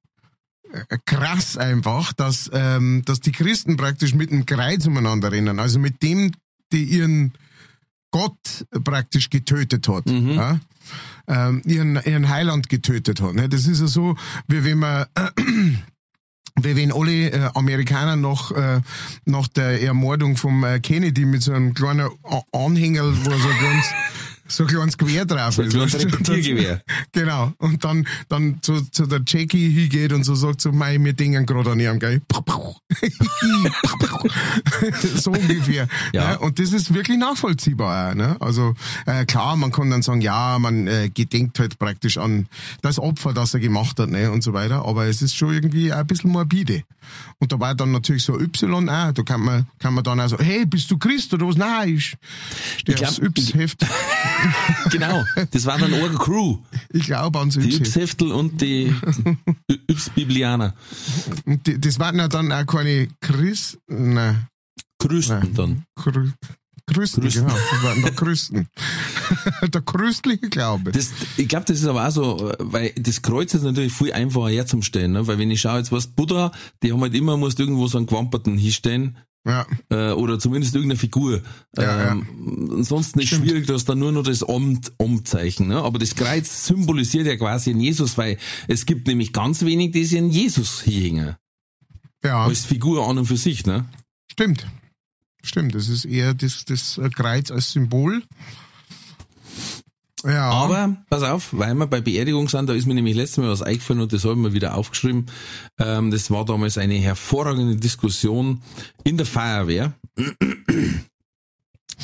äh, 0.72 0.98
krass 1.07 1.57
einfach, 1.57 2.12
dass, 2.12 2.50
ähm, 2.52 3.02
dass 3.07 3.20
die 3.20 3.32
Christen 3.32 3.78
praktisch 3.78 4.14
mit 4.14 4.30
dem 4.30 4.44
Kreuz 4.44 4.86
umeinander 4.86 5.32
rennen. 5.32 5.59
Also 5.59 5.78
mit 5.78 6.02
dem, 6.02 6.32
die 6.70 6.84
ihren 6.84 7.32
Gott 8.11 8.66
praktisch 8.84 9.30
getötet 9.30 9.88
hat. 9.88 10.04
Ja? 10.36 10.61
Ähm, 11.28 11.62
ihren, 11.64 11.96
ihren 11.96 12.28
Heiland 12.28 12.68
getötet 12.68 13.20
hat. 13.20 13.34
Ne? 13.34 13.48
Das 13.48 13.66
ist 13.66 13.80
ja 13.80 13.86
so, 13.86 14.16
wie 14.46 14.64
wenn 14.64 14.78
man 14.78 15.07
wie 16.62 16.76
wenn 16.76 16.92
alle 16.92 17.30
äh, 17.30 17.50
Amerikaner 17.54 18.16
nach, 18.16 18.50
äh, 18.50 18.80
nach 19.24 19.48
der 19.48 19.82
Ermordung 19.82 20.36
vom 20.36 20.64
äh, 20.64 20.80
Kennedy 20.80 21.26
mit 21.26 21.42
so 21.42 21.52
einem 21.52 21.74
kleinen 21.74 22.09
Anhänger, 22.52 23.04
wo 23.04 23.30
so 23.30 23.48
kleines, 23.59 23.86
so 24.49 24.64
ein 24.64 24.68
kleines 24.68 24.99
Gewehr 24.99 25.24
drauf 25.24 25.55
so 25.55 25.62
ein 25.62 25.68
ist. 25.68 25.74
du? 25.74 25.99
Repetiergewehr. 25.99 26.82
Genau. 27.12 27.53
Und 27.59 27.84
dann, 27.84 28.07
dann 28.28 28.59
zu, 28.62 28.80
zu 28.90 29.07
der 29.07 29.22
Jackie 29.26 29.70
hingeht 29.70 30.12
und 30.12 30.24
so 30.24 30.34
sagt 30.34 30.61
so, 30.61 30.72
mei, 30.72 31.03
wir 31.03 31.12
denken 31.12 31.47
gerade 31.47 31.72
an 31.72 31.80
ihren, 31.80 31.99
gell? 31.99 32.20
so 35.16 35.30
ungefähr. 35.30 35.88
Ja. 36.12 36.30
Ne? 36.30 36.38
Und 36.38 36.59
das 36.59 36.72
ist 36.72 36.94
wirklich 36.94 37.18
nachvollziehbar. 37.18 38.14
Ne? 38.14 38.36
Also 38.40 38.74
äh, 39.07 39.24
klar, 39.24 39.57
man 39.57 39.72
kann 39.72 39.90
dann 39.90 40.03
sagen, 40.03 40.20
ja, 40.20 40.59
man 40.59 40.86
äh, 40.86 41.11
gedenkt 41.12 41.59
halt 41.59 41.78
praktisch 41.78 42.18
an 42.18 42.49
das 42.82 42.99
Opfer, 42.99 43.32
das 43.32 43.55
er 43.55 43.61
gemacht 43.61 43.99
hat, 43.99 44.11
ne? 44.11 44.30
Und 44.30 44.42
so 44.42 44.53
weiter. 44.53 44.84
Aber 44.84 45.07
es 45.07 45.22
ist 45.22 45.36
schon 45.36 45.53
irgendwie 45.53 45.92
ein 45.92 46.07
bisschen 46.07 46.30
morbide. 46.30 46.82
Und 47.38 47.53
da 47.53 47.61
war 47.61 47.74
dann 47.74 47.92
natürlich 47.92 48.24
so 48.24 48.38
Y 48.38 48.88
auch, 48.88 49.12
da 49.12 49.22
kann 49.22 49.40
man, 49.40 49.66
kann 49.78 49.94
man 49.94 50.05
dann 50.05 50.20
auch 50.20 50.28
so, 50.28 50.38
hey, 50.38 50.66
bist 50.66 50.90
du 50.90 50.99
Christ 50.99 51.32
oder 51.34 51.47
was? 51.47 51.57
Nein, 51.57 51.97
ich 51.97 52.16
glaub, 52.84 53.03
aufs 53.03 53.18
Yps-Heft. 53.18 53.86
Genau, 54.91 55.24
das 55.51 55.66
war 55.66 55.78
dann 55.78 55.93
eine 55.93 56.14
Crew. 56.14 56.59
Ich 56.91 57.07
glaube 57.07 57.39
ans 57.39 57.55
Die 57.55 57.61
Yps-Heft. 57.61 57.87
Yps-Heftel 57.87 58.32
und 58.32 58.61
die 58.61 58.95
Yps-Biblianer. 59.91 60.74
Das 61.45 61.99
waren 61.99 62.18
ja 62.18 62.28
dann 62.28 62.53
auch 62.53 62.66
keine 62.66 63.09
Chris, 63.20 63.78
nein, 63.89 64.47
Grüßten 64.99 65.55
dann. 65.55 65.84
Chrü, 65.97 66.30
Christen, 66.89 67.22
Christen. 67.22 67.47
genau. 67.47 67.59
Das 67.72 67.82
waren 67.82 68.03
der 68.03 68.12
Christen. 68.12 68.68
der 69.74 69.80
christliche 69.82 70.49
Glaube. 70.49 70.93
Das, 70.93 71.11
ich 71.37 71.49
glaube, 71.49 71.64
das 71.66 71.80
ist 71.80 71.87
aber 71.87 72.07
auch 72.07 72.12
so, 72.12 72.53
weil 72.61 72.93
das 72.97 73.22
Kreuz 73.22 73.55
ist 73.55 73.64
natürlich 73.64 73.93
viel 73.93 74.12
einfacher 74.12 74.49
herzustellen, 74.49 75.12
ne? 75.12 75.26
weil 75.26 75.39
wenn 75.39 75.51
ich 75.51 75.61
schaue, 75.61 75.78
jetzt 75.78 75.91
was 75.91 76.07
Buddha, 76.07 76.53
die 76.82 76.93
haben 76.93 77.01
halt 77.01 77.14
immer, 77.14 77.37
musst 77.37 77.59
irgendwo 77.59 77.89
so 77.89 77.99
einen 77.99 78.07
Gewamperten 78.07 78.57
hinstellen, 78.57 79.16
ja, 79.47 79.64
äh, 79.90 80.12
oder 80.12 80.38
zumindest 80.38 80.74
irgendeine 80.74 80.99
Figur. 80.99 81.40
Ja, 81.76 82.12
ähm, 82.12 82.68
Ansonsten 82.72 83.20
ist 83.20 83.28
schwierig, 83.28 83.66
du 83.66 83.74
hast 83.74 83.88
dann 83.88 84.01
nur 84.01 84.11
noch 84.11 84.24
das 84.24 84.42
Amt, 84.42 84.92
Amtzeichen. 84.99 85.68
Ne? 85.68 85.76
Aber 85.76 85.99
das 86.01 86.16
Kreuz 86.16 86.66
symbolisiert 86.66 87.26
ja 87.26 87.36
quasi 87.36 87.70
einen 87.70 87.80
Jesus, 87.80 88.18
weil 88.18 88.38
es 88.66 88.86
gibt 88.86 89.07
nämlich 89.07 89.32
ganz 89.32 89.64
wenig, 89.64 89.92
die 89.92 90.05
sich 90.05 90.18
an 90.18 90.30
Jesus 90.30 90.80
hinhängen. 90.82 91.36
ja, 92.24 92.44
Als 92.44 92.64
Figur 92.64 93.09
an 93.09 93.18
und 93.18 93.26
für 93.26 93.36
sich. 93.36 93.64
Ne? 93.66 93.84
stimmt. 94.30 94.66
Stimmt, 95.44 95.76
das 95.76 95.88
ist 95.88 96.05
eher 96.07 96.34
das, 96.34 96.64
das 96.64 97.01
Kreuz 97.14 97.53
als 97.53 97.70
Symbol. 97.70 98.24
Ja, 100.25 100.51
Aber, 100.51 100.97
pass 101.11 101.23
auf, 101.23 101.51
weil 101.53 101.75
wir 101.75 101.87
bei 101.87 102.01
Beerdigung 102.01 102.49
sind, 102.49 102.69
da 102.69 102.73
ist 102.73 102.87
mir 102.87 102.95
nämlich 102.95 103.14
letztes 103.14 103.39
Mal 103.39 103.51
was 103.51 103.62
eingefallen 103.62 104.03
und 104.03 104.12
das 104.12 104.25
habe 104.25 104.35
ich 104.35 104.41
mir 104.41 104.53
wieder 104.55 104.75
aufgeschrieben. 104.75 105.27
Ähm, 105.79 106.11
das 106.11 106.31
war 106.31 106.45
damals 106.45 106.79
eine 106.79 106.95
hervorragende 106.95 107.77
Diskussion 107.77 108.62
in 109.05 109.19
der 109.19 109.27
Feuerwehr. 109.27 109.93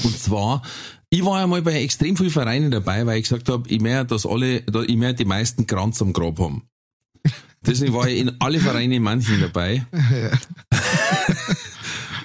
Und 0.04 0.18
zwar, 0.18 0.62
ich 1.08 1.24
war 1.24 1.40
ja 1.40 1.46
mal 1.46 1.62
bei 1.62 1.82
extrem 1.82 2.16
vielen 2.16 2.30
Vereinen 2.30 2.70
dabei, 2.70 3.06
weil 3.06 3.18
ich 3.18 3.24
gesagt 3.24 3.48
habe, 3.48 3.68
ich 3.68 3.80
möchte, 3.80 4.06
dass 4.06 4.26
alle, 4.26 4.58
ich 4.58 4.96
möchte 4.96 5.16
die 5.16 5.24
meisten 5.24 5.66
Kranz 5.66 6.02
am 6.02 6.12
Grab 6.12 6.38
haben. 6.38 6.68
Deswegen 7.64 7.94
war 7.94 8.08
ich 8.08 8.18
in 8.18 8.40
alle 8.40 8.58
Vereine 8.58 8.96
in 8.96 9.02
manchen 9.02 9.40
dabei. 9.40 9.86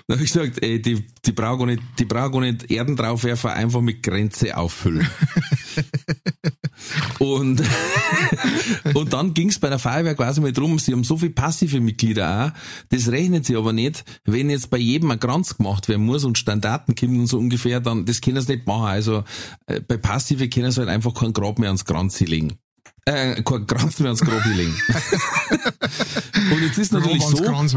Da 0.07 0.13
habe 0.13 0.23
ich 0.23 0.31
gesagt, 0.31 0.63
ey, 0.63 0.81
die, 0.81 1.03
die 1.25 1.31
brauchen 1.33 1.59
gar 1.59 1.65
nicht, 1.65 1.83
die 1.99 2.05
brauchen 2.05 2.31
gar 2.31 2.39
nicht 2.39 2.71
Erden 2.71 2.95
draufwerfen, 2.95 3.49
einfach 3.49 3.81
mit 3.81 4.03
Grenze 4.03 4.55
auffüllen. 4.55 5.05
und, 7.19 7.61
und 8.93 9.13
dann 9.13 9.33
ging's 9.33 9.59
bei 9.59 9.67
der 9.67 9.79
Feuerwehr 9.79 10.15
quasi 10.15 10.39
mal 10.39 10.53
drum, 10.53 10.79
sie 10.79 10.93
haben 10.93 11.03
so 11.03 11.17
viele 11.17 11.33
passive 11.33 11.81
Mitglieder 11.81 12.45
auch, 12.45 12.87
das 12.87 13.09
rechnet 13.11 13.45
sie 13.45 13.57
aber 13.57 13.73
nicht, 13.73 14.05
wenn 14.23 14.49
jetzt 14.49 14.69
bei 14.69 14.77
jedem 14.77 15.11
ein 15.11 15.19
Kranz 15.19 15.57
gemacht 15.57 15.89
werden 15.89 16.05
muss 16.05 16.23
und 16.23 16.37
Standarten 16.37 16.95
kommen 16.95 17.19
und 17.19 17.27
so 17.27 17.37
ungefähr, 17.37 17.81
dann, 17.81 18.05
das 18.05 18.21
können 18.21 18.39
sie 18.39 18.53
nicht 18.53 18.65
machen. 18.65 18.85
Also, 18.85 19.25
äh, 19.65 19.81
bei 19.81 19.97
passive 19.97 20.47
können 20.47 20.71
sie 20.71 20.79
halt 20.79 20.89
einfach 20.89 21.13
kein 21.13 21.33
Grab 21.33 21.59
mehr 21.59 21.67
ans 21.67 21.83
Kranz 21.83 22.17
legen. 22.21 22.53
Äh, 23.07 23.41
Kranz 23.41 23.99
mehr 23.99 24.09
ans 24.09 24.21
legen. 24.21 24.75
und 26.51 26.61
jetzt 26.61 26.77
ist 26.77 26.91
natürlich 26.91 27.23
so, 27.23 27.37
dass, 27.39 27.71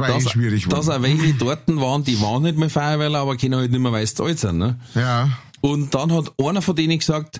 dass 0.68 0.88
auch 0.88 1.02
welche 1.02 1.34
dort 1.34 1.68
waren, 1.68 2.02
die 2.02 2.20
waren 2.20 2.42
nicht 2.42 2.58
mehr 2.58 2.68
Feuerwehrler, 2.68 3.20
aber 3.20 3.36
können 3.36 3.54
halt 3.54 3.70
nicht 3.70 3.78
mehr, 3.80 3.92
zu 4.16 4.24
alt 4.24 4.40
sind. 4.40 4.58
Ne? 4.58 4.80
ja, 4.96 5.30
Und 5.60 5.94
dann 5.94 6.12
hat 6.12 6.32
einer 6.42 6.62
von 6.62 6.74
denen 6.74 6.98
gesagt, 6.98 7.38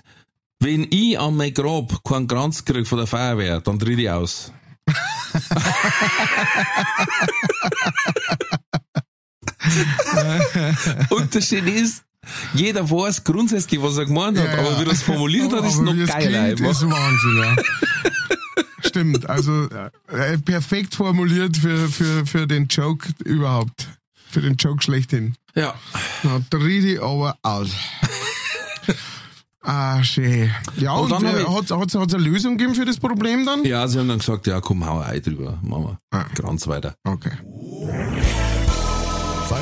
Wenn 0.59 0.87
ich 0.89 1.19
an 1.19 1.35
mein 1.35 1.53
Grab 1.53 2.01
keinen 2.05 2.27
Kranz 2.27 2.63
krieg 2.63 2.87
von 2.87 2.99
der 2.99 3.07
Feuerwehr, 3.07 3.59
dann 3.59 3.77
tritt 3.77 3.99
ich 3.99 4.09
aus. 4.09 4.53
Unterschied 11.09 11.67
ist, 11.67 12.03
jeder 12.53 12.89
weiß 12.89 13.23
grundsätzlich, 13.23 13.81
was 13.81 13.97
er 13.97 14.05
gemeint 14.05 14.37
hat, 14.37 14.45
Ja, 14.45 14.53
ja. 14.55 14.59
aber 14.59 14.79
wie 14.79 14.85
er 14.85 14.91
es 14.91 15.01
formuliert 15.01 15.51
hat, 15.53 15.65
ist 15.65 15.75
Aber 15.79 15.93
noch 15.93 16.05
geiler. 16.07 16.53
klingt, 16.55 16.59
ist 16.71 16.81
Wahnsinn, 16.89 17.37
ja. 17.37 17.55
Stimmt, 18.83 19.29
also 19.29 19.67
äh, 20.09 20.37
perfekt 20.39 20.95
formuliert 20.95 21.55
für, 21.57 21.87
für, 21.89 22.25
für 22.25 22.47
den 22.47 22.67
Joke 22.67 23.09
überhaupt. 23.23 23.87
Für 24.29 24.41
den 24.41 24.55
Joke 24.55 24.81
schlechthin. 24.83 25.35
Ja. 25.55 25.73
Na, 26.23 26.39
ich 26.67 27.01
aber 27.01 27.37
aus. 27.41 27.69
ah, 29.61 30.03
schön. 30.03 30.49
Ja, 30.77 30.93
Und 30.93 31.11
und, 31.11 31.23
dann 31.23 31.35
äh, 31.35 31.43
hat 31.45 31.87
es 31.87 31.95
eine 31.95 32.23
Lösung 32.23 32.57
gegeben 32.57 32.75
für 32.75 32.85
das 32.85 32.97
Problem 32.97 33.45
dann? 33.45 33.63
ja, 33.65 33.87
sie 33.87 33.99
haben 33.99 34.07
dann 34.07 34.19
gesagt, 34.19 34.47
ja 34.47 34.59
komm, 34.61 34.85
hau 34.85 34.99
ein 34.99 35.21
drüber, 35.21 35.59
machen 35.61 35.83
wir. 35.85 35.97
Ah. 36.11 36.25
Kranz 36.35 36.67
weiter. 36.67 36.95
Okay. 37.03 37.31
Zeit 39.49 39.61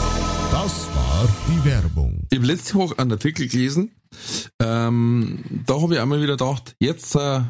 Das 0.51 0.87
war 0.93 1.29
die 1.47 1.65
Werbung. 1.65 2.27
Ich 2.29 2.37
habe 2.37 2.45
letzte 2.45 2.73
Woche 2.75 2.99
einen 2.99 3.13
Artikel 3.13 3.47
gelesen, 3.47 3.91
ähm, 4.59 5.39
da 5.65 5.81
habe 5.81 5.95
ich 5.95 5.99
einmal 6.01 6.21
wieder 6.21 6.33
gedacht, 6.33 6.75
jetzt, 6.79 7.15
äh, 7.15 7.41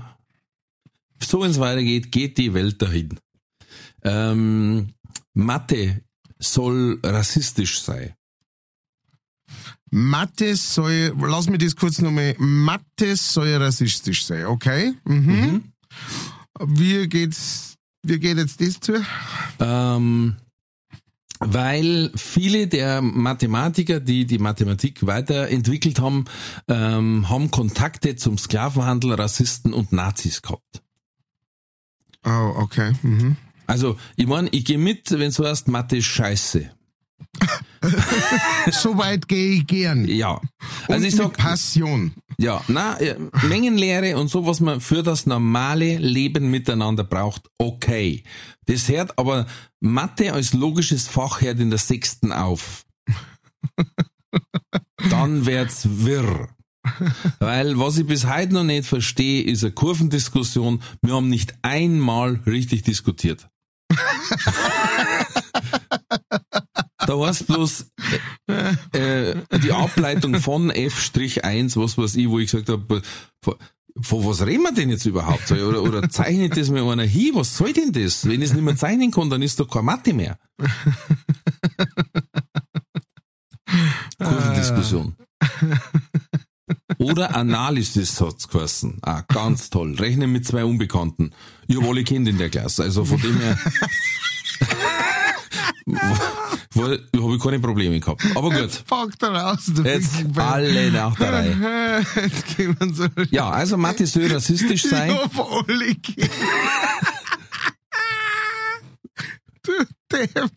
so 1.20 1.42
wenn 1.42 1.52
es 1.52 1.60
weitergeht, 1.60 2.12
geht 2.12 2.38
die 2.38 2.54
Welt 2.54 2.82
dahin. 2.82 3.20
Ähm, 4.04 4.94
Mathe 5.34 6.04
soll 6.38 7.00
rassistisch 7.04 7.82
sein. 7.82 8.14
Mathe 9.90 10.56
soll, 10.56 11.16
lass 11.20 11.50
mich 11.50 11.60
das 11.60 11.76
kurz 11.76 12.00
nochmal, 12.00 12.36
Mathe 12.38 13.16
soll 13.16 13.56
rassistisch 13.56 14.26
sein, 14.26 14.46
okay? 14.46 14.94
Mhm. 15.06 15.74
Wie 16.60 17.08
geht's, 17.08 17.76
wie 18.04 18.20
geht 18.20 18.38
jetzt 18.38 18.62
das 18.62 18.80
zu? 18.80 19.04
Ähm, 19.60 20.38
weil 21.42 22.12
viele 22.16 22.68
der 22.68 23.02
Mathematiker, 23.02 24.00
die 24.00 24.26
die 24.26 24.38
Mathematik 24.38 25.06
weiterentwickelt 25.06 26.00
haben, 26.00 26.26
ähm, 26.68 27.28
haben 27.30 27.52
Kontakte 27.52 28.16
zum 28.16 28.38
Sklavenhandel, 28.38 29.14
Rassisten 29.14 29.74
und 29.74 29.92
Nazis 29.92 30.42
gehabt. 30.42 30.84
Oh, 32.24 32.54
okay. 32.58 32.94
Mhm. 33.02 33.36
Also, 33.66 33.98
ich 34.16 34.28
meine, 34.28 34.50
ich 34.52 34.66
gehe 34.66 34.78
mit, 34.78 35.12
wenn 35.12 35.32
du 35.32 35.46
heißt, 35.46 35.68
Mathe 35.68 35.98
ist 35.98 36.06
scheiße. 36.06 36.70
So 38.72 38.98
weit 38.98 39.28
gehe 39.28 39.54
ich 39.56 39.68
gern. 39.68 40.06
Ja. 40.08 40.34
Und 40.34 40.42
Also 40.88 41.06
ich 41.08 41.14
mit 41.14 41.22
sag, 41.24 41.34
Passion. 41.38 42.14
ja, 42.38 42.64
na, 42.68 42.98
Mengenlehre 43.44 44.18
und 44.18 44.28
so, 44.30 44.46
was 44.46 44.60
man 44.60 44.82
für 44.82 45.04
das 45.04 45.26
normale 45.26 45.98
Leben 45.98 46.52
miteinander 46.52 47.04
braucht, 47.04 47.50
okay. 47.58 48.24
Das 48.66 48.88
hört 48.88 49.18
aber 49.18 49.48
Mathe 49.80 50.34
als 50.34 50.54
logisches 50.54 51.08
Fach 51.08 51.42
hört 51.42 51.60
in 51.60 51.70
der 51.72 51.80
sechsten 51.80 52.32
auf. 52.32 52.86
Dann 55.10 55.46
wird's 55.46 55.88
wirr. 55.90 56.50
Weil 57.40 57.78
was 57.80 57.98
ich 57.98 58.08
bis 58.08 58.26
heute 58.28 58.54
noch 58.54 58.64
nicht 58.64 58.88
verstehe, 58.88 59.44
ist 59.44 59.64
eine 59.64 59.72
Kurvendiskussion. 59.74 60.82
Wir 61.02 61.16
haben 61.16 61.30
nicht 61.30 61.54
einmal 61.64 62.40
richtig 62.46 62.84
diskutiert. 62.84 63.48
Da 67.08 67.18
war's 67.18 67.44
bloß 67.44 67.88
äh, 68.48 68.74
äh, 68.98 69.36
die 69.64 69.72
Ableitung 69.72 70.40
von 70.40 70.72
F'1, 70.72 71.82
was 71.82 71.98
weiß 71.98 72.16
ich, 72.16 72.30
wo 72.30 72.40
ich 72.40 72.52
gesagt 72.52 72.70
habe, 72.70 73.02
von, 73.42 73.56
was 74.26 74.46
reden 74.46 74.64
wir 74.64 74.72
denn 74.74 74.90
jetzt 74.90 75.06
überhaupt? 75.06 75.52
Oder, 75.52 75.82
oder 75.84 76.10
zeichnet 76.10 76.56
das 76.56 76.70
mir 76.70 76.84
einer 76.84 77.04
hin? 77.04 77.32
Was 77.34 77.58
soll 77.58 77.74
denn 77.74 77.92
das? 77.92 78.26
Wenn 78.26 78.42
ich 78.42 78.50
es 78.50 78.54
nicht 78.54 78.64
mehr 78.64 78.76
zeichnen 78.76 79.12
kann, 79.12 79.30
dann 79.30 79.42
ist 79.42 79.60
doch 79.60 79.68
keine 79.68 79.84
Mathe 79.84 80.14
mehr. 80.14 80.38
Kurvendiskussion. 84.18 85.16
Oder 87.00 87.36
Analysis 87.36 88.22
hat's 88.22 88.48
geheißen. 88.48 89.00
Ah, 89.02 89.24
ganz 89.28 89.70
toll. 89.70 89.96
Rechnen 89.96 90.32
mit 90.32 90.46
zwei 90.46 90.64
Unbekannten. 90.64 91.32
Ich 91.68 91.76
habe 91.76 91.88
alle 91.88 92.04
Kinder 92.04 92.32
in 92.32 92.38
der 92.38 92.50
Klasse, 92.50 92.84
also 92.84 93.04
von 93.04 93.20
dem 93.20 93.40
her 93.40 93.58
habe 95.88 97.36
ich 97.36 97.44
keine 97.44 97.60
Probleme 97.60 98.00
gehabt. 98.00 98.24
Aber 98.36 98.50
gut, 98.50 98.84
Fuck 98.86 99.18
da 99.20 99.30
raus. 99.30 99.66
Du 99.68 99.84
jetzt 99.84 100.26
alle 100.36 100.92
nach 100.92 101.16
der 101.16 101.34
Reihe. 101.34 102.06
Jetzt 102.16 102.58
gehen 102.58 102.76
wir 102.80 102.94
so. 102.94 103.08
Ja, 103.32 103.50
also 103.50 103.78
Mathe 103.78 104.06
soll 104.06 104.32
rassistisch 104.32 104.84
sein. 104.84 105.12
Ich 105.12 105.18
hab 105.18 105.40
alle. 105.40 105.96
Du 109.64 109.72
Depp. 110.12 110.52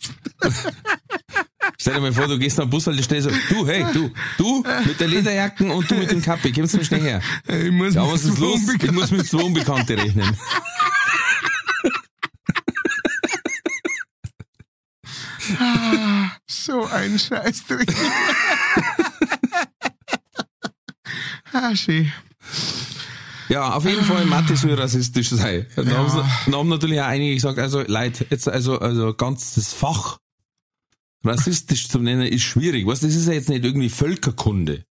Stell 1.78 1.94
dir 1.94 2.00
mal 2.00 2.12
vor, 2.12 2.26
du 2.26 2.38
gehst 2.38 2.58
am 2.60 2.70
Bushaltestelle 2.70 3.22
so, 3.22 3.30
du, 3.50 3.66
hey, 3.66 3.84
du, 3.92 4.10
du 4.38 4.64
mit 4.86 4.98
der 4.98 5.08
Lederjacken 5.08 5.70
und 5.70 5.90
du 5.90 5.94
mit 5.96 6.10
dem 6.10 6.22
Kappe, 6.22 6.52
kommst 6.52 6.74
du 6.74 6.78
mir 6.78 6.84
schnell 6.84 7.02
her. 7.02 7.20
Ich 7.46 7.70
muss 7.70 7.94
Ja, 7.94 8.10
was 8.10 8.24
ist 8.24 8.36
so 8.36 8.44
los? 8.44 8.60
Ich 8.80 8.92
muss 8.92 9.10
mit 9.10 9.26
zwei 9.26 9.42
Unbekannte 9.42 9.96
rechnen. 9.96 10.36
So 16.46 16.84
ein 16.86 17.18
Scheißdreck. 17.18 17.92
ah, 21.52 21.74
schön. 21.74 22.12
Ja, 23.48 23.74
auf 23.74 23.84
jeden 23.84 24.04
Fall 24.04 24.24
Mathe 24.26 24.56
soll 24.56 24.74
rassistisch 24.74 25.30
sein. 25.30 25.66
Dann, 25.76 25.90
haben, 25.92 26.10
sie, 26.10 26.24
dann 26.46 26.54
haben 26.54 26.68
natürlich 26.68 27.00
auch 27.00 27.06
einige 27.06 27.34
gesagt, 27.34 27.58
also 27.58 27.82
Leute, 27.86 28.26
jetzt 28.30 28.48
also, 28.48 28.78
also 28.78 29.14
ganz 29.14 29.54
das 29.54 29.72
Fach 29.72 30.18
rassistisch 31.24 31.88
zu 31.88 31.98
nennen 31.98 32.26
ist 32.26 32.42
schwierig. 32.42 32.86
Was, 32.86 33.00
das 33.00 33.14
ist 33.14 33.26
ja 33.26 33.32
jetzt 33.32 33.48
nicht 33.48 33.64
irgendwie 33.64 33.90
Völkerkunde. 33.90 34.84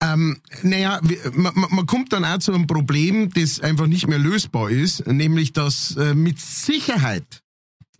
Ähm, 0.00 0.40
naja, 0.62 1.00
man 1.32 1.52
man 1.54 1.86
kommt 1.86 2.12
dann 2.12 2.24
auch 2.24 2.38
zu 2.38 2.52
einem 2.52 2.66
Problem, 2.66 3.30
das 3.32 3.60
einfach 3.60 3.86
nicht 3.86 4.06
mehr 4.08 4.18
lösbar 4.18 4.70
ist, 4.70 5.06
nämlich 5.06 5.52
dass 5.52 5.96
äh, 5.96 6.14
mit 6.14 6.38
Sicherheit, 6.38 7.41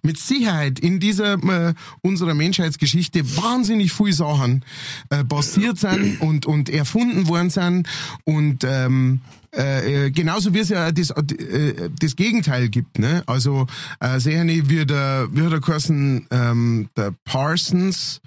mit 0.02 0.18
Sicherheit 0.18 0.78
in 0.80 1.00
dieser 1.00 1.34
äh, 1.34 1.74
unserer 2.02 2.34
Menschheitsgeschichte 2.34 3.24
wahnsinnig 3.36 3.92
viele 3.92 4.12
Sachen 4.12 4.64
äh, 5.10 5.24
passiert 5.24 5.78
sind 5.78 6.20
und 6.20 6.46
und 6.46 6.68
erfunden 6.68 7.28
worden 7.28 7.50
sind 7.50 7.88
und 8.24 8.64
ähm, 8.64 9.20
äh, 9.54 10.06
äh, 10.06 10.10
genauso 10.10 10.54
wie 10.54 10.60
es 10.60 10.70
ja 10.70 10.90
das, 10.92 11.10
äh, 11.10 11.90
das 12.00 12.16
Gegenteil 12.16 12.70
gibt, 12.70 12.98
ne? 12.98 13.22
Also 13.26 13.66
äh, 14.00 14.18
sehr 14.18 14.44
nicht 14.44 14.70
wie 14.70 14.86
der, 14.86 15.28
wie 15.30 15.42
hat 15.42 15.52
er 15.52 15.60
geheißen, 15.60 16.26
ähm, 16.30 16.88
der 16.96 17.12
Parsons, 17.24 18.22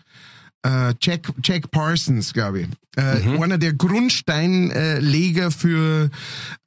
äh, 0.61 0.93
Jack, 1.01 1.32
Jack 1.43 1.71
Parsons, 1.71 2.32
glaube 2.32 2.61
ich. 2.61 2.67
Äh, 2.95 3.41
Einer 3.41 3.57
der 3.57 3.73
Grundsteinleger 3.73 5.49
für, 5.49 6.11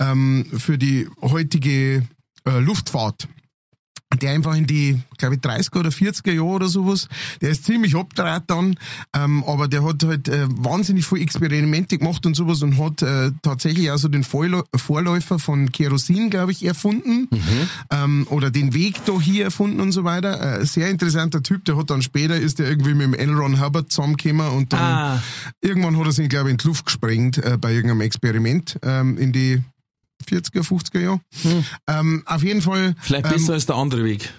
ähm, 0.00 0.46
für 0.58 0.76
die 0.76 1.08
heutige 1.22 2.06
äh, 2.44 2.58
Luftfahrt. 2.58 3.28
Der 4.22 4.32
einfach 4.32 4.56
in 4.56 4.66
die, 4.66 4.98
glaube 5.18 5.34
ich, 5.34 5.40
30er 5.42 5.80
oder 5.80 5.90
40er 5.90 6.32
Jahre 6.32 6.46
oder 6.46 6.68
sowas, 6.68 7.08
der 7.42 7.50
ist 7.50 7.66
ziemlich 7.66 7.94
abgedreht 7.94 8.44
dann, 8.46 8.74
ähm, 9.14 9.44
aber 9.46 9.68
der 9.68 9.84
hat 9.84 10.02
halt 10.02 10.28
äh, 10.28 10.46
wahnsinnig 10.48 11.04
viel 11.06 11.20
Experimente 11.20 11.98
gemacht 11.98 12.24
und 12.24 12.34
sowas 12.34 12.62
und 12.62 12.78
hat 12.78 13.02
äh, 13.02 13.32
tatsächlich 13.42 13.90
also 13.90 14.08
den 14.08 14.24
Vorläu- 14.24 14.64
Vorläufer 14.74 15.38
von 15.38 15.70
Kerosin, 15.72 16.30
glaube 16.30 16.52
ich, 16.52 16.64
erfunden 16.64 17.28
ähm, 17.90 18.26
oder 18.30 18.50
den 18.50 18.72
Weg 18.72 19.04
da 19.04 19.20
hier 19.20 19.44
erfunden 19.44 19.78
und 19.78 19.92
so 19.92 20.04
weiter. 20.04 20.58
Äh, 20.60 20.64
sehr 20.64 20.88
interessanter 20.88 21.42
Typ, 21.42 21.66
der 21.66 21.76
hat 21.76 21.90
dann 21.90 22.00
später, 22.00 22.34
ist 22.34 22.58
der 22.60 22.68
irgendwie 22.70 22.94
mit 22.94 23.04
dem 23.08 23.14
L. 23.14 23.34
Ron 23.38 23.60
Hubbard 23.62 23.92
zusammengekommen 23.92 24.48
und 24.52 24.72
dann 24.72 24.80
Ah. 24.80 25.22
irgendwann 25.60 25.98
hat 25.98 26.06
er 26.06 26.12
sich, 26.12 26.30
glaube 26.30 26.48
ich, 26.48 26.52
in 26.52 26.56
die 26.58 26.66
Luft 26.66 26.86
gesprengt 26.86 27.36
äh, 27.38 27.58
bei 27.60 27.74
irgendeinem 27.74 28.00
Experiment 28.00 28.78
ähm, 28.82 29.18
in 29.18 29.32
die 29.32 29.62
40er, 30.26 30.62
50er 30.62 31.00
Jahre. 31.00 31.20
Ähm, 31.86 32.22
auf 32.26 32.42
jeden 32.42 32.62
Fall. 32.62 32.94
Vielleicht 33.00 33.26
ähm, 33.26 33.32
besser 33.32 33.52
als 33.54 33.66
der 33.66 33.76
andere 33.76 34.04
Weg. 34.04 34.32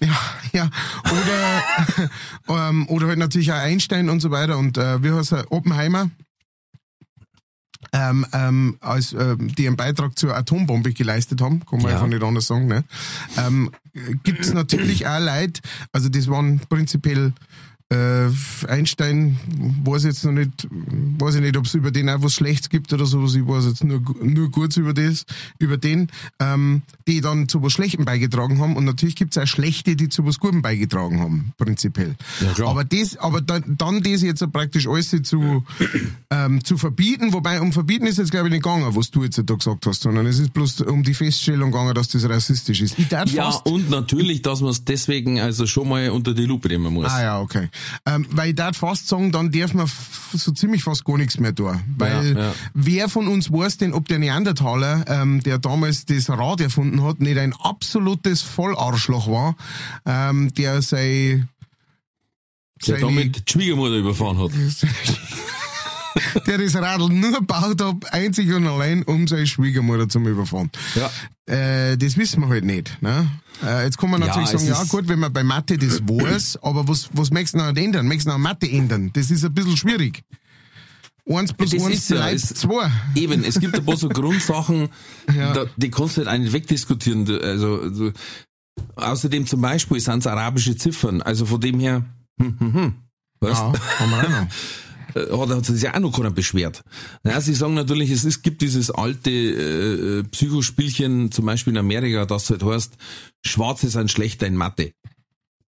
ja, 0.00 0.16
ja. 0.52 0.70
Oder, 2.48 2.68
ähm, 2.68 2.88
oder 2.88 3.08
halt 3.08 3.18
natürlich 3.18 3.52
auch 3.52 3.56
Einstein 3.58 4.08
und 4.08 4.20
so 4.20 4.30
weiter 4.30 4.58
und 4.58 4.78
äh, 4.78 5.02
wie 5.02 5.10
heißt 5.10 5.32
er? 5.32 5.50
Oppenheimer. 5.52 6.10
ähm, 7.92 8.26
ähm, 8.32 8.76
als, 8.80 9.12
ähm, 9.12 9.54
die 9.54 9.66
einen 9.66 9.76
Beitrag 9.76 10.18
zur 10.18 10.34
Atombombe 10.34 10.92
geleistet 10.92 11.40
haben, 11.40 11.64
kann 11.66 11.80
man 11.82 11.90
Ja. 11.90 11.96
einfach 11.96 12.08
nicht 12.08 12.22
anders 12.22 12.46
sagen, 12.46 12.66
ne? 12.66 12.82
ähm, 13.36 13.70
gibt 14.24 14.40
es 14.40 14.52
natürlich 14.52 15.06
auch 15.06 15.20
Leute, 15.20 15.60
also 15.92 16.08
das 16.08 16.26
waren 16.28 16.58
prinzipiell 16.68 17.32
äh, 17.90 18.30
Einstein, 18.66 19.38
weiß 19.84 20.04
jetzt 20.04 20.24
noch 20.24 20.32
nicht, 20.32 20.66
weiß 20.70 21.36
ich 21.36 21.40
nicht, 21.42 21.56
ob 21.56 21.66
es 21.66 21.74
über 21.74 21.90
den 21.90 22.08
auch 22.08 22.22
was 22.22 22.34
Schlechtes 22.34 22.70
gibt 22.70 22.92
oder 22.92 23.04
sowas, 23.04 23.34
ich 23.34 23.46
weiß 23.46 23.66
jetzt 23.66 23.84
nur, 23.84 24.02
nur 24.22 24.50
kurz 24.50 24.76
über 24.76 24.94
das, 24.94 25.26
über 25.58 25.76
den, 25.76 26.08
ähm, 26.40 26.82
die 27.06 27.20
dann 27.20 27.48
zu 27.48 27.62
was 27.62 27.72
Schlechtem 27.72 28.04
beigetragen 28.04 28.58
haben 28.58 28.76
und 28.76 28.84
natürlich 28.84 29.16
gibt 29.16 29.36
es 29.36 29.42
auch 29.42 29.46
Schlechte, 29.46 29.96
die 29.96 30.08
zu 30.08 30.24
was 30.24 30.40
Gutem 30.40 30.62
beigetragen 30.62 31.20
haben, 31.20 31.52
prinzipiell. 31.58 32.14
Ja. 32.56 32.66
Aber 32.66 32.84
das, 32.84 33.16
aber 33.18 33.42
dann, 33.42 33.76
dann 33.78 34.02
das 34.02 34.22
jetzt 34.22 34.44
praktisch 34.50 34.88
alles 34.88 35.10
zu, 35.22 35.64
ähm, 36.30 36.64
zu 36.64 36.78
verbieten, 36.78 37.32
wobei 37.32 37.60
um 37.60 37.72
verbieten 37.72 38.06
ist 38.06 38.18
jetzt 38.18 38.30
glaube 38.30 38.48
ich 38.48 38.52
nicht 38.52 38.64
gegangen, 38.64 38.96
was 38.96 39.10
du 39.10 39.24
jetzt 39.24 39.40
da 39.44 39.54
gesagt 39.54 39.86
hast, 39.86 40.02
sondern 40.02 40.26
es 40.26 40.38
ist 40.38 40.54
bloß 40.54 40.80
um 40.82 41.02
die 41.02 41.14
Feststellung 41.14 41.70
gegangen, 41.70 41.94
dass 41.94 42.08
das 42.08 42.28
rassistisch 42.28 42.80
ist. 42.80 42.96
Ja, 43.26 43.50
und 43.64 43.90
natürlich, 43.90 44.42
dass 44.42 44.62
man 44.62 44.70
es 44.70 44.84
deswegen 44.84 45.38
also 45.38 45.66
schon 45.66 45.88
mal 45.88 46.08
unter 46.10 46.32
die 46.32 46.46
Lupe 46.46 46.68
nehmen 46.68 46.92
muss. 46.92 47.10
Ah 47.10 47.22
ja, 47.22 47.40
okay. 47.40 47.68
Ähm, 48.06 48.26
weil 48.30 48.50
ich 48.50 48.54
darf 48.54 48.76
fast 48.76 49.08
sagen, 49.08 49.32
dann 49.32 49.50
darf 49.50 49.74
man 49.74 49.90
so 50.32 50.52
ziemlich 50.52 50.82
fast 50.82 51.04
gar 51.04 51.18
nichts 51.18 51.38
mehr 51.38 51.54
tun. 51.54 51.80
Weil 51.96 52.36
Ja, 52.36 52.40
ja. 52.46 52.54
wer 52.74 53.08
von 53.08 53.28
uns 53.28 53.50
weiß 53.50 53.78
denn, 53.78 53.92
ob 53.92 54.08
der 54.08 54.18
Neandertaler, 54.18 55.04
ähm, 55.08 55.42
der 55.42 55.58
damals 55.58 56.06
das 56.06 56.28
Rad 56.28 56.60
erfunden 56.60 57.02
hat, 57.02 57.20
nicht 57.20 57.38
ein 57.38 57.54
absolutes 57.54 58.42
Vollarschloch 58.42 59.28
war, 59.28 59.56
ähm, 60.06 60.52
der 60.54 60.82
sei 60.82 61.44
Der 62.86 62.98
damit 62.98 63.36
die 63.36 63.52
Schwiegermutter 63.52 63.96
überfahren 63.96 64.38
hat. 64.38 64.50
der 66.46 66.58
das 66.58 66.74
Radl 66.76 67.08
nur 67.08 67.32
gebaut 67.32 67.80
hat, 67.82 68.12
einzig 68.12 68.52
und 68.52 68.66
allein, 68.66 69.02
um 69.04 69.26
seine 69.26 69.46
Schwiegermutter 69.46 70.08
zum 70.08 70.26
Überfahren. 70.26 70.70
Ja. 70.94 71.10
Äh, 71.52 71.96
das 71.98 72.16
wissen 72.16 72.40
wir 72.42 72.48
halt 72.48 72.64
nicht. 72.64 73.00
Ne? 73.02 73.28
Äh, 73.64 73.84
jetzt 73.84 73.98
kann 73.98 74.10
man 74.10 74.20
Ja, 74.20 74.28
natürlich 74.28 74.52
es 74.52 74.62
sagen, 74.66 74.66
ja 74.66 74.84
gut, 74.84 75.08
wenn 75.08 75.18
man 75.18 75.32
bei 75.32 75.42
Mathe 75.44 75.76
das 75.78 76.00
weiß, 76.06 76.58
aber 76.62 76.86
was, 76.88 77.08
was 77.12 77.30
möchtest 77.30 77.54
du 77.54 77.58
noch 77.58 77.74
ändern? 77.76 78.06
Möchtest 78.06 78.26
du 78.28 78.32
noch 78.32 78.38
Mathe 78.38 78.70
ändern? 78.70 79.10
Das 79.12 79.30
ist 79.30 79.44
ein 79.44 79.52
bisschen 79.54 79.76
schwierig. 79.76 80.22
Eins 81.26 81.52
plus 81.54 81.70
Das 81.70 81.82
eins 81.84 81.94
ist 81.96 82.10
ja- 82.10 82.16
bleibt 82.16 82.34
es- 82.36 82.48
zwei. 82.54 82.90
Eben, 83.14 83.44
es 83.44 83.58
gibt 83.58 83.74
ein 83.74 83.84
paar 83.84 83.96
so 83.96 84.08
Grundsachen, 84.10 84.88
Ja. 85.34 85.52
da, 85.54 85.64
die 85.76 85.90
kannst 85.90 86.16
du 86.16 86.20
halt 86.20 86.28
eigentlich 86.28 86.52
wegdiskutieren. 86.52 87.26
Also, 87.42 87.88
du, 87.88 88.12
außerdem 88.96 89.46
zum 89.46 89.60
Beispiel 89.62 90.00
sind 90.00 90.18
es 90.18 90.26
arabische 90.26 90.76
Ziffern. 90.76 91.22
Also 91.22 91.46
von 91.46 91.60
dem 91.60 91.80
her, 91.80 92.04
hm, 92.40 92.56
hm, 92.58 92.72
hm. 92.74 92.94
Weißt, 93.40 93.54
Ja, 93.60 93.72
haben 94.00 94.10
wir 94.10 94.18
auch 94.18 94.28
noch. 94.28 94.46
äh, 95.14 95.36
hat, 95.36 95.48
hat 95.48 95.64
sich 95.64 95.82
ja 95.82 95.94
auch 95.94 96.00
noch 96.00 96.16
keiner 96.16 96.30
beschwert. 96.30 96.82
Ja, 97.24 97.40
sie 97.40 97.54
sagen 97.54 97.74
natürlich, 97.74 98.10
es 98.10 98.24
ist, 98.24 98.42
gibt 98.42 98.62
dieses 98.62 98.90
alte 98.90 99.30
äh, 99.30 100.18
äh, 100.18 100.22
Psychospielchen, 100.24 101.30
zum 101.32 101.46
Beispiel 101.46 101.72
in 101.72 101.78
Amerika, 101.78 102.26
das 102.26 102.50
halt 102.50 102.64
heißt, 102.64 102.94
Schwarze 103.44 103.88
sind 103.88 104.10
schlechter 104.10 104.46
in 104.46 104.56
Mathe. 104.56 104.92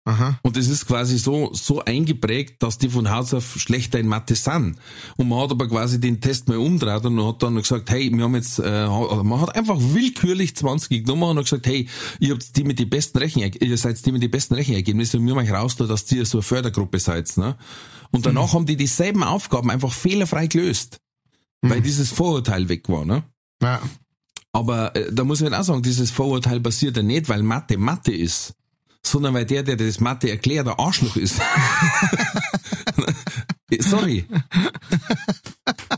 Aha. 0.07 0.39
Und 0.43 0.55
es 0.55 0.69
ist 0.69 0.85
quasi 0.85 1.17
so, 1.17 1.49
so 1.53 1.83
eingeprägt, 1.83 2.61
dass 2.61 2.77
die 2.77 2.89
von 2.89 3.09
Haus 3.09 3.33
auf 3.33 3.59
schlechter 3.59 3.99
in 3.99 4.07
Mathe 4.07 4.35
sind. 4.35 4.77
Und 5.17 5.27
man 5.27 5.39
hat 5.39 5.49
aber 5.49 5.67
quasi 5.67 5.99
den 5.99 6.21
Test 6.21 6.47
mal 6.47 6.57
umgedreht 6.57 7.03
und 7.05 7.25
hat 7.25 7.41
dann 7.41 7.55
gesagt, 7.55 7.89
hey, 7.89 8.11
wir 8.15 8.23
haben 8.23 8.35
jetzt, 8.35 8.59
äh, 8.59 8.87
man 8.87 9.41
hat 9.41 9.55
einfach 9.55 9.77
willkürlich 9.79 10.55
20 10.55 11.05
genommen 11.05 11.23
und 11.23 11.37
hat 11.37 11.45
gesagt, 11.45 11.65
hey, 11.65 11.89
ihr 12.19 12.35
habt 12.35 12.55
die 12.55 12.63
mit 12.63 12.77
die 12.77 12.85
besten 12.85 13.17
Rechen, 13.17 13.41
ihr 13.41 13.77
seid 13.77 14.05
die 14.05 14.11
mit 14.11 14.21
die 14.21 14.27
besten 14.27 14.53
Rechenergebnisse 14.53 15.17
und 15.17 15.25
wir 15.25 15.33
haben 15.33 15.43
euch 15.43 15.51
raus, 15.51 15.75
da, 15.75 15.85
dass 15.85 16.11
ihr 16.11 16.25
so 16.27 16.37
eine 16.37 16.43
Fördergruppe 16.43 16.99
seid, 16.99 17.35
ne? 17.37 17.55
Und 18.11 18.27
danach 18.27 18.53
haben 18.53 18.67
die 18.67 18.77
dieselben 18.77 19.23
Aufgaben 19.23 19.71
einfach 19.71 19.91
fehlerfrei 19.91 20.47
gelöst. 20.47 20.99
Weil 21.61 21.81
dieses 21.81 22.11
Vorurteil 22.11 22.69
weg 22.69 22.87
war, 22.89 23.05
ne? 23.05 23.23
Ja. 23.61 23.81
Aber 24.51 24.95
äh, 24.95 25.11
da 25.11 25.23
muss 25.23 25.41
ich 25.41 25.45
halt 25.45 25.55
auch 25.55 25.63
sagen, 25.63 25.81
dieses 25.81 26.11
Vorurteil 26.11 26.59
basiert 26.59 26.95
ja 26.95 27.03
nicht, 27.03 27.27
weil 27.27 27.41
Mathe 27.41 27.77
Mathe 27.77 28.13
ist, 28.13 28.53
sondern 29.07 29.33
weil 29.33 29.45
der, 29.45 29.63
der 29.63 29.77
das 29.77 29.99
Mathe 29.99 30.29
erklärt, 30.29 30.67
der 30.67 30.79
Arschloch 30.79 31.15
ist. 31.15 31.41
Sorry. 33.79 34.25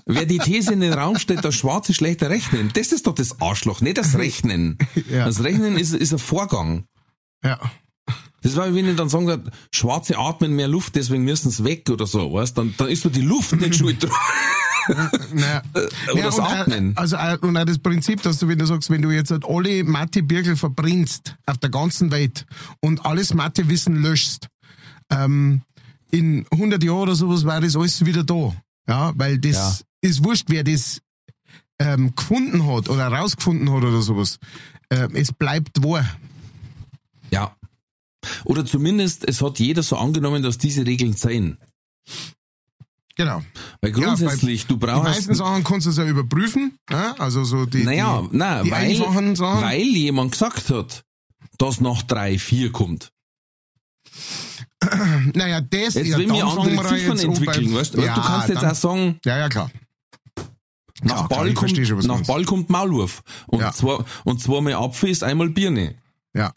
Wer 0.05 0.25
die 0.25 0.39
These 0.39 0.73
in 0.73 0.79
den 0.79 0.93
Raum 0.93 1.17
stellt, 1.17 1.43
dass 1.43 1.55
Schwarze 1.55 1.93
schlechter 1.93 2.29
rechnen, 2.29 2.71
das 2.73 2.91
ist 2.91 3.07
doch 3.07 3.15
das 3.15 3.41
Arschloch, 3.41 3.81
nicht 3.81 3.97
das 3.97 4.17
Rechnen. 4.17 4.77
Ja. 5.09 5.25
Das 5.25 5.43
Rechnen 5.43 5.77
ist, 5.77 5.93
ist 5.93 6.11
ein 6.11 6.19
Vorgang. 6.19 6.85
Ja. 7.43 7.59
Das 8.41 8.55
war, 8.55 8.73
wenn 8.73 8.89
ich 8.89 8.95
dann 8.95 9.09
sagen 9.09 9.27
würde, 9.27 9.51
Schwarze 9.73 10.17
atmen 10.17 10.55
mehr 10.55 10.67
Luft, 10.67 10.95
deswegen 10.95 11.23
müssen 11.23 11.49
sie 11.49 11.63
weg 11.63 11.89
oder 11.89 12.05
so, 12.05 12.33
weißt 12.33 12.57
dann, 12.57 12.73
dann 12.77 12.89
ist 12.89 13.05
doch 13.05 13.11
die 13.11 13.21
Luft 13.21 13.53
nicht 13.53 13.75
schuld 13.75 14.03
dran. 14.03 14.11
Naja. 15.33 15.61
Oder 15.73 15.89
Ja, 16.15 16.23
das 16.25 16.35
und 16.37 16.43
auch- 16.43 16.51
Atmen. 16.51 16.97
Also, 16.97 17.17
auch- 17.17 17.41
und 17.41 17.57
auch 17.57 17.65
das 17.65 17.79
Prinzip, 17.79 18.21
dass 18.21 18.39
du, 18.39 18.47
wenn 18.47 18.57
du 18.59 18.65
sagst, 18.65 18.89
wenn 18.89 19.01
du 19.01 19.11
jetzt 19.11 19.31
halt 19.31 19.43
alle 19.45 19.83
Mathe-Birkel 19.83 20.55
verbrennst 20.55 21.35
auf 21.45 21.57
der 21.57 21.69
ganzen 21.69 22.11
Welt 22.11 22.45
und 22.81 23.05
alles 23.05 23.33
Mathe-Wissen 23.33 23.95
löschst, 24.01 24.47
ähm, 25.09 25.61
in 26.11 26.45
100 26.51 26.83
Jahren 26.83 26.99
oder 27.03 27.15
sowas 27.15 27.43
war 27.45 27.59
das 27.61 27.75
alles 27.75 28.05
wieder 28.05 28.23
da. 28.23 28.53
Ja, 28.87 29.11
weil 29.15 29.37
das 29.39 29.83
ist 30.01 30.23
wurscht, 30.23 30.45
wer 30.47 30.63
das 30.63 31.01
ähm, 31.79 32.15
gefunden 32.15 32.65
hat 32.65 32.87
oder 32.89 33.07
rausgefunden 33.09 33.69
hat 33.71 33.83
oder 33.83 34.01
sowas. 34.01 34.39
Ähm, 34.89 35.11
es 35.15 35.31
bleibt 35.33 35.83
wahr. 35.83 36.05
Ja. 37.29 37.55
Oder 38.45 38.65
zumindest, 38.65 39.27
es 39.27 39.41
hat 39.41 39.59
jeder 39.59 39.83
so 39.83 39.97
angenommen, 39.97 40.41
dass 40.43 40.57
diese 40.57 40.85
Regeln 40.85 41.13
sein. 41.13 41.57
Genau. 43.17 43.41
Weil 43.81 43.91
grundsätzlich, 43.91 44.61
Ja, 44.61 44.67
du 44.67 44.75
Die 44.75 44.85
brauchst. 44.85 45.03
meisten 45.03 45.33
Sachen 45.33 45.63
kannst 45.63 45.87
du 45.87 45.91
ja 45.91 46.05
überprüfen. 46.07 46.77
Ja? 46.89 47.15
Also 47.17 47.43
so 47.43 47.65
die, 47.65 47.83
naja, 47.83 48.21
die, 48.31 48.37
nein, 48.37 48.63
die 48.63 48.71
weil, 48.71 48.85
einfachen 48.91 49.35
Sachen. 49.35 49.61
weil 49.63 49.81
jemand 49.81 50.31
gesagt 50.33 50.69
hat, 50.69 51.03
dass 51.57 51.81
nach 51.81 52.03
drei, 52.03 52.37
vier 52.37 52.71
kommt. 52.71 53.09
naja, 55.33 55.61
das 55.61 55.95
Jetzt 55.95 56.07
ja, 56.09 56.17
wir 56.19 56.27
dann 56.27 56.41
andere 56.59 56.87
Ziffern 56.87 57.17
entwickeln, 57.19 57.73
weißt 57.73 57.95
du? 57.95 58.01
Ja, 58.01 58.13
du 58.15 58.21
kannst 58.21 58.49
jetzt 58.49 58.61
dann, 58.61 58.71
auch 58.71 58.75
sagen, 58.75 59.19
Ja, 59.25 59.37
ja, 59.37 59.49
klar. 59.49 59.71
nach, 61.01 61.27
klar, 61.27 61.27
Ball, 61.27 61.47
ich 61.49 61.55
kommt, 61.55 61.87
schon, 61.87 61.99
nach. 62.05 62.21
Ball 62.21 62.45
kommt 62.45 62.69
Maulwurf. 62.69 63.23
Und, 63.47 63.61
Ja. 63.61 63.71
zwar, 63.73 64.05
und 64.25 64.39
zweimal 64.41 64.73
Apfel 64.73 65.09
ist 65.09 65.23
einmal 65.23 65.49
Birne. 65.49 65.95
Ja. 66.35 66.53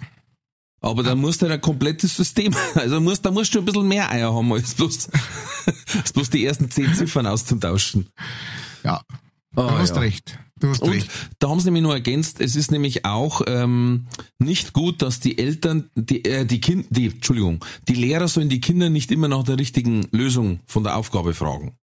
Aber 0.81 1.03
da 1.03 1.14
musst 1.14 1.43
du 1.43 1.47
ein 1.47 1.61
komplettes 1.61 2.16
System, 2.16 2.55
also 2.74 3.01
musst, 3.01 3.24
da 3.24 3.31
musst 3.31 3.55
du 3.55 3.59
ein 3.59 3.64
bisschen 3.64 3.87
mehr 3.87 4.11
Eier 4.11 4.35
haben, 4.35 4.53
als 4.53 4.74
bloß, 4.74 5.09
als 5.99 6.12
bloß 6.12 6.31
die 6.31 6.45
ersten 6.45 6.70
zehn 6.70 6.95
Ziffern 6.95 7.26
auszutauschen. 7.26 8.09
Ja. 8.83 9.03
Ah, 9.57 9.68
du 9.68 9.78
hast 9.78 9.97
ja. 9.97 10.01
recht. 10.01 10.39
Du 10.59 10.68
hast 10.68 10.83
Und 10.83 10.93
recht. 10.93 11.11
da 11.39 11.49
haben 11.49 11.59
sie 11.59 11.66
nämlich 11.66 11.83
nur 11.83 11.95
ergänzt, 11.95 12.41
es 12.41 12.55
ist 12.55 12.70
nämlich 12.70 13.05
auch 13.05 13.43
ähm, 13.47 14.07
nicht 14.39 14.72
gut, 14.72 15.03
dass 15.03 15.18
die 15.18 15.39
Eltern, 15.39 15.91
die, 15.95 16.24
äh, 16.24 16.45
die 16.45 16.61
Kind, 16.61 16.87
die, 16.91 17.09
Entschuldigung, 17.09 17.64
die 17.89 17.95
Lehrer 17.95 18.28
sollen 18.28 18.49
die 18.49 18.61
Kinder 18.61 18.91
nicht 18.91 19.11
immer 19.11 19.28
nach 19.28 19.43
der 19.43 19.59
richtigen 19.59 20.07
Lösung 20.12 20.61
von 20.66 20.85
der 20.85 20.97
Aufgabe 20.97 21.35
fragen. 21.35 21.74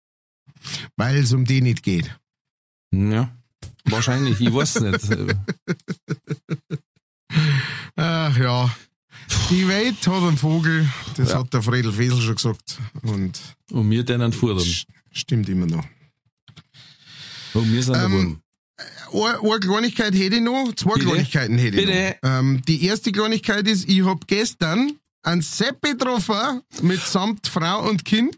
Weil 0.95 1.17
es 1.17 1.33
um 1.33 1.45
die 1.45 1.61
nicht 1.61 1.83
geht. 1.83 2.17
Ja, 2.93 3.31
wahrscheinlich, 3.85 4.39
ich 4.39 4.53
weiß 4.53 4.79
nicht. 4.81 4.99
Ach 7.95 8.37
ja. 8.37 8.71
Die 9.49 9.67
Welt 9.67 10.05
hat 10.07 10.23
einen 10.23 10.37
Vogel, 10.37 10.87
das 11.15 11.29
Ja. 11.31 11.39
hat 11.39 11.53
der 11.53 11.61
Fredel 11.61 11.91
Fesel 11.93 12.19
schon 12.21 12.35
gesagt. 12.35 12.77
Und 13.03 13.39
Und 13.71 13.89
wir 13.89 14.03
denen 14.03 14.33
fordern. 14.33 14.59
st- 14.65 14.85
stimmt 15.11 15.47
immer 15.49 15.65
noch. 15.65 15.85
Und 17.53 17.71
wir 17.71 17.81
sind 17.81 17.95
Ähm, 17.95 18.11
Wurm. 18.11 18.41
Eine, 19.13 19.39
eine 19.51 19.59
Kleinigkeit 19.59 20.13
hätte 20.13 20.35
ich 20.35 20.41
noch, 20.41 20.73
zwei 20.75 20.93
Bitte? 20.95 21.05
Kleinigkeiten 21.07 21.57
hätte 21.57 21.77
Bitte? 21.77 21.91
ich 21.91 22.21
noch. 22.21 22.29
Ähm, 22.39 22.61
die 22.67 22.83
erste 22.85 23.11
Kleinigkeit 23.11 23.65
ist, 23.67 23.87
ich 23.89 24.03
hab 24.05 24.27
gestern 24.27 24.91
einen 25.23 25.41
Seppi 25.41 25.91
getroffen 25.91 26.61
mitsamt 26.81 27.47
Frau 27.47 27.87
und 27.87 28.03
Kind. 28.05 28.35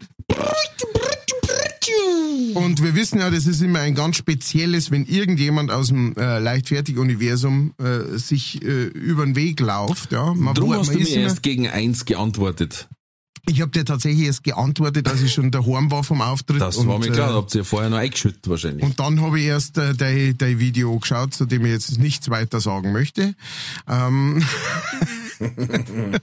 Und 2.54 2.82
wir 2.82 2.94
wissen 2.94 3.18
ja, 3.20 3.30
das 3.30 3.46
ist 3.46 3.62
immer 3.62 3.80
ein 3.80 3.94
ganz 3.94 4.16
spezielles, 4.16 4.90
wenn 4.90 5.04
irgendjemand 5.06 5.70
aus 5.70 5.88
dem 5.88 6.14
äh, 6.16 6.38
Leichtfertig-Universum 6.40 7.74
äh, 7.78 8.18
sich 8.18 8.62
äh, 8.62 8.84
über 8.86 9.24
den 9.24 9.36
Weg 9.36 9.60
läuft. 9.60 10.12
Ja. 10.12 10.34
Man, 10.34 10.54
Drum 10.54 10.70
wo- 10.70 10.74
hast 10.74 10.88
man 10.88 10.96
du 10.96 11.02
ist 11.02 11.10
mir 11.10 11.16
immer- 11.16 11.24
erst 11.24 11.42
gegen 11.42 11.68
eins 11.68 12.04
geantwortet. 12.04 12.88
Ich 13.48 13.60
habe 13.60 13.70
dir 13.70 13.84
tatsächlich 13.84 14.26
erst 14.26 14.44
geantwortet, 14.44 15.08
als 15.08 15.22
ich 15.22 15.32
schon 15.32 15.50
daheim 15.50 15.90
war 15.90 16.04
vom 16.04 16.20
Auftritt. 16.20 16.60
Das 16.60 16.76
und, 16.76 16.88
war 16.88 16.98
mir 16.98 17.10
klar, 17.10 17.30
äh, 17.30 17.34
habt 17.34 17.54
ihr 17.54 17.64
vorher 17.64 17.90
noch 17.90 17.98
eingeschüttet 17.98 18.48
wahrscheinlich. 18.48 18.84
Und 18.84 18.98
dann 19.00 19.20
habe 19.20 19.40
ich 19.40 19.46
erst 19.46 19.78
äh, 19.78 19.94
dein, 19.94 20.36
dein 20.38 20.58
Video 20.58 20.98
geschaut, 20.98 21.34
zu 21.34 21.46
dem 21.46 21.64
ich 21.64 21.72
jetzt 21.72 21.98
nichts 21.98 22.30
weiter 22.30 22.60
sagen 22.60 22.92
möchte. 22.92 23.34
Ähm 23.88 24.44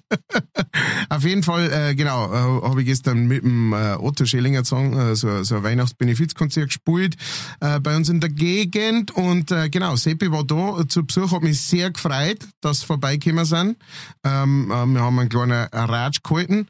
Auf 1.09 1.23
jeden 1.23 1.43
Fall, 1.43 1.71
äh, 1.71 1.95
genau, 1.95 2.25
äh, 2.25 2.67
habe 2.67 2.81
ich 2.81 2.87
gestern 2.87 3.27
mit 3.27 3.43
dem 3.43 3.73
äh, 3.73 3.95
Otto 3.95 4.25
Schellinger 4.25 4.63
Song 4.63 4.93
äh, 4.93 5.15
so, 5.15 5.43
so 5.43 5.55
ein 5.55 5.63
Weihnachtsbenefizkonzert 5.63 6.67
gespielt 6.67 7.15
äh, 7.59 7.79
bei 7.79 7.95
uns 7.95 8.09
in 8.09 8.19
der 8.19 8.29
Gegend 8.29 9.11
und 9.11 9.51
äh, 9.51 9.69
genau, 9.69 9.95
Seppi 9.95 10.31
war 10.31 10.43
da 10.43 10.81
äh, 10.81 10.87
zu 10.87 11.05
Besuch, 11.05 11.31
hat 11.31 11.41
mich 11.41 11.59
sehr 11.59 11.89
gefreut, 11.91 12.47
dass 12.61 12.81
sie 12.81 12.85
vorbeigekommen 12.85 13.45
sind. 13.45 13.77
Ähm, 14.23 14.71
äh, 14.71 14.85
wir 14.85 15.01
haben 15.01 15.19
einen 15.19 15.29
kleinen 15.29 15.67
Ratsch 15.71 16.21
gehalten 16.23 16.67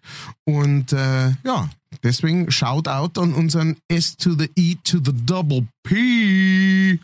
und 0.48 0.94
äh, 0.94 1.32
ja, 1.44 1.70
Deswegen 2.04 2.52
Shoutout 2.52 3.20
an 3.20 3.34
unseren 3.34 3.78
S 3.88 4.18
to 4.18 4.36
the 4.38 4.50
E 4.56 4.76
to 4.84 4.98
the 5.04 5.14
double 5.26 5.68
P 5.84 7.00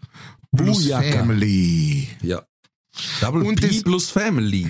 plus 0.56 0.84
Booyaka. 0.84 1.20
Family. 1.20 2.08
Ja. 2.22 2.42
Double 3.22 3.44
Und 3.44 3.60
P 3.62 3.68
das- 3.68 3.82
plus 3.84 4.10
Family. 4.12 4.68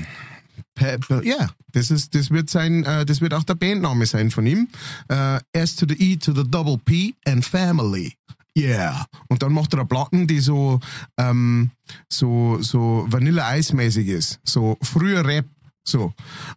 Ja, 1.23 1.49
das 1.73 1.91
ist, 1.91 2.15
das 2.15 2.29
wird 2.31 2.49
sein, 2.49 2.83
äh, 2.83 3.05
das 3.05 3.21
wird 3.21 3.33
auch 3.33 3.43
der 3.43 3.55
Bandname 3.55 4.05
sein 4.05 4.31
von 4.31 4.45
ihm. 4.47 4.67
Äh, 5.09 5.39
S 5.51 5.75
to 5.75 5.85
the 5.87 5.95
E 5.95 6.17
to 6.17 6.33
the 6.33 6.43
double 6.49 6.77
P 6.77 7.15
and 7.25 7.43
Family. 7.45 8.13
Yeah. 8.57 9.07
Und 9.27 9.41
dann 9.43 9.51
macht 9.53 9.73
er 9.73 9.79
eine 9.79 9.87
Platten, 9.87 10.27
die 10.27 10.39
so, 10.39 10.79
ähm, 11.17 11.71
so, 12.07 12.59
so 12.61 13.05
Vanille-Eis-mäßig 13.09 14.07
ist. 14.07 14.39
So 14.43 14.77
früher 14.81 15.25
Rap. 15.25 15.45
So, 15.85 16.13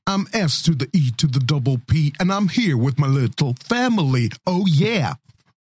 I'm 0.06 0.26
S 0.32 0.62
to 0.62 0.74
the 0.74 0.88
E 0.92 1.10
to 1.16 1.26
the 1.26 1.40
double 1.40 1.78
P 1.78 2.12
and 2.20 2.32
I'm 2.32 2.48
here 2.48 2.76
with 2.76 2.98
my 2.98 3.08
little 3.08 3.54
family. 3.68 4.30
Oh 4.46 4.64
yeah. 4.66 5.14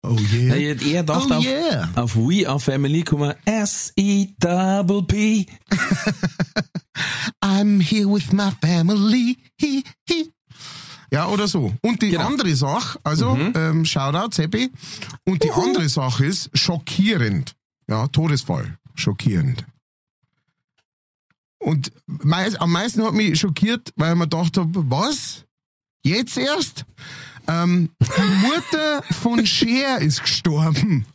Oh 0.03 0.18
yeah. 0.18 0.55
Ich 0.55 0.68
hätte 0.68 0.84
eher 0.86 1.03
gedacht 1.03 1.28
oh 1.30 1.34
auf, 1.36 1.43
yeah. 1.45 1.89
auf 1.95 2.16
We 2.16 2.47
Are 2.49 2.59
Family 2.59 3.03
kommen 3.03 3.36
S-E-Double-P. 3.45 5.45
I'm 7.43 7.80
here 7.80 8.07
with 8.07 8.34
my 8.34 8.49
family. 8.62 9.38
Hi, 9.62 9.84
hi. 10.09 10.32
Ja, 11.12 11.28
oder 11.28 11.47
so. 11.47 11.74
Und 11.84 12.01
die 12.01 12.09
Genau. 12.12 12.26
andere 12.26 12.55
Sache, 12.55 12.99
also 13.03 13.36
ähm, 13.38 13.86
Shoutout, 13.86 14.34
Seppi. 14.34 14.72
Und 15.26 15.43
die 15.43 15.51
andere 15.51 15.88
Sache 15.89 16.26
ist 16.26 16.49
schockierend. 16.53 17.53
Ja, 17.88 18.07
Todesfall. 18.07 18.78
Schockierend. 18.95 19.66
Und 21.62 21.91
meist, 22.07 22.59
am 22.59 22.72
meisten 22.72 23.03
hat 23.03 23.14
mich 23.14 23.39
schockiert, 23.39 23.93
weil 23.95 24.14
ich 24.14 24.18
mir 24.18 24.28
gedacht 24.28 24.57
habe, 24.57 24.89
was? 24.89 25.45
Jetzt 26.03 26.38
erst? 26.38 26.86
Ähm, 27.47 27.91
die 28.01 28.22
Mutter 28.47 29.03
von 29.22 29.45
Cher 29.45 29.99
ist 29.99 30.22
gestorben. 30.24 31.05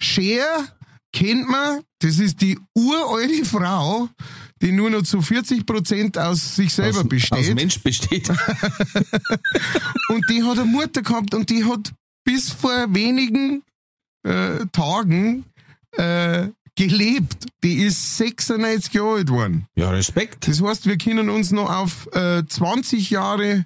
Cher 0.00 0.66
kennt 1.12 1.48
man, 1.48 1.82
das 2.00 2.18
ist 2.18 2.40
die 2.40 2.58
uralte 2.74 3.44
Frau, 3.44 4.08
die 4.62 4.72
nur 4.72 4.90
noch 4.90 5.02
zu 5.02 5.22
40 5.22 5.64
Prozent 5.64 6.18
aus 6.18 6.56
sich 6.56 6.74
selber 6.74 7.00
aus, 7.00 7.08
besteht. 7.08 7.38
Aus 7.38 7.54
Mensch 7.54 7.80
besteht. 7.80 8.28
Und 10.08 10.28
die 10.28 10.42
hat 10.42 10.58
eine 10.58 10.64
Mutter 10.64 11.02
gehabt 11.02 11.34
und 11.34 11.48
die 11.50 11.64
hat 11.64 11.92
bis 12.24 12.50
vor 12.50 12.92
wenigen 12.92 13.62
äh, 14.24 14.66
Tagen 14.72 15.44
äh, 15.92 16.48
gelebt. 16.88 17.46
Die 17.62 17.74
ist 17.82 18.16
96 18.18 18.94
Jahre 18.94 19.16
alt 19.16 19.26
geworden. 19.26 19.66
Ja, 19.76 19.90
Respekt. 19.90 20.48
Das 20.48 20.62
heißt, 20.62 20.86
wir 20.86 20.96
können 20.98 21.28
uns 21.30 21.50
noch 21.50 21.70
auf 21.70 22.08
äh, 22.14 22.42
20 22.46 23.10
Jahre 23.10 23.64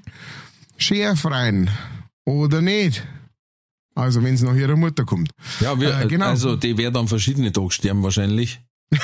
Schere 0.77 1.17
freien. 1.17 1.71
Oder 2.25 2.61
nicht? 2.61 3.07
Also, 3.95 4.23
wenn 4.25 4.35
es 4.35 4.43
nach 4.43 4.55
ihrer 4.57 4.77
Mutter 4.77 5.05
kommt. 5.05 5.31
Ja, 5.61 5.79
wir, 5.79 5.97
Äh, 6.01 6.09
genau. 6.09 6.27
also 6.27 6.57
die 6.57 6.77
werden 6.77 6.97
an 6.97 7.09
verschiedene 7.09 7.53
Tagen 7.53 7.71
sterben 7.71 8.03
wahrscheinlich. 8.03 8.61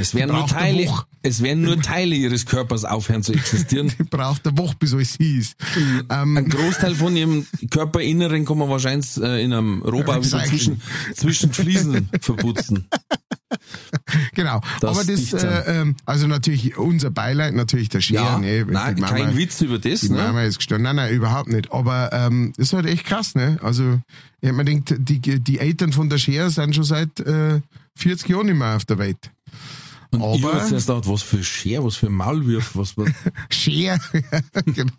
es 0.00 0.14
werden 0.14 0.34
nur 0.36 0.46
Teile, 0.46 0.86
Woche. 0.86 1.06
es 1.22 1.42
werden 1.42 1.62
nur 1.62 1.80
Teile 1.82 2.14
ihres 2.14 2.46
Körpers 2.46 2.84
aufhören 2.84 3.22
zu 3.22 3.32
existieren. 3.32 3.92
Die 3.98 4.04
braucht 4.04 4.46
eine 4.46 4.56
Woche, 4.58 4.76
bis 4.78 4.94
alles 4.94 5.16
hieß. 5.16 5.54
Ein 6.08 6.36
Ähm, 6.36 6.48
Großteil 6.48 6.94
von 6.94 7.16
ihrem 7.16 7.46
Körperinneren 7.70 8.44
kann 8.44 8.58
man 8.58 8.68
wahrscheinlich 8.68 9.16
äh, 9.20 9.42
in 9.44 9.52
einem 9.52 9.82
Rohbau 9.82 10.22
wieder 10.24 10.44
zwischen, 10.44 10.80
zwischen 11.14 11.52
Fliesen 11.52 12.08
verputzen. 12.20 12.86
genau. 14.34 14.60
Das 14.80 14.90
Aber 14.90 15.04
das, 15.04 15.32
äh, 15.32 15.80
ähm, 15.80 15.96
also 16.04 16.26
natürlich 16.26 16.76
unser 16.76 17.10
Beileid, 17.10 17.54
natürlich 17.54 17.88
der 17.88 18.00
Schere. 18.00 18.22
Ja, 18.24 18.38
ne, 18.38 18.64
nein, 18.68 18.94
Mama- 19.00 19.08
kein 19.08 19.36
Witz 19.36 19.60
über 19.60 19.78
das. 19.78 20.00
Die 20.00 20.10
Ne? 20.10 20.18
Mama 20.18 20.42
ist 20.42 20.58
gestorben. 20.58 20.84
Nein, 20.84 20.96
nein, 20.96 21.12
überhaupt 21.14 21.48
nicht. 21.48 21.72
Aber 21.72 22.12
ähm, 22.12 22.52
ist 22.56 22.72
halt 22.72 22.86
echt 22.86 23.04
krass, 23.06 23.34
ne? 23.34 23.58
Also, 23.62 24.00
ich 24.40 24.48
hab 24.48 24.56
mir 24.56 24.64
denkt, 24.64 24.94
die, 24.98 25.18
die 25.20 25.58
Eltern 25.58 25.92
von 25.92 26.08
der 26.08 26.18
Schere 26.18 26.50
sind 26.50 26.74
schon 26.74 26.84
seit 26.84 27.20
äh, 27.20 27.60
40 27.98 28.28
Jahren 28.28 28.46
nicht 28.46 28.56
mehr 28.56 28.76
auf 28.76 28.84
der 28.84 28.98
Welt. 28.98 29.30
Und 30.10 30.20
ich 30.20 30.42
aber- 30.44 30.54
hab 30.54 30.62
jetzt 30.62 30.72
erst 30.72 30.86
gedacht, 30.86 31.06
was 31.06 31.22
für 31.22 31.44
Scher, 31.44 31.84
was 31.84 31.96
für 31.96 32.08
Maulwürf, 32.08 32.70
was 32.74 32.96
was- 32.96 33.10
Schere, 33.50 33.98
genau. 34.64 34.92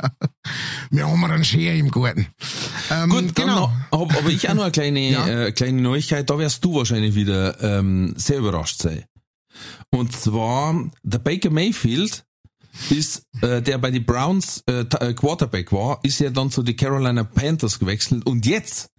Wir 0.92 1.08
haben 1.08 1.24
einen 1.26 1.44
Schere 1.44 1.76
im 1.78 1.90
Garten. 1.90 2.28
Ähm, 2.92 3.10
Gut, 3.10 3.36
genau. 3.36 3.72
hab 3.92 4.16
aber 4.16 4.30
ich 4.30 4.48
auch 4.50 4.54
noch 4.54 4.64
eine 4.64 4.72
kleine, 4.72 5.00
Ja. 5.12 5.28
äh, 5.28 5.52
kleine 5.52 5.82
Neuigkeit, 5.82 6.30
da 6.30 6.38
wirst 6.38 6.64
du 6.64 6.76
wahrscheinlich 6.76 7.16
wieder 7.16 7.60
ähm, 7.64 8.14
sehr 8.18 8.38
überrascht 8.38 8.82
sein. 8.82 9.04
Und 9.90 10.16
zwar, 10.16 10.90
der 11.02 11.18
Baker 11.20 11.50
Mayfield 11.50 12.24
ist, 12.92 13.24
äh, 13.42 13.64
der 13.64 13.80
bei 13.80 13.90
den 13.90 14.06
Browns 14.06 14.64
äh, 14.68 14.82
äh, 14.82 15.14
Quarterback 15.16 15.72
war, 15.72 16.00
ist 16.04 16.20
ja 16.20 16.30
dann 16.30 16.52
zu 16.52 16.62
den 16.62 16.76
Carolina 16.78 17.24
Panthers 17.24 17.80
gewechselt 17.80 18.26
und 18.28 18.46
jetzt 18.46 18.90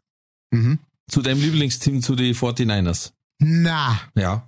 Mhm. 0.53 0.80
zu 1.09 1.22
deinem 1.22 1.40
Lieblingsteam, 1.40 2.03
zu 2.03 2.16
den 2.16 2.34
49ers. 2.34 3.12
Na, 3.41 4.01
Ja. 4.14 4.47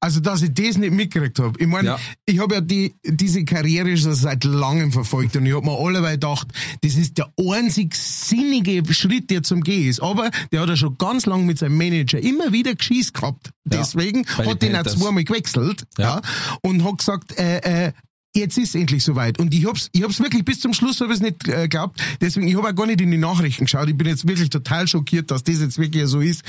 also 0.00 0.20
dass 0.20 0.42
ich 0.42 0.54
das 0.54 0.78
nicht 0.78 0.92
mitgekriegt 0.92 1.38
hab. 1.40 1.60
Ich 1.60 1.66
meine, 1.66 1.88
Ja. 1.88 1.98
ich 2.24 2.38
habe 2.38 2.54
ja 2.54 2.60
die, 2.60 2.94
diese 3.04 3.44
Karriere 3.44 3.96
schon 3.96 4.14
seit 4.14 4.44
langem 4.44 4.92
verfolgt 4.92 5.36
und 5.36 5.44
ich 5.44 5.54
hab 5.54 5.64
mir 5.64 5.76
alleweil 5.76 6.12
gedacht, 6.14 6.46
das 6.82 6.94
ist 6.94 7.18
der 7.18 7.32
einzig 7.36 7.94
sinnige 7.96 8.82
Schritt, 8.94 9.28
der 9.30 9.42
zum 9.42 9.62
Gehen 9.62 9.88
ist. 9.88 10.00
Aber 10.00 10.30
der 10.52 10.60
hat 10.60 10.68
ja 10.68 10.76
schon 10.76 10.96
ganz 10.98 11.26
lang 11.26 11.44
mit 11.46 11.58
seinem 11.58 11.76
Manager 11.76 12.18
immer 12.20 12.52
wieder 12.52 12.74
geschiss 12.74 13.12
gehabt. 13.12 13.48
Ja, 13.70 13.78
Deswegen 13.78 14.22
den 14.22 14.46
hat 14.48 14.62
den 14.62 14.76
auch 14.76 14.82
zweimal 14.84 15.24
gewechselt 15.24 15.84
Ja. 15.98 16.16
ja. 16.16 16.22
und 16.62 16.84
hat 16.84 16.98
gesagt, 16.98 17.36
äh, 17.38 17.86
äh, 17.88 17.92
Jetzt 18.34 18.56
ist 18.56 18.74
endlich 18.74 19.04
soweit. 19.04 19.38
Und 19.38 19.52
ich 19.52 19.66
hab's, 19.66 19.90
ich 19.92 20.02
hab's 20.02 20.18
wirklich 20.18 20.44
bis 20.44 20.60
zum 20.60 20.72
Schluss 20.72 21.00
hab 21.00 21.10
ich's 21.10 21.20
nicht 21.20 21.46
äh, 21.48 21.62
geglaubt. 21.62 22.00
Deswegen, 22.20 22.48
ich 22.48 22.56
habe 22.56 22.68
auch 22.68 22.74
gar 22.74 22.86
nicht 22.86 23.00
in 23.00 23.10
die 23.10 23.18
Nachrichten 23.18 23.66
geschaut. 23.66 23.88
Ich 23.88 23.96
bin 23.96 24.06
jetzt 24.06 24.26
wirklich 24.26 24.48
total 24.48 24.88
schockiert, 24.88 25.30
dass 25.30 25.44
das 25.44 25.60
jetzt 25.60 25.78
wirklich 25.78 26.06
so 26.06 26.20
ist. 26.20 26.42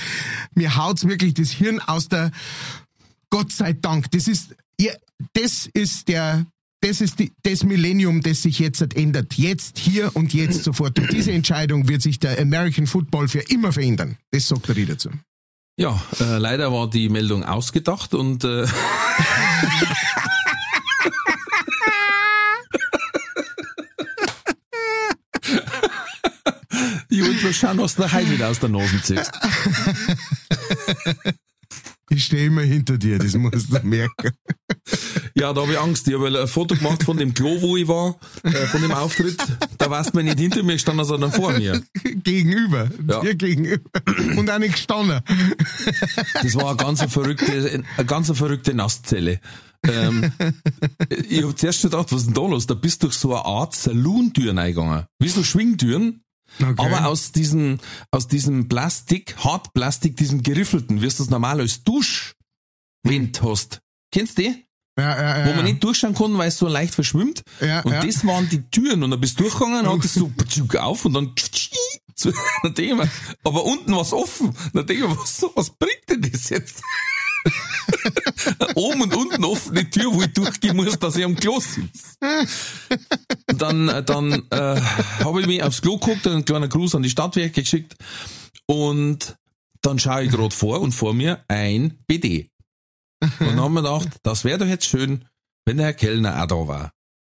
Mir 0.55 0.77
haut's 0.77 1.07
wirklich 1.07 1.33
das 1.33 1.51
Hirn 1.51 1.79
aus 1.79 2.07
der, 2.07 2.31
Gott 3.29 3.51
sei 3.51 3.73
Dank. 3.73 4.09
Das 4.11 4.27
ist, 4.27 4.55
ja, 4.79 4.93
das 5.33 5.69
ist 5.73 6.07
der, 6.07 6.45
das 6.79 7.01
ist 7.01 7.19
die, 7.19 7.33
das 7.43 7.63
Millennium, 7.63 8.21
das 8.21 8.43
sich 8.43 8.59
jetzt 8.59 8.81
ändert. 8.95 9.33
Jetzt, 9.33 9.77
hier 9.77 10.15
und 10.15 10.33
jetzt 10.33 10.63
sofort. 10.63 10.97
Und 10.99 11.11
diese 11.11 11.31
Entscheidung 11.31 11.89
wird 11.89 12.01
sich 12.01 12.19
der 12.19 12.39
American 12.39 12.87
Football 12.87 13.27
für 13.27 13.39
immer 13.39 13.73
verändern. 13.73 14.17
Das 14.31 14.47
sagt 14.47 14.69
er 14.69 14.85
dazu. 14.85 15.09
Ja, 15.75 16.01
äh, 16.19 16.37
leider 16.37 16.71
war 16.71 16.89
die 16.89 17.09
Meldung 17.09 17.43
ausgedacht 17.43 18.13
und 18.13 18.43
äh, 18.43 18.67
mal 27.43 27.53
schauen, 27.53 27.77
was 27.77 27.95
der 27.95 28.11
Heil 28.11 28.29
wieder 28.29 28.49
aus 28.49 28.59
der 28.59 28.69
Nase 28.69 29.01
zieht. 29.01 29.31
Ich 32.09 32.25
stehe 32.25 32.45
immer 32.45 32.61
hinter 32.61 32.97
dir, 32.97 33.17
das 33.17 33.33
musst 33.35 33.71
du 33.73 33.79
merken. 33.87 34.31
Ja, 35.33 35.51
da 35.51 35.61
habe 35.61 35.71
ich 35.71 35.79
Angst. 35.79 36.07
Ich 36.07 36.13
habe 36.13 36.27
ein 36.27 36.47
Foto 36.47 36.75
gemacht 36.75 37.03
von 37.03 37.17
dem 37.17 37.33
Klo, 37.33 37.61
wo 37.61 37.75
ich 37.75 37.87
war, 37.87 38.17
äh, 38.43 38.51
von 38.67 38.81
dem 38.81 38.91
Auftritt. 38.91 39.37
Da 39.79 39.89
warst 39.89 40.13
du 40.13 40.17
mir 40.17 40.23
nicht 40.23 40.39
hinter 40.39 40.61
mir 40.61 40.73
gestanden, 40.73 41.05
sondern 41.05 41.31
vor 41.31 41.53
mir. 41.53 41.81
gegenüber. 42.03 42.89
Ja. 43.07 43.21
Dir 43.21 43.35
gegenüber. 43.35 43.89
Und 44.37 44.49
auch 44.49 44.59
nicht 44.59 44.75
gestanden. 44.75 45.21
Das 46.41 46.55
war 46.55 46.67
eine 46.67 46.77
ganz 46.77 47.01
verrückte, 47.01 47.83
eine 47.97 48.05
ganz 48.05 48.31
verrückte 48.31 48.75
Nasszelle. 48.75 49.39
Ähm, 49.87 50.31
ich 51.29 51.43
hab 51.43 51.57
zuerst 51.57 51.81
schon 51.81 51.89
gedacht, 51.89 52.11
was 52.11 52.21
ist 52.21 52.27
denn 52.27 52.35
da 52.35 52.41
los? 52.41 52.67
Da 52.67 52.73
bist 52.75 53.01
du 53.01 53.07
durch 53.07 53.17
so 53.17 53.33
eine 53.33 53.45
Art 53.45 53.75
Saloon-Türen 53.75 54.59
eingegangen. 54.59 55.05
Wie 55.19 55.29
so 55.29 55.43
Schwingtüren. 55.43 56.23
Okay. 56.61 56.75
Aber 56.77 57.07
aus 57.07 57.31
diesem, 57.31 57.79
aus 58.11 58.27
diesem 58.27 58.67
Plastik, 58.67 59.35
Hartplastik, 59.37 60.15
diesem 60.17 60.43
geriffelten, 60.43 61.01
wie 61.01 61.07
du 61.07 61.13
das 61.15 61.29
normal 61.29 61.59
als 61.59 61.83
Duschwind 61.83 63.41
hast. 63.41 63.79
Kennst 64.11 64.37
du 64.37 64.43
die? 64.43 64.65
ja, 64.97 65.19
ja, 65.19 65.39
ja. 65.39 65.45
Wo 65.47 65.53
man 65.55 65.65
nicht 65.65 65.83
durchschauen 65.83 66.13
kann, 66.13 66.37
weil 66.37 66.49
es 66.49 66.57
so 66.57 66.67
leicht 66.67 66.93
verschwimmt. 66.93 67.41
Ja, 67.61 67.81
und 67.81 67.93
das 67.93 68.25
waren 68.25 68.47
die 68.49 68.61
Türen 68.69 69.03
und 69.03 69.11
dann 69.11 69.19
bist 69.19 69.39
du 69.39 69.43
durchgegangen, 69.43 69.87
hat 69.89 70.05
es 70.05 70.13
so 70.13 70.31
auf 70.79 71.05
und 71.05 71.13
dann 71.13 71.33
ich 72.77 72.93
mir, 72.93 73.09
aber 73.43 73.63
unten 73.63 73.91
war 73.91 74.01
es 74.01 74.13
offen. 74.13 74.55
Dann 74.73 74.85
denke 74.85 75.05
ich 75.05 75.17
was, 75.17 75.45
was 75.55 75.71
bringt 75.71 76.09
denn 76.09 76.21
das 76.21 76.49
jetzt? 76.49 76.81
Oben 78.75 79.01
und 79.01 79.15
unten 79.15 79.43
offene 79.43 79.89
Tür, 79.89 80.13
wo 80.13 80.21
ich 80.21 80.33
durchgehen 80.33 80.75
muss, 80.75 80.99
dass 80.99 81.15
ich 81.15 81.25
am 81.25 81.35
Klo 81.35 81.59
sitze. 81.59 82.17
Und 83.49 83.61
dann, 83.61 83.89
äh, 83.89 84.03
dann 84.03 84.43
äh, 84.49 84.81
habe 85.23 85.41
ich 85.41 85.47
mich 85.47 85.63
aufs 85.63 85.81
Klo 85.81 85.97
geguckt, 85.97 86.27
einen 86.27 86.45
kleinen 86.45 86.69
Gruß 86.69 86.95
an 86.95 87.03
die 87.03 87.09
Stadtwerke 87.09 87.61
geschickt 87.61 87.95
und 88.65 89.35
dann 89.81 89.99
schaue 89.99 90.23
ich 90.23 90.31
gerade 90.31 90.55
vor 90.55 90.81
und 90.81 90.93
vor 90.93 91.13
mir 91.13 91.43
ein 91.47 91.99
BD. 92.07 92.49
Und 93.21 93.47
dann 93.47 93.59
haben 93.59 93.73
wir 93.73 93.81
gedacht, 93.81 94.09
das 94.23 94.43
wäre 94.43 94.59
doch 94.59 94.65
jetzt 94.65 94.85
schön, 94.85 95.25
wenn 95.65 95.77
der 95.77 95.87
Herr 95.87 95.93
Kellner 95.93 96.41
auch 96.43 96.47
da 96.47 96.67
war. 96.67 96.91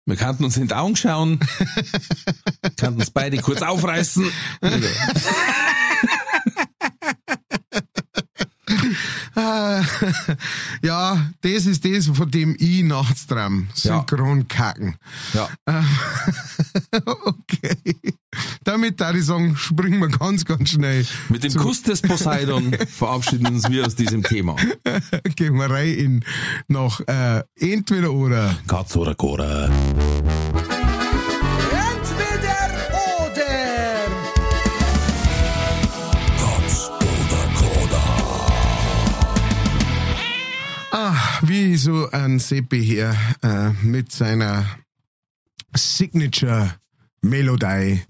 Wir 0.07 0.16
könnten 0.16 0.44
uns 0.44 0.57
in 0.59 0.68
die 0.68 0.74
Augen 0.74 0.96
schauen, 0.96 1.40
könnten 2.76 3.00
uns 3.00 3.11
beide 3.11 3.38
kurz 3.38 3.62
aufreißen. 3.62 4.30
Äh, 8.66 9.82
ja, 10.86 11.30
das 11.42 11.66
ist 11.66 11.84
das, 11.84 12.06
von 12.06 12.30
dem 12.30 12.56
ich 12.58 12.82
nachts 12.82 13.26
träum. 13.26 13.68
Ja. 13.82 14.04
Synchron 14.06 14.48
kacken. 14.48 14.96
Ja. 15.32 15.48
okay. 17.04 17.96
Damit 18.64 19.00
da 19.00 19.12
ich 19.12 19.24
sagen, 19.24 19.56
springen 19.56 20.00
wir 20.00 20.08
ganz, 20.08 20.44
ganz 20.44 20.70
schnell. 20.70 21.06
Mit 21.28 21.44
dem 21.44 21.54
Kuss 21.54 21.82
des 21.82 22.02
Poseidon 22.02 22.72
verabschieden 22.88 23.46
uns 23.46 23.68
wir 23.68 23.86
aus 23.86 23.94
diesem 23.94 24.22
Thema. 24.22 24.56
Gehen 25.36 25.54
wir 25.54 25.70
rein 25.70 25.94
in 25.94 26.24
noch 26.68 27.00
äh, 27.06 27.42
entweder 27.56 28.12
oder. 28.12 28.56
Katz 28.66 28.96
oder 28.96 29.14
Gora. 29.14 29.70
Wie 41.64 41.76
so 41.76 42.10
ein 42.10 42.38
Seppi 42.40 42.84
hier 42.84 43.16
äh, 43.42 43.70
mit 43.82 44.12
seiner 44.12 44.66
Signature 45.74 46.74
Melodie. 47.22 48.02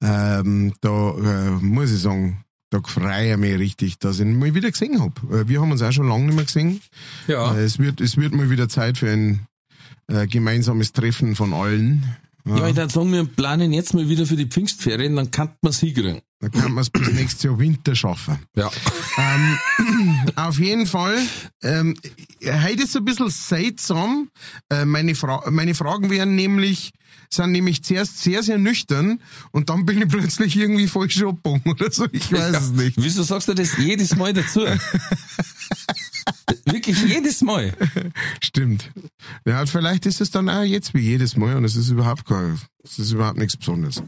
Ähm, 0.00 0.72
da 0.80 1.10
äh, 1.10 1.50
muss 1.60 1.92
ich 1.92 2.00
sagen, 2.00 2.42
da 2.70 2.80
freue 2.82 3.32
ich 3.32 3.36
mich 3.36 3.58
richtig, 3.58 3.98
dass 3.98 4.16
ich 4.16 4.22
ihn 4.22 4.38
mal 4.38 4.54
wieder 4.54 4.70
gesehen 4.70 4.98
habe. 4.98 5.40
Äh, 5.40 5.46
wir 5.46 5.60
haben 5.60 5.72
uns 5.72 5.82
auch 5.82 5.92
schon 5.92 6.08
lange 6.08 6.24
nicht 6.24 6.36
mehr 6.36 6.44
gesehen. 6.46 6.80
Ja. 7.26 7.54
Äh, 7.54 7.64
es, 7.64 7.78
wird, 7.78 8.00
es 8.00 8.16
wird 8.16 8.32
mal 8.32 8.48
wieder 8.48 8.68
Zeit 8.68 8.96
für 8.96 9.10
ein 9.10 9.46
äh, 10.06 10.26
gemeinsames 10.26 10.92
Treffen 10.92 11.36
von 11.36 11.52
allen. 11.52 12.16
Ja, 12.46 12.66
ich 12.66 12.76
würde 12.76 12.90
sagen, 12.90 13.12
wir 13.12 13.24
planen 13.24 13.74
jetzt 13.74 13.92
mal 13.92 14.08
wieder 14.08 14.24
für 14.24 14.36
die 14.36 14.46
Pfingstferien, 14.46 15.16
dann 15.16 15.30
kann 15.30 15.50
man 15.60 15.72
sie 15.72 15.92
kriegen. 15.92 16.22
Dann 16.40 16.50
kann 16.50 16.72
man 16.72 16.82
es 16.82 16.90
bis 16.90 17.10
nächstes 17.12 17.44
Jahr 17.44 17.58
Winter 17.58 17.94
schaffen. 17.94 18.38
Ja. 18.54 18.70
Ähm, 19.16 19.58
auf 20.36 20.58
jeden 20.58 20.86
Fall, 20.86 21.16
ähm, 21.62 21.96
heute 22.44 22.82
ist 22.82 22.90
es 22.90 22.96
ein 22.96 23.06
bisschen 23.06 23.30
seltsam. 23.30 24.28
Äh, 24.68 24.84
meine, 24.84 25.14
Fra 25.14 25.50
meine 25.50 25.74
Fragen 25.74 26.10
wären 26.10 26.34
nämlich, 26.34 26.92
sind 27.30 27.52
nämlich 27.52 27.84
zuerst 27.84 28.22
sehr, 28.22 28.42
sehr 28.42 28.58
nüchtern 28.58 29.22
und 29.50 29.70
dann 29.70 29.86
bin 29.86 30.02
ich 30.02 30.08
plötzlich 30.08 30.56
irgendwie 30.56 30.88
falsch 30.88 31.22
abgebogen 31.22 31.62
oder 31.72 31.90
so. 31.90 32.06
Ich 32.12 32.30
weiß 32.30 32.60
es 32.60 32.72
nicht. 32.72 33.02
Wieso 33.02 33.22
sagst 33.22 33.48
du 33.48 33.54
das 33.54 33.78
jedes 33.78 34.14
Mal 34.14 34.34
dazu? 34.34 34.60
Wirklich 36.66 37.02
jedes 37.02 37.40
Mal. 37.40 37.72
Stimmt. 38.42 38.90
Ja, 39.46 39.64
vielleicht 39.64 40.04
ist 40.04 40.20
es 40.20 40.30
dann 40.30 40.50
auch 40.50 40.64
jetzt 40.64 40.92
wie 40.92 41.00
jedes 41.00 41.34
Mal 41.36 41.56
und 41.56 41.64
es 41.64 41.76
ist 41.76 41.88
überhaupt 41.88 42.26
kein, 42.26 42.60
es 42.84 42.98
ist 42.98 43.12
überhaupt 43.12 43.38
nichts 43.38 43.56
Besonderes. 43.56 44.02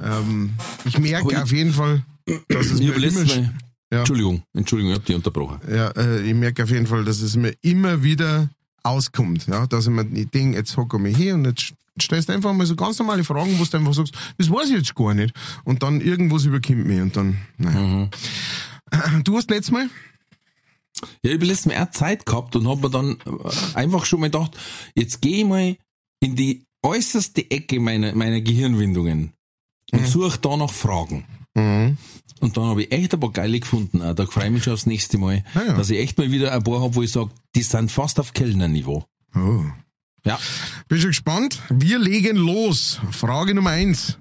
Ähm, 0.00 0.54
ich 0.84 0.98
merke 0.98 1.28
ich- 1.32 1.36
auf 1.38 1.52
jeden 1.52 1.72
Fall, 1.72 2.02
dass 2.48 2.66
es 2.66 2.78
mir 2.80 2.94
habe 2.94 3.04
immer, 3.06 3.24
Mal, 3.24 3.54
Ja. 3.92 3.98
Entschuldigung, 4.00 4.42
Entschuldigung, 4.54 4.92
ich 4.92 4.98
hab 4.98 5.04
dich 5.06 5.16
unterbrochen. 5.16 5.60
ja, 5.70 5.90
äh, 5.90 6.22
ich 6.22 6.34
merke 6.34 6.62
auf 6.62 6.70
jeden 6.70 6.86
Fall, 6.86 7.04
dass 7.04 7.20
es 7.20 7.36
mir 7.36 7.54
immer 7.62 8.02
wieder 8.02 8.48
auskommt, 8.82 9.46
ja, 9.48 9.66
dass 9.66 9.84
ich 9.86 9.90
mir 9.92 10.04
denke, 10.04 10.56
jetzt 10.56 10.76
hocke 10.76 10.96
ich 10.96 11.02
mich 11.02 11.16
hier 11.16 11.34
und 11.34 11.44
jetzt 11.44 11.74
stellst 12.00 12.28
du 12.28 12.32
einfach 12.32 12.52
mal 12.54 12.66
so 12.66 12.74
ganz 12.74 12.98
normale 12.98 13.22
Fragen, 13.22 13.58
wo 13.58 13.64
du 13.64 13.76
einfach 13.76 13.92
sagst, 13.94 14.14
das 14.38 14.50
weiß 14.50 14.70
ich 14.70 14.76
jetzt 14.76 14.94
gar 14.94 15.12
nicht. 15.14 15.34
Und 15.64 15.82
dann 15.82 16.00
irgendwas 16.00 16.44
überkommt 16.46 16.86
mich 16.86 17.00
und 17.00 17.14
dann, 17.16 17.36
naja. 17.58 18.08
Du 19.24 19.36
hast 19.36 19.48
letztes 19.50 19.70
Mal? 19.72 19.88
Ja, 21.22 21.30
ich 21.30 21.34
habe 21.34 21.46
letztes 21.46 21.66
Mal 21.66 21.82
auch 21.82 21.90
Zeit 21.90 22.26
gehabt 22.26 22.56
und 22.56 22.66
habe 22.68 22.80
mir 22.82 22.90
dann 22.90 23.12
äh, 23.26 23.76
einfach 23.76 24.04
schon 24.04 24.20
mal 24.20 24.26
gedacht, 24.30 24.56
jetzt 24.94 25.20
gehe 25.22 25.38
ich 25.38 25.44
mal 25.46 25.76
in 26.20 26.36
die 26.36 26.64
äußerste 26.82 27.50
Ecke 27.50 27.80
meiner, 27.80 28.14
meiner 28.14 28.40
Gehirnwindungen 28.40 29.32
und 29.92 30.06
suche 30.06 30.38
da 30.40 30.56
nach 30.56 30.72
Fragen. 30.72 31.24
Mhm. 31.54 31.96
Und 32.40 32.56
dann 32.56 32.64
habe 32.64 32.82
ich 32.82 32.92
echt 32.92 33.14
ein 33.14 33.20
paar 33.20 33.30
geile 33.30 33.60
gefunden. 33.60 34.02
Auch 34.02 34.14
Da 34.14 34.26
freue 34.26 34.46
ich 34.46 34.50
mich 34.50 34.64
schon 34.64 34.72
aufs 34.72 34.86
nächste 34.86 35.16
Mal, 35.18 35.44
Ah 35.54 35.62
ja. 35.68 35.72
dass 35.74 35.90
ich 35.90 35.98
echt 35.98 36.18
mal 36.18 36.30
wieder 36.32 36.52
ein 36.52 36.62
paar 36.64 36.80
habe, 36.80 36.94
wo 36.94 37.02
ich 37.02 37.12
sage, 37.12 37.30
die 37.54 37.62
sind 37.62 37.92
fast 37.92 38.18
auf 38.18 38.32
Kellnerniveau. 38.32 39.04
Oh. 39.36 39.64
Ja. 40.24 40.38
Bin 40.88 40.98
schon 40.98 41.10
gespannt. 41.10 41.60
Wir 41.70 41.98
legen 41.98 42.36
los. 42.36 43.00
Frage 43.10 43.54
Nummer 43.54 43.70
eins. 43.70 44.18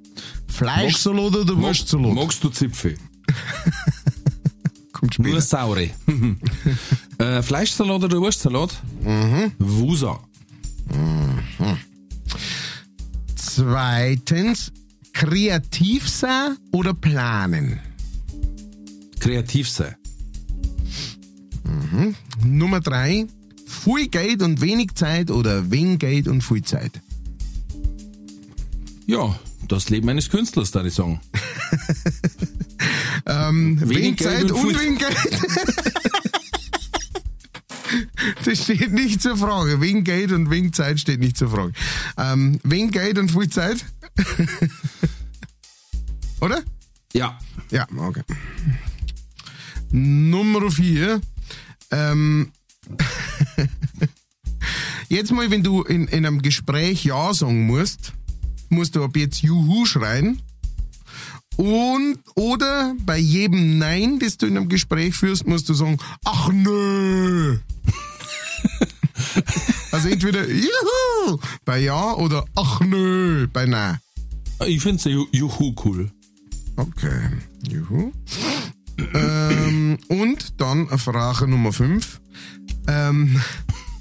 Fleischsalat 0.48 1.36
oder 1.36 1.58
Wurstsalat? 1.58 2.14
Magst 2.14 2.44
du 2.44 2.50
Zipfel? 2.50 2.98
Kommt 4.92 5.14
später. 5.16 5.30
Nur 5.30 5.42
saure. 5.42 5.90
äh, 7.18 7.42
Fleischsalat 7.42 8.04
oder 8.04 8.20
Wurstsalat? 8.20 8.82
Mhm. 9.04 9.52
Wusa. 9.58 10.20
Zweitens, 13.36 14.72
kreativ 15.14 16.10
sein 16.10 16.58
oder 16.72 16.94
planen? 16.94 17.80
Kreativ 19.20 19.70
sein. 19.70 19.96
Nummer 22.44 22.80
drei, 22.80 23.28
viel 23.68 24.08
Geld 24.08 24.42
und 24.42 24.62
wenig 24.62 24.96
Zeit 24.96 25.30
oder 25.30 25.70
wenig 25.72 26.00
Geld 26.00 26.28
und 26.28 26.44
viel 26.44 26.64
Zeit? 26.64 27.02
Ja, 29.06 29.40
das 29.68 29.90
Leben 29.90 30.10
eines 30.10 30.30
Künstlers, 30.30 30.72
da 30.72 30.84
ich 30.84 30.94
sagen. 30.94 31.20
Ähm, 33.26 33.80
Wenig 33.82 33.98
wenig, 33.98 34.18
Geld 34.18 34.32
Zeit 34.32 34.52
und 34.52 34.66
und, 34.66 34.80
wenig 34.80 35.00
Geld. 35.00 35.16
Das 38.46 38.64
steht 38.64 38.94
nicht 38.94 39.22
zur 39.22 39.38
Frage. 39.38 39.82
Wegen 39.82 40.04
Geld 40.04 40.32
und 40.32 40.50
wegen 40.50 40.74
Zeit 40.74 41.00
steht 41.00 41.20
nicht 41.20 41.38
zur 41.38 41.50
Frage. 41.50 41.74
Ähm, 42.18 42.60
wegen 42.64 42.92
Geld 42.92 43.18
und 43.18 43.32
viel 43.32 43.50
Zeit? 43.50 43.86
Oder? 46.42 46.64
Ja. 47.14 47.38
Ja, 47.70 47.88
okay. 47.98 48.24
Nummer 49.92 50.72
vier. 50.72 51.22
Ähm, 51.92 52.52
jetzt 55.10 55.32
mal, 55.32 55.52
wenn 55.52 55.64
du 55.64 55.84
in, 55.84 56.08
in 56.08 56.26
einem 56.26 56.42
Gespräch 56.42 57.04
Ja 57.04 57.34
sagen 57.34 57.66
musst, 57.66 58.14
musst 58.70 58.96
du 58.96 59.04
ab 59.04 59.16
jetzt 59.16 59.42
Juhu 59.42 59.86
schreien. 59.86 60.42
Und, 61.58 62.18
oder 62.36 62.96
bei 63.06 63.18
jedem 63.18 63.78
Nein, 63.78 64.20
das 64.20 64.38
du 64.38 64.48
in 64.48 64.58
einem 64.58 64.70
Gespräch 64.70 65.16
führst, 65.16 65.46
musst 65.46 65.70
du 65.70 65.74
sagen, 65.74 65.98
ach 66.24 66.50
nö. 66.52 67.60
also 69.92 70.08
entweder 70.10 70.48
Juhu 70.48 71.38
bei 71.66 71.80
Ja 71.80 72.14
oder 72.16 72.46
ach 72.56 72.82
nö 72.82 73.48
bei 73.52 73.66
Nein. 73.66 74.00
Ich 74.68 74.82
finde 74.82 75.02
Ju- 75.10 75.28
Juhu 75.32 75.74
cool. 75.86 76.12
Okay. 76.76 77.30
Juhu. 77.68 78.12
ähm, 79.14 79.98
und 80.08 80.60
dann 80.62 80.88
Frage 80.98 81.48
Nummer 81.48 81.74
5. 81.74 82.22
Ähm, 82.88 83.42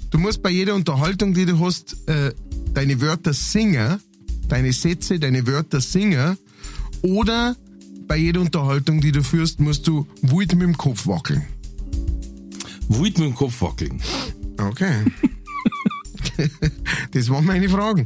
du 0.09 0.17
musst 0.19 0.41
bei 0.41 0.49
jeder 0.49 0.75
Unterhaltung, 0.75 1.33
die 1.33 1.45
du 1.45 1.59
hast, 1.59 2.07
äh, 2.07 2.33
deine 2.73 3.01
Wörter 3.01 3.33
singen, 3.33 3.99
deine 4.47 4.73
Sätze, 4.73 5.19
deine 5.19 5.45
Wörter 5.47 5.81
singen. 5.81 6.37
Oder 7.01 7.55
bei 8.07 8.17
jeder 8.17 8.41
Unterhaltung, 8.41 9.01
die 9.01 9.11
du 9.11 9.23
führst, 9.23 9.59
musst 9.59 9.87
du 9.87 10.05
wild 10.21 10.53
mit 10.53 10.63
dem 10.63 10.77
Kopf 10.77 11.07
wackeln. 11.07 11.43
Wild 12.89 13.17
mit 13.17 13.27
dem 13.29 13.35
Kopf 13.35 13.61
wackeln. 13.61 14.01
Okay. 14.61 15.03
das 17.11 17.29
waren 17.29 17.45
meine 17.45 17.67
Fragen. 17.67 18.05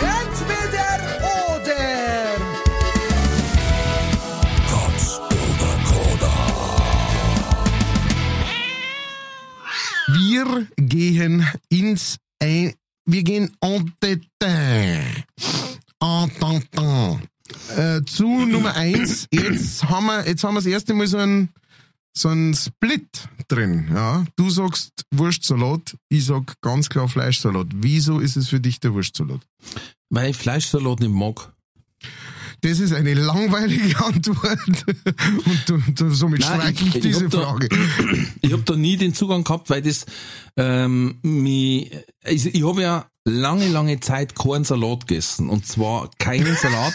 Entweder 0.00 0.88
oder. 1.50 2.36
Katz 4.70 5.18
oder 5.18 5.74
Koda. 5.84 6.32
Wir 10.14 10.66
gehen 10.76 11.46
ins 11.68 12.18
ein, 12.38 12.74
wir 13.04 13.22
gehen 13.24 13.50
en 13.60 13.92
détail. 14.00 15.02
En 16.00 16.30
tentant. 16.38 17.20
Äh, 17.76 18.02
zu 18.04 18.46
Nummer 18.46 18.74
eins. 18.74 19.26
Jetzt 19.30 19.84
haben 19.84 20.06
wir, 20.06 20.26
jetzt 20.26 20.44
haben 20.44 20.54
wir 20.54 20.60
das 20.60 20.66
erste 20.66 20.94
Mal 20.94 21.06
so 21.06 21.18
ein, 21.18 21.48
so 22.16 22.30
ein 22.30 22.54
Split 22.54 23.28
drin, 23.48 23.88
ja. 23.92 24.24
Du 24.36 24.50
sagst 24.50 25.04
Wurstsalat, 25.12 25.96
ich 26.08 26.24
sag 26.24 26.60
ganz 26.62 26.88
klar 26.88 27.08
Fleischsalat. 27.08 27.68
Wieso 27.74 28.20
ist 28.20 28.36
es 28.36 28.48
für 28.48 28.60
dich 28.60 28.80
der 28.80 28.94
Wurstsalat? 28.94 29.40
Weil 30.08 30.30
ich 30.30 30.36
Fleischsalat 30.36 31.00
nicht 31.00 31.12
mag. 31.12 31.52
Das 32.62 32.80
ist 32.80 32.92
eine 32.92 33.14
langweilige 33.14 33.96
Antwort. 34.04 34.58
Und 34.68 35.62
du, 35.68 35.78
du 35.94 36.10
somit 36.14 36.40
Nein, 36.40 36.60
streich 36.60 36.80
ich- 36.80 36.86
ich 36.88 36.94
ich 36.96 37.02
diese 37.02 37.28
da- 37.28 37.42
Frage. 37.42 37.68
Ich 38.40 38.52
habe 38.52 38.62
da 38.62 38.76
nie 38.76 38.96
den 38.96 39.12
Zugang 39.14 39.42
gehabt, 39.44 39.70
weil 39.70 39.82
das 39.82 40.06
ähm, 40.56 41.18
mich, 41.22 41.90
also 42.24 42.48
ich 42.52 42.64
habe 42.66 42.80
ja 42.82 43.06
lange, 43.24 43.66
lange 43.68 43.98
Zeit 44.00 44.34
keinen 44.36 44.64
Salat 44.64 45.06
gegessen. 45.08 45.48
Und 45.48 45.66
zwar 45.66 46.10
keinen 46.18 46.54
Salat. 46.62 46.94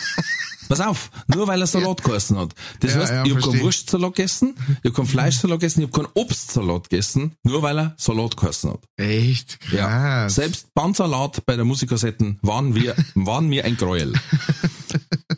Pass 0.70 0.80
auf, 0.80 1.12
nur 1.28 1.48
weil 1.48 1.60
er 1.60 1.68
Salat 1.68 2.02
geheißen 2.02 2.38
hat. 2.38 2.54
Das 2.80 2.94
Ja, 2.94 3.02
heißt, 3.02 3.12
ja, 3.12 3.26
ich 3.26 3.32
habe 3.36 3.42
keinen 3.42 3.60
Wurstsalat 3.62 4.16
gegessen, 4.16 4.56
ich 4.70 4.76
habe 4.86 4.92
keinen 4.94 5.08
Fleischsalat 5.08 5.60
gegessen, 5.60 5.82
ich 5.82 5.88
habe 5.92 6.04
keinen 6.04 6.12
Obstsalat 6.14 6.90
gegessen, 6.90 7.34
nur 7.44 7.62
weil 7.62 7.78
er 7.78 7.96
Salat 7.98 8.38
geheißen 8.38 8.70
hat. 8.72 8.80
Echt 8.96 9.60
Ja. 9.74 9.88
krass. 9.90 10.36
Selbst 10.36 10.74
Bandsalat 10.74 11.46
bei 11.46 11.58
der 11.58 11.66
Musikersetten 11.66 12.40
waren 12.42 12.74
wir, 12.74 12.96
waren 13.16 13.50
mir 13.50 13.66
ein 13.66 13.76
Gräuel. 13.76 14.14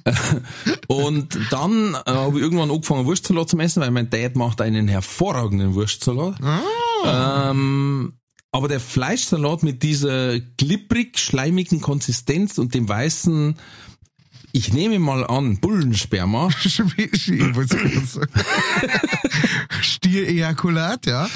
Und 0.87 1.37
dann 1.51 1.95
äh, 2.05 2.11
habe 2.11 2.37
ich 2.37 2.43
irgendwann 2.43 2.71
angefangen, 2.71 3.05
Wurstsalat 3.05 3.49
zu 3.49 3.57
essen, 3.57 3.81
weil 3.81 3.91
mein 3.91 4.09
Dad 4.09 4.35
macht 4.35 4.61
einen 4.61 4.87
hervorragenden 4.87 5.73
Wurstsalat. 5.75 6.35
Ah. 6.41 7.49
Ähm, 7.51 8.13
aber 8.51 8.67
der 8.67 8.79
Fleischsalat 8.79 9.63
mit 9.63 9.81
dieser 9.81 10.39
glibberig 10.39 11.17
schleimigen 11.17 11.81
Konsistenz 11.81 12.59
und 12.59 12.73
dem 12.75 12.87
weißen, 12.87 13.55
ich 14.51 14.71
nehme 14.71 14.99
mal 14.99 15.25
an, 15.25 15.57
Bullensperma. 15.59 16.51
Stierejakulat, 19.81 21.07
ja. 21.07 21.27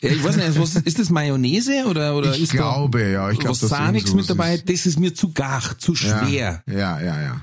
Ja, 0.00 0.10
ich 0.10 0.24
weiß 0.24 0.36
nicht, 0.36 0.58
was, 0.58 0.76
ist 0.76 0.98
das 0.98 1.10
Mayonnaise 1.10 1.84
oder, 1.86 2.16
oder 2.16 2.34
Ich 2.34 2.44
ist 2.44 2.52
glaube, 2.52 3.10
ja. 3.10 3.30
Ich 3.30 3.36
da 3.36 3.42
glaube, 3.42 3.52
was 3.52 3.60
dass 3.60 3.70
Sahniges 3.70 4.08
irgend 4.10 4.22
mit 4.22 4.30
dabei? 4.30 4.54
ist. 4.54 4.68
Das 4.68 4.86
ist 4.86 4.98
mir 4.98 5.14
zu 5.14 5.32
gar, 5.32 5.78
zu 5.78 5.94
schwer. 5.94 6.62
Ja, 6.66 7.00
ja, 7.00 7.00
ja. 7.00 7.20
Ja, 7.22 7.40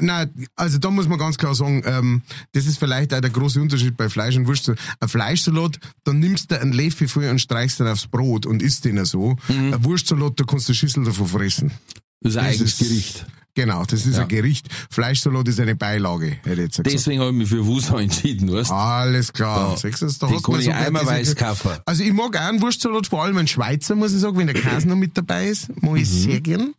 na, 0.00 0.26
also 0.56 0.78
da 0.78 0.90
muss 0.90 1.08
man 1.08 1.18
ganz 1.18 1.38
klar 1.38 1.54
sagen, 1.54 1.82
ähm, 1.86 2.22
das 2.52 2.66
ist 2.66 2.78
vielleicht 2.78 3.12
auch 3.14 3.20
der 3.20 3.30
große 3.30 3.60
Unterschied 3.60 3.96
bei 3.96 4.08
Fleisch 4.08 4.36
und 4.36 4.46
Wurst. 4.46 4.68
Ein 4.68 5.08
Fleischsalat, 5.08 5.78
da 6.04 6.12
nimmst 6.12 6.50
du 6.50 6.60
einen 6.60 6.72
Löffel 6.72 7.08
voll 7.08 7.28
und 7.28 7.40
streichst 7.40 7.80
ihn 7.80 7.86
aufs 7.86 8.06
Brot 8.06 8.46
und 8.46 8.62
isst 8.62 8.84
den 8.84 9.04
so. 9.04 9.36
Ein 9.48 9.84
Wurstsalat, 9.84 10.38
da 10.40 10.44
kannst 10.44 10.68
du 10.68 10.72
eine 10.72 10.76
Schüssel 10.76 11.04
davon 11.04 11.26
fressen. 11.26 11.72
Das 12.20 12.32
ist 12.32 12.38
ein 12.38 12.46
eigenes 12.46 12.78
Gericht. 12.78 13.26
Genau, 13.54 13.84
das 13.84 14.06
ist 14.06 14.14
Ja. 14.14 14.22
ein 14.22 14.28
Gericht. 14.28 14.68
Fleischsalat 14.88 15.48
ist 15.48 15.58
eine 15.58 15.74
Beilage, 15.74 16.36
hätte 16.44 16.62
ich 16.62 16.68
gesagt. 16.70 16.86
Deswegen 16.92 17.20
habe 17.20 17.30
ich 17.32 17.36
mich 17.38 17.48
für 17.48 17.66
Wusa 17.66 17.98
entschieden, 18.00 18.52
weißt 18.52 18.70
Alles 18.70 19.32
klar. 19.32 19.70
Da- 19.70 19.76
Siehst 19.76 20.00
du, 20.02 20.06
da 20.26 20.30
hast 20.32 20.44
kann 20.44 20.60
ich 20.60 20.72
einmal 20.72 21.04
weiß 21.04 21.34
kaufen. 21.34 21.70
Also 21.84 22.04
ich 22.04 22.12
mag 22.12 22.36
auch 22.36 22.40
einen 22.40 22.60
Wurstsalat, 22.62 23.08
vor 23.08 23.24
allem 23.24 23.36
einen 23.36 23.48
Schweizer, 23.48 23.96
muss 23.96 24.12
ich 24.12 24.20
sagen, 24.20 24.36
wenn 24.38 24.46
der 24.46 24.54
Käse 24.54 24.86
noch 24.86 24.94
mit 24.94 25.16
dabei 25.18 25.48
ist, 25.48 25.70
mag 25.82 25.96
ich 25.96 26.08
Mhm. 26.08 26.12
sehr 26.22 26.40
gern. 26.40 26.74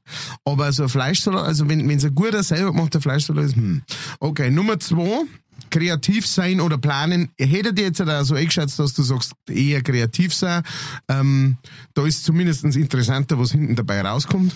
Aber 0.45 0.71
so 0.71 0.83
ein 0.83 0.89
Fleischsalat, 0.89 1.45
also 1.45 1.67
wenn 1.67 1.89
es 1.89 2.05
ein 2.05 2.15
guter 2.15 2.43
selber 2.43 2.71
gemachter 2.71 3.01
Fleischsalat 3.01 3.45
ist, 3.45 3.55
hm. 3.57 3.81
Okay, 4.21 4.49
Nummer 4.49 4.79
zwei, 4.79 5.23
kreativ 5.71 6.25
sein 6.27 6.61
oder 6.61 6.77
planen. 6.77 7.27
Hätte 7.37 7.73
dir 7.73 7.85
jetzt 7.87 8.01
auch 8.01 8.23
so 8.23 8.35
eingeschätzt, 8.35 8.79
dass 8.79 8.93
du 8.93 9.03
sagst, 9.03 9.33
eher 9.49 9.81
kreativ 9.81 10.33
sein. 10.33 10.63
Ähm, 11.09 11.57
da 11.93 12.05
ist 12.05 12.23
zumindest 12.23 12.63
interessanter, 12.63 13.37
was 13.37 13.51
hinten 13.51 13.75
dabei 13.75 14.01
rauskommt. 14.01 14.53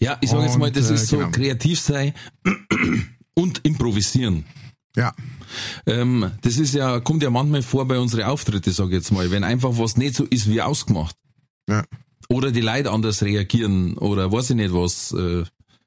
Ja, 0.00 0.18
ich 0.20 0.30
sage 0.30 0.44
jetzt 0.44 0.58
mal, 0.58 0.70
das 0.70 0.86
Und, 0.86 0.90
äh, 0.92 0.94
ist 0.94 1.08
so 1.08 1.18
genau. 1.18 1.30
kreativ 1.30 1.80
sein 1.80 2.12
und 3.34 3.64
improvisieren. 3.64 4.44
Ja, 4.96 5.14
Ähm, 5.86 6.30
das 6.40 6.56
ist 6.56 6.74
ja, 6.74 7.00
kommt 7.00 7.22
ja 7.22 7.30
manchmal 7.30 7.62
vor 7.62 7.86
bei 7.86 7.98
unseren 7.98 8.24
Auftritte, 8.24 8.72
sage 8.72 8.90
ich 8.90 8.94
jetzt 8.96 9.12
mal, 9.12 9.30
wenn 9.30 9.44
einfach 9.44 9.70
was 9.78 9.96
nicht 9.96 10.14
so 10.14 10.24
ist 10.24 10.48
wie 10.48 10.62
ausgemacht. 10.62 11.14
ja. 11.68 11.84
Oder 12.28 12.50
die 12.50 12.60
Leute 12.60 12.90
anders 12.90 13.22
reagieren 13.22 13.96
oder 13.98 14.32
weiß 14.32 14.50
ich 14.50 14.56
nicht 14.56 14.72
was. 14.74 15.12
Äh, 15.12 15.44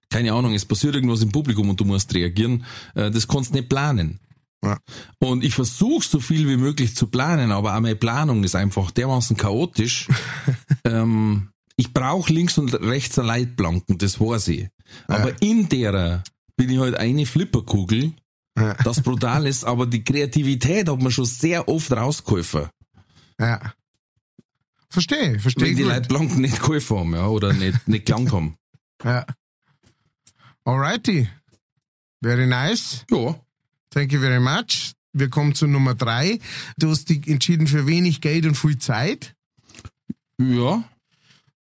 keine 0.10 0.32
Ahnung, 0.34 0.54
es 0.54 0.64
passiert 0.64 0.96
irgendwas 0.96 1.22
im 1.22 1.32
Publikum 1.34 1.70
und 1.70 1.80
du 1.80 1.84
musst 1.86 2.14
reagieren. 2.14 2.64
Äh, 2.96 3.12
das 3.12 3.28
kannst 3.28 3.52
du 3.52 3.58
nicht 3.58 3.68
planen. 3.68 4.20
Ja. 4.64 4.78
Und 5.20 5.44
ich 5.44 5.54
versuche 5.54 6.08
so 6.08 6.20
viel 6.22 6.48
wie 6.48 6.56
möglich 6.58 6.96
zu 6.96 7.08
planen, 7.08 7.52
aber 7.52 7.76
auch 7.76 7.80
meine 7.82 7.96
Planung 7.98 8.44
ist 8.46 8.56
einfach 8.56 8.92
dermaßen 8.92 9.36
chaotisch. 9.36 10.08
ähm, 10.86 11.50
ich 11.80 11.94
brauche 11.94 12.34
links 12.34 12.58
und 12.58 12.74
rechts 12.74 13.16
Leitplanken, 13.16 13.98
das 13.98 14.20
weiß 14.20 14.50
ich. 14.50 14.68
Aber 15.08 15.42
in 15.42 15.70
der 15.70 16.24
bin 16.58 16.70
ich 16.70 16.78
halt 16.80 16.96
eine 16.96 17.26
Flipperkugel, 17.26 18.12
Ja. 18.58 18.74
das 18.84 19.02
brutal 19.02 19.48
ist, 19.48 19.64
aber 19.64 19.86
die 19.88 20.04
Kreativität 20.04 20.90
hat 20.90 21.02
man 21.02 21.12
schon 21.12 21.24
sehr 21.26 21.68
oft 21.70 21.92
rausgeholfen. 21.92 22.68
ja. 23.40 23.74
Verstehe, 24.92 25.40
verstehe. 25.40 25.68
Wenn 25.68 25.76
die 25.76 25.84
gut. 25.84 25.92
Leitplanken 25.92 26.42
nicht 26.42 26.60
geholfen 26.62 26.98
haben, 26.98 27.14
ja, 27.14 27.28
oder 27.28 27.54
nicht, 27.54 27.88
nicht 27.88 28.08
gelangt 28.08 28.32
haben. 28.34 28.56
Ja. 29.04 29.24
Alrighty. 30.66 31.30
Very 32.24 32.48
nice. 32.48 33.06
Ja. 33.12 33.40
Thank 33.92 34.12
you 34.14 34.20
very 34.20 34.40
much. 34.40 34.94
Wir 35.14 35.30
kommen 35.30 35.54
zu 35.54 35.68
Nummer 35.68 35.94
drei. 35.94 36.40
Du 36.78 36.90
hast 36.90 37.08
dich 37.10 37.28
entschieden 37.28 37.68
für 37.68 37.86
wenig 37.86 38.20
Geld 38.20 38.48
und 38.48 38.56
viel 38.56 38.80
Zeit. 38.80 39.36
Ja. 40.40 40.84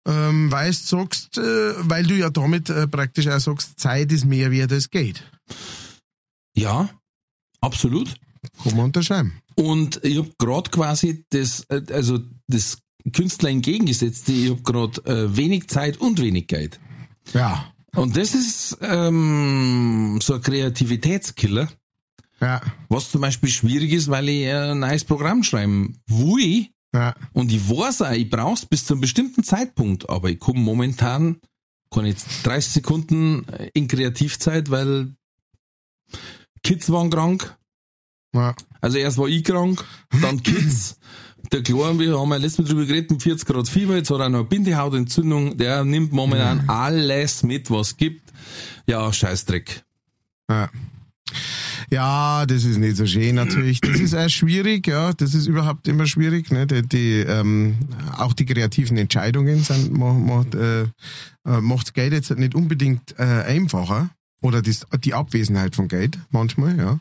Ähm, 0.06 0.50
weil, 0.50 0.70
du 0.70 0.76
sagst, 0.76 1.38
äh, 1.38 1.74
weil 1.88 2.04
du 2.04 2.14
ja 2.16 2.30
damit 2.30 2.68
äh, 2.70 2.88
praktisch 2.88 3.28
auch 3.28 3.38
sagst, 3.38 3.78
Zeit 3.78 4.10
ist 4.10 4.24
mehr 4.24 4.50
wert 4.50 4.72
als 4.72 4.90
Geld. 4.90 5.22
Ja. 6.56 6.88
Absolut. 7.60 8.14
Kann 8.64 8.76
man 8.76 8.86
unterschreiben. 8.86 9.34
Und 9.54 10.00
ich 10.02 10.18
habe 10.18 10.32
gerade 10.38 10.70
quasi 10.70 11.24
das, 11.30 11.64
äh, 11.68 11.82
also 11.92 12.18
das 12.48 12.78
Künstler 13.12 13.50
entgegengesetzt, 13.50 14.28
ich 14.28 14.50
habe 14.50 14.62
gerade 14.62 15.00
äh, 15.04 15.36
wenig 15.36 15.68
Zeit 15.68 15.98
und 15.98 16.20
wenig 16.20 16.48
Geld. 16.48 16.80
Ja. 17.32 17.72
Und 17.94 18.16
das 18.16 18.34
ist 18.34 18.78
ähm, 18.80 20.18
so 20.22 20.34
ein 20.34 20.42
Kreativitätskiller, 20.42 21.68
Ja. 22.40 22.60
was 22.88 23.10
zum 23.10 23.20
Beispiel 23.20 23.50
schwierig 23.50 23.92
ist, 23.92 24.08
weil 24.08 24.28
ich 24.28 24.48
ein 24.52 24.80
neues 24.80 25.04
Programm 25.04 25.44
schreiben 25.44 25.98
will. 26.08 26.68
Ja. 26.94 27.14
Und 27.32 27.50
ich 27.52 27.68
weiß 27.68 28.02
auch, 28.02 28.12
ich 28.12 28.28
brauch's 28.28 28.66
bis 28.66 28.84
zu 28.84 28.94
einem 28.94 29.00
bestimmten 29.00 29.44
Zeitpunkt, 29.44 30.08
aber 30.10 30.30
ich 30.30 30.38
komme 30.38 30.60
momentan, 30.60 31.40
kann 31.90 32.06
jetzt 32.06 32.26
30 32.44 32.72
Sekunden 32.72 33.46
in 33.72 33.88
Kreativzeit, 33.88 34.70
weil 34.70 35.14
Kids 36.62 36.90
waren 36.90 37.10
krank, 37.10 37.56
ja. 38.34 38.54
Also 38.80 38.98
erst 38.98 39.18
war 39.18 39.28
ich 39.28 39.44
krank, 39.44 39.84
dann 40.22 40.42
Kids. 40.42 40.98
Der 41.52 41.62
Kleine, 41.62 41.98
wir 41.98 42.18
haben 42.18 42.30
ja 42.30 42.36
letztes 42.36 42.60
Mal 42.60 42.68
drüber 42.68 42.86
geredet, 42.86 43.10
mit 43.10 43.22
40 43.22 43.46
Grad 43.46 43.68
Fieber, 43.68 43.96
jetzt 43.96 44.10
hat 44.10 44.20
er 44.20 44.28
noch 44.28 44.38
eine 44.38 44.48
Bindehautentzündung, 44.48 45.58
der 45.58 45.84
nimmt 45.84 46.12
momentan 46.12 46.68
alles 46.68 47.42
mit, 47.42 47.68
was 47.68 47.96
gibt. 47.96 48.32
Ja, 48.86 49.12
Scheißdreck. 49.12 49.84
Ja. 50.48 50.70
Ja, 51.90 52.46
das 52.46 52.64
ist 52.64 52.78
nicht 52.78 52.96
so 52.96 53.06
schön 53.06 53.34
natürlich. 53.34 53.80
Das 53.80 54.00
ist 54.00 54.14
auch 54.14 54.28
schwierig, 54.28 54.86
ja. 54.86 55.12
Das 55.12 55.34
ist 55.34 55.46
überhaupt 55.46 55.88
immer 55.88 56.06
schwierig. 56.06 56.50
Ne? 56.50 56.66
Die, 56.66 56.82
die, 56.82 57.18
ähm, 57.20 57.76
auch 58.16 58.32
die 58.32 58.46
kreativen 58.46 58.96
Entscheidungen 58.96 59.62
sind, 59.62 59.92
macht, 59.92 60.54
äh, 60.54 60.82
äh, 60.82 61.60
macht 61.60 61.94
Geld 61.94 62.12
jetzt 62.12 62.30
nicht 62.36 62.54
unbedingt 62.54 63.18
äh, 63.18 63.22
einfacher. 63.22 64.10
Oder 64.42 64.60
das, 64.60 64.86
die 65.04 65.14
Abwesenheit 65.14 65.76
von 65.76 65.86
Geld 65.86 66.18
manchmal, 66.30 66.76
ja. 66.76 66.98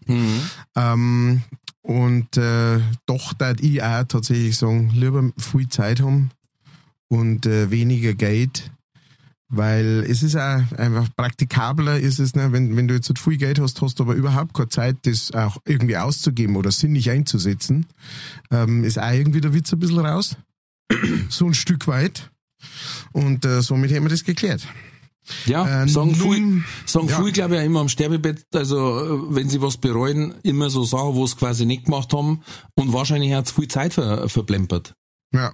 Ähm, 0.75 1.41
und 1.82 2.38
äh, 2.38 2.79
doch 3.07 3.34
da 3.34 3.53
ich 3.59 3.82
auch 3.82 4.03
tatsächlich 4.03 4.55
sagen, 4.57 4.91
lieber 4.93 5.32
viel 5.38 5.67
Zeit 5.67 6.01
haben 6.01 6.29
und 7.07 7.47
äh, 7.47 7.71
weniger 7.71 8.13
Geld, 8.13 8.71
weil 9.51 10.05
es 10.09 10.23
ist 10.23 10.35
auch 10.35 10.61
einfach 10.77 11.07
praktikabler 11.15 11.99
ist 11.99 12.19
es, 12.19 12.35
ne? 12.35 12.51
wenn, 12.51 12.75
wenn 12.77 12.87
du 12.87 12.95
jetzt 12.95 13.07
so 13.07 13.13
viel 13.15 13.37
Geld 13.37 13.59
hast, 13.59 13.81
hast 13.81 13.99
du 13.99 14.03
aber 14.03 14.15
überhaupt 14.15 14.53
keine 14.53 14.69
Zeit, 14.69 14.97
das 15.03 15.31
auch 15.33 15.57
irgendwie 15.65 15.97
auszugeben 15.97 16.55
oder 16.55 16.71
sinnig 16.71 17.09
einzusetzen, 17.11 17.85
ähm, 18.49 18.83
ist 18.83 18.97
auch 18.97 19.11
irgendwie 19.11 19.41
der 19.41 19.53
Witz 19.53 19.71
ein 19.73 19.79
bisschen 19.79 19.99
raus. 19.99 20.37
so 21.29 21.45
ein 21.45 21.53
Stück 21.53 21.87
weit. 21.87 22.31
Und 23.11 23.45
äh, 23.45 23.61
somit 23.61 23.91
hätten 23.91 24.05
wir 24.05 24.09
das 24.09 24.23
geklärt. 24.23 24.67
Ja, 25.45 25.83
Äh, 25.83 25.87
sagen 25.87 26.15
nun- 26.17 26.33
viel, 26.33 26.63
sagen 26.85 27.07
ja. 27.07 27.21
viel, 27.21 27.31
glaube 27.31 27.55
ich, 27.55 27.61
auch 27.61 27.65
immer 27.65 27.79
am 27.81 27.89
Sterbebett, 27.89 28.45
also 28.53 29.27
äh, 29.29 29.35
wenn 29.35 29.49
sie 29.49 29.61
was 29.61 29.77
bereuen, 29.77 30.33
immer 30.43 30.69
so 30.69 30.83
sagen, 30.83 31.13
wo 31.15 31.27
sie 31.27 31.35
quasi 31.35 31.65
nicht 31.65 31.85
gemacht 31.85 32.11
haben 32.13 32.41
und 32.75 32.91
wahrscheinlich 32.93 33.33
hat 33.33 33.45
es 33.45 33.51
viel 33.51 33.67
Zeit 33.67 33.93
ver, 33.93 34.27
verplempert. 34.29 34.95
Ja. 35.33 35.51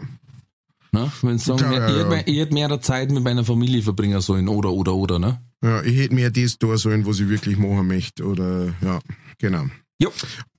Ne? 0.92 1.12
Wenn 1.22 1.38
sagen, 1.38 1.60
Ja, 1.72 1.80
ja, 1.80 1.88
ich, 1.90 1.96
ja. 1.98 2.10
hätte, 2.12 2.32
ich 2.32 2.38
hätte 2.40 2.54
mehr 2.54 2.82
Zeit 2.82 3.12
mit 3.12 3.24
meiner 3.24 3.44
Familie 3.44 3.82
verbringen 3.82 4.22
sollen, 4.22 4.48
oder, 4.48 4.72
oder, 4.72 4.94
oder, 4.96 5.20
ne? 5.20 5.42
ja, 5.64 5.82
ich 5.84 5.98
hätte 5.98 6.16
mehr 6.16 6.30
das 6.32 6.58
da 6.60 6.78
sollen, 6.78 7.06
was 7.06 7.20
ich 7.20 7.30
wirklich 7.30 7.58
machen 7.58 7.88
möchte. 7.88 8.24
Oder 8.26 8.74
ja, 8.82 9.00
genau. 9.40 9.66
Jo. 10.00 10.12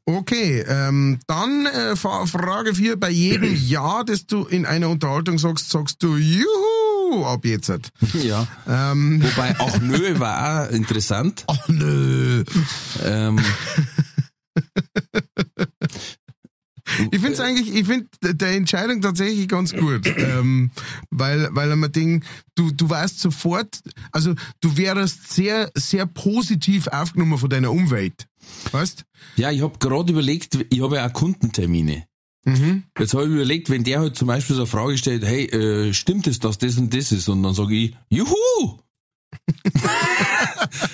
Okay, 0.05 0.65
ähm, 0.67 1.19
dann 1.27 1.67
äh, 1.67 1.95
Fra- 1.95 2.25
Frage 2.27 2.75
4. 2.75 2.97
Bei 2.99 3.11
jedem 3.11 3.55
Ja, 3.67 4.03
das 4.05 4.27
du 4.27 4.45
in 4.45 4.65
einer 4.67 4.89
Unterhaltung 4.89 5.39
sagst, 5.39 5.71
sagst 5.71 6.03
du 6.03 6.17
Juhu 6.17 7.25
ab 7.25 7.45
jetzt. 7.45 7.71
Ja. 8.23 8.47
Ähm, 8.67 9.23
Wobei 9.23 9.59
auch 9.61 9.79
nö 9.81 10.19
war 10.19 10.67
auch 10.67 10.71
interessant. 10.73 11.45
oh 11.47 11.55
nö. 11.69 12.43
Ähm, 13.05 13.39
Ich 17.11 17.21
finde 17.21 17.33
es 17.33 17.41
eigentlich, 17.41 17.75
ich 17.75 17.87
finde 17.87 18.09
der 18.23 18.53
Entscheidung 18.53 19.01
tatsächlich 19.01 19.49
ganz 19.49 19.75
gut, 19.75 20.07
ähm, 20.17 20.71
weil, 21.11 21.49
weil 21.53 21.75
man 21.77 21.93
denkt, 21.93 22.27
du, 22.55 22.71
du 22.71 22.89
weißt 22.89 23.21
sofort, 23.21 23.81
also 24.13 24.35
du 24.61 24.77
wärst 24.77 25.33
sehr, 25.33 25.71
sehr 25.75 26.07
positiv 26.07 26.89
aufgenommen 26.89 27.39
von 27.39 27.51
deiner 27.51 27.71
Umwelt. 27.71 28.27
Weißt? 28.73 29.05
ja, 29.37 29.51
ich 29.51 29.63
habe 29.63 29.79
gerade 29.79 30.13
überlegt, 30.13 30.59
ich 30.71 30.83
habe 30.83 30.97
ja 30.97 31.07
auch 31.07 31.13
Kundentermine. 31.13 32.05
Mhm. 32.45 32.85
Jetzt 32.99 33.15
habe 33.15 33.25
ich 33.25 33.31
überlegt, 33.31 33.69
wenn 33.69 33.85
der 33.85 34.01
halt 34.01 34.17
zum 34.17 34.29
Beispiel 34.29 34.57
so 34.57 34.63
eine 34.63 34.71
Frage 34.71 34.97
stellt, 34.97 35.25
hey, 35.25 35.45
äh, 35.47 35.93
stimmt 35.93 36.27
es, 36.27 36.39
dass 36.39 36.59
das 36.59 36.79
und 36.79 36.95
das 36.95 37.13
ist? 37.13 37.29
Und 37.29 37.43
dann 37.43 37.55
sage 37.55 37.75
ich, 37.75 37.97
juhu! 38.09 38.79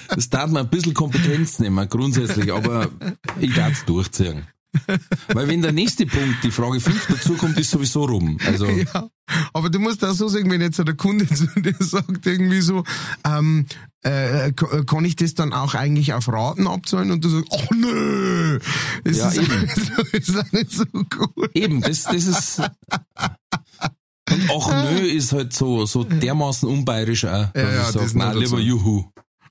das 0.09 0.29
darf 0.29 0.51
man 0.51 0.65
ein 0.65 0.71
bisschen 0.71 0.95
Kompetenz 0.95 1.61
nehmen, 1.61 1.89
grundsätzlich, 1.89 2.53
aber 2.53 2.91
ich 3.41 3.55
darf 3.55 3.73
es 3.73 3.85
durchziehen. 3.85 4.43
Weil 5.29 5.49
wenn 5.49 5.63
der 5.63 5.73
nächste 5.73 6.07
Punkt, 6.07 6.43
die 6.43 6.51
Frage 6.51 6.81
5 6.81 7.07
dazu 7.09 7.35
kommt, 7.35 7.59
ist 7.59 7.71
sowieso 7.71 8.05
rum. 8.05 8.39
Also, 8.47 8.67
Ja, 8.95 9.09
aber 9.55 9.71
du 9.71 9.79
musst 9.79 10.05
auch 10.05 10.13
so 10.13 10.29
sagen, 10.29 10.51
wenn 10.51 10.61
jetzt 10.61 10.79
der 10.79 10.95
Kunde 10.95 11.27
zu 11.27 11.47
dir 11.57 11.75
sagt 11.79 12.27
irgendwie 12.27 12.61
so, 12.61 12.85
ähm, 13.27 13.67
äh, 14.05 14.49
äh, 14.49 14.53
kann 14.53 15.05
ich 15.05 15.17
das 15.17 15.35
dann 15.35 15.53
auch 15.53 15.75
eigentlich 15.75 16.13
auf 16.13 16.29
Raten 16.29 16.67
abzahlen? 16.67 17.11
Und 17.11 17.25
du 17.25 17.31
sagst, 17.31 17.47
oh 17.51 17.75
nö, 17.75 18.59
das 19.05 19.17
Ja, 19.17 19.29
ist, 19.29 19.37
eben. 19.39 19.69
ist 20.13 20.37
auch 20.39 20.53
nicht 20.53 20.71
so 20.73 20.85
cool. 21.19 21.51
eben, 21.55 21.81
das, 21.81 22.03
das 22.03 22.27
ist. 22.27 22.59
Und 24.31 24.51
auch 24.51 24.71
nö 24.73 24.99
ist 25.07 25.33
halt 25.33 25.53
so, 25.53 25.87
so 25.87 26.05
dermaßen 26.05 26.69
unbayerisch 26.69 27.25
auch. 27.25 27.55
Ja, 27.55 27.71
ja, 27.71 27.81
ich 27.83 27.87
sag, 27.89 28.03
das 28.03 28.15
nein, 28.15 28.37
lieber 28.37 28.59
Juhu. 28.59 29.05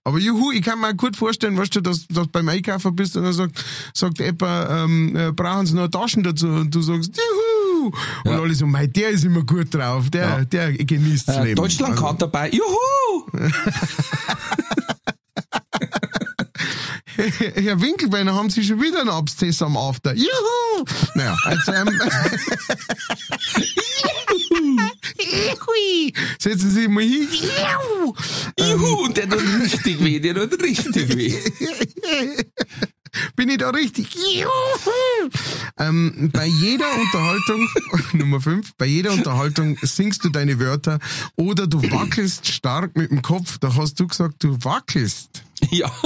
Aber 0.06 0.20
juhu, 0.20 0.52
ich 0.52 0.62
kann 0.62 0.82
mir 0.82 0.94
gut 0.96 1.16
vorstellen, 1.16 1.58
weißt 1.58 1.76
du, 1.78 1.82
dass 1.82 2.06
du 2.08 2.28
beim 2.28 2.50
Einkaufen 2.50 2.94
bist 2.94 3.16
und 3.16 3.24
dann 3.24 3.32
sagt, 3.34 3.64
sagt 3.94 4.20
jemand, 4.20 4.68
ähm, 4.70 5.16
äh, 5.16 5.32
brauchen 5.32 5.66
sie 5.66 5.76
noch 5.76 5.88
Taschen 5.88 6.24
dazu? 6.24 6.48
Und 6.48 6.76
du 6.76 6.82
sagst, 6.82 7.16
juhu! 7.16 7.86
Und 8.26 8.32
Ja. 8.32 8.42
alle 8.42 8.54
so, 8.54 8.66
mei, 8.68 8.88
der 8.88 9.10
ist 9.12 9.24
immer 9.24 9.44
gut 9.44 9.74
drauf, 9.74 10.10
der, 10.10 10.40
Ja. 10.40 10.46
der 10.46 10.74
genießt 10.74 11.28
das 11.30 11.38
Äh, 11.38 11.44
Leben. 11.44 11.56
Deutschland 11.56 11.94
Also- 11.94 12.10
hat 12.10 12.22
dabei, 12.22 12.50
Juhu! 12.52 13.28
Herr 17.56 17.82
Winkelbeiner, 17.82 18.34
haben 18.34 18.50
Sie 18.50 18.64
schon 18.64 18.82
wieder 18.82 19.02
einen 19.02 19.10
Abszess 19.10 19.62
am 19.62 19.78
After? 19.78 20.14
Juhu! 20.14 20.86
Naja, 21.16 21.38
also, 21.46 21.72
ähm! 21.74 21.90
Setzen 26.40 26.70
Sie 26.70 26.82
sich 26.82 26.90
mal 26.90 27.04
hin. 27.04 27.28
Juhu! 27.32 28.14
Juhu! 28.60 29.06
Und 29.06 29.18
der 29.18 29.30
tut 29.30 29.42
richtig 29.62 30.04
weh, 30.04 30.20
der 30.20 30.36
tut 30.36 30.62
richtig 30.62 31.16
weh. 31.16 31.34
Bin 33.36 33.50
ich 33.50 33.58
da 33.58 33.72
richtig? 33.72 34.14
Juhu! 34.14 35.30
Ähm, 35.80 36.30
bei 36.32 36.46
jeder 36.46 36.86
Unterhaltung, 37.00 37.68
Nummer 38.14 38.40
5, 38.40 38.76
bei 38.78 38.86
jeder 38.86 39.12
Unterhaltung 39.12 39.78
singst 39.82 40.24
du 40.24 40.30
deine 40.30 40.60
Wörter 40.60 41.00
oder 41.36 41.66
du 41.66 41.82
wackelst 41.92 42.48
stark 42.48 42.96
mit 42.96 43.10
dem 43.10 43.22
Kopf. 43.22 43.58
Da 43.58 43.74
hast 43.76 44.00
du 44.00 44.08
gesagt, 44.08 44.44
du 44.44 44.58
wackelst. 44.64 45.44
Ja. 45.72 45.92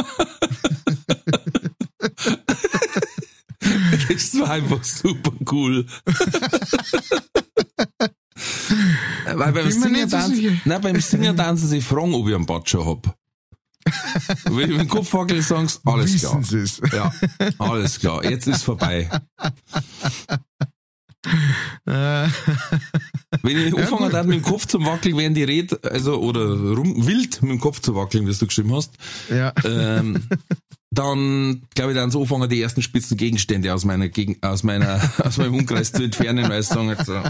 Das 4.10 4.40
war 4.40 4.52
einfach 4.52 4.84
super 4.84 5.32
cool. 5.52 5.86
Weil 9.26 9.52
beim 9.52 9.66
nicht 9.66 9.82
so 9.82 10.18
nein, 10.66 10.82
beim 10.82 11.02
Singen 11.02 11.36
tanzen 11.36 11.68
sie 11.68 11.82
fragen, 11.82 12.14
ob 12.14 12.28
ich 12.28 12.36
einen 12.36 12.46
Bad 12.46 12.70
schon 12.70 12.86
hab. 12.86 13.17
Wenn 14.46 14.72
ich 14.72 14.78
mit 14.78 14.82
dem 14.82 14.88
Kopf 14.88 15.14
wackel, 15.14 15.42
sagen 15.42 15.68
sie, 15.68 15.80
alles 15.86 16.20
klar. 16.20 16.40
Wissen 16.40 16.44
Sie 16.44 16.60
es? 16.60 16.82
Ja, 16.94 17.14
alles 17.58 18.00
klar, 18.00 18.24
jetzt 18.24 18.48
ist 18.48 18.64
vorbei. 18.64 19.10
Wenn 21.86 22.32
ich 23.58 23.78
anfange 23.78 24.10
dann 24.10 24.28
mit 24.28 24.38
dem 24.38 24.44
Kopf 24.44 24.66
zum 24.66 24.86
Wackeln, 24.86 25.18
während 25.18 25.36
die 25.36 25.44
Red, 25.44 25.84
also, 25.86 26.20
oder 26.22 26.46
rum, 26.46 27.06
wild 27.06 27.42
mit 27.42 27.52
dem 27.52 27.60
Kopf 27.60 27.82
zu 27.82 27.96
wackeln, 27.96 28.28
wie 28.28 28.34
du 28.34 28.48
geschrieben 28.48 28.74
hast, 28.74 28.94
ja. 29.30 29.54
ähm, 29.66 30.24
dann 30.92 31.64
glaube 31.76 31.92
ich, 31.92 31.98
dann 31.98 32.12
so 32.12 32.22
anfangen, 32.22 32.50
die 32.50 32.62
ersten 32.62 32.82
spitzen 32.82 33.18
Gegenstände 33.18 33.74
aus 33.74 33.84
meiner 33.84 34.08
Gegen 34.10 34.38
aus 34.42 34.64
meiner 34.64 35.02
aus 35.20 35.38
meinem 35.38 35.56
Umkreis 35.56 35.92
zu 35.92 36.04
entfernen, 36.04 36.50
weil 36.50 36.64
sagen, 36.64 36.90
jetzt, 36.90 37.10
äh, 37.10 37.24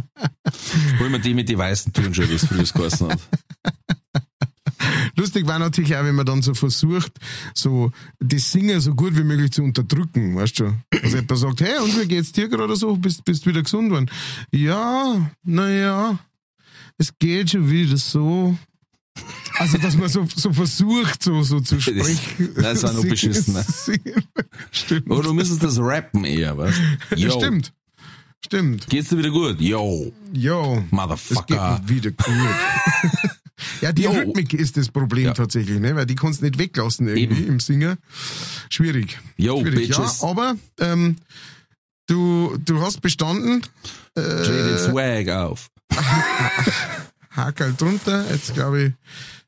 hol 1.00 1.10
mir 1.10 1.20
die 1.20 1.34
mit 1.34 1.50
die 1.50 1.58
weißen 1.58 1.92
Turnschuhe, 1.92 2.30
wie 2.30 2.36
es 2.36 2.46
früher 2.46 2.64
geheißen 2.64 3.10
hat. 3.10 3.20
Lustig 5.16 5.48
war 5.48 5.60
natürlich 5.60 5.96
auch, 5.96 6.04
wenn 6.04 6.16
man 6.16 6.26
dann 6.26 6.42
so 6.42 6.54
versucht, 6.54 7.14
so 7.54 7.92
das 8.20 8.52
Singen 8.52 8.80
so 8.80 8.94
gut 8.94 9.16
wie 9.18 9.24
möglich 9.24 9.52
zu 9.52 9.64
unterdrücken, 9.64 10.36
weißt 10.36 10.60
du? 10.60 10.74
Also 11.04 11.18
jemand 11.18 11.38
sagt, 11.38 11.62
hey, 11.62 11.80
und 11.80 12.00
wie 12.00 12.08
geht's 12.08 12.32
dir 12.32 12.48
gerade 12.48 12.76
so? 12.76 12.96
Bist, 12.96 13.26
bist 13.26 13.46
wieder 13.46 13.64
gesund 13.64 13.92
worden? 13.92 14.10
Ja, 14.52 15.30
naja, 15.44 16.20
es 16.98 17.12
geht 17.18 17.52
schon 17.52 17.70
wieder 17.70 17.98
so. 17.98 18.58
Also, 19.58 19.80
dass 19.80 19.98
man 19.98 20.10
so, 20.10 20.28
so 20.36 20.54
versucht, 20.54 21.24
so, 21.24 21.42
so 21.42 21.60
zu 21.60 21.82
sprechen. 21.82 22.54
das 22.56 22.78
ist 22.80 22.86
auch 22.86 22.94
noch 22.94 23.04
beschissen, 23.10 23.56
ne? 23.56 23.66
Stimmt. 24.70 25.10
Oder 25.10 25.24
du 25.24 25.34
müsstest 25.34 25.64
das 25.64 25.80
rappen 25.80 26.24
eher, 26.24 26.56
was? 26.58 26.76
Ja, 27.16 27.32
stimmt. 27.32 27.74
Stimmt. 28.46 28.88
Geht's 28.88 29.10
dir 29.10 29.18
wieder 29.18 29.32
gut? 29.32 29.60
Yo, 29.60 30.14
Jo. 30.32 30.76
Es 30.76 30.82
geht 30.84 30.92
Motherfucker. 30.92 31.82
mir 31.82 31.90
wieder 31.90 32.12
gut. 32.12 32.28
ja, 33.82 33.92
die 33.92 34.04
Jo. 34.04 34.12
Rhythmik 34.12 34.54
ist 34.54 34.78
das 34.78 34.90
Problem 34.90 35.26
Ja. 35.26 35.34
tatsächlich, 35.34 35.80
ne? 35.80 35.96
weil 35.96 36.06
die 36.06 36.16
kannst 36.16 36.42
du 36.42 36.46
nicht 36.46 36.58
weglassen 36.58 37.08
irgendwie 37.08 37.42
Eben. 37.44 37.54
im 37.54 37.60
Singen. 37.60 37.98
Schwierig. 38.70 39.20
Yo, 39.38 39.62
Schwierig. 39.62 39.90
Ja, 39.90 39.98
bitches. 40.00 40.24
aber 40.24 40.56
ähm, 40.80 41.16
du, 42.08 42.58
du 42.64 42.82
hast 42.82 43.02
bestanden. 43.02 43.62
Dreh 44.16 44.70
den 44.70 44.78
Swag 44.80 45.30
auf. 45.30 45.70
Hakel 47.32 47.74
drunter. 47.78 48.26
Jetzt 48.32 48.54
glaube 48.54 48.82
ich, 48.82 48.94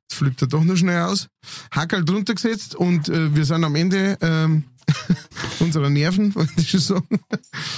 jetzt 0.04 0.14
flippt 0.18 0.42
er 0.44 0.48
doch 0.48 0.64
noch 0.64 0.76
schnell 0.76 1.02
aus. 1.02 1.28
Hakel 1.72 2.06
drunter 2.06 2.36
gesetzt 2.36 2.76
und 2.76 3.10
äh, 3.10 3.36
wir 3.36 3.46
sind 3.46 3.64
am 3.64 3.76
Ende 3.76 4.18
ähm, 4.22 4.64
unserer 5.60 5.90
Nerven, 5.90 6.34
wollte 6.36 6.54
ich 6.58 6.70
schon 6.70 6.80
sagen. 6.80 7.20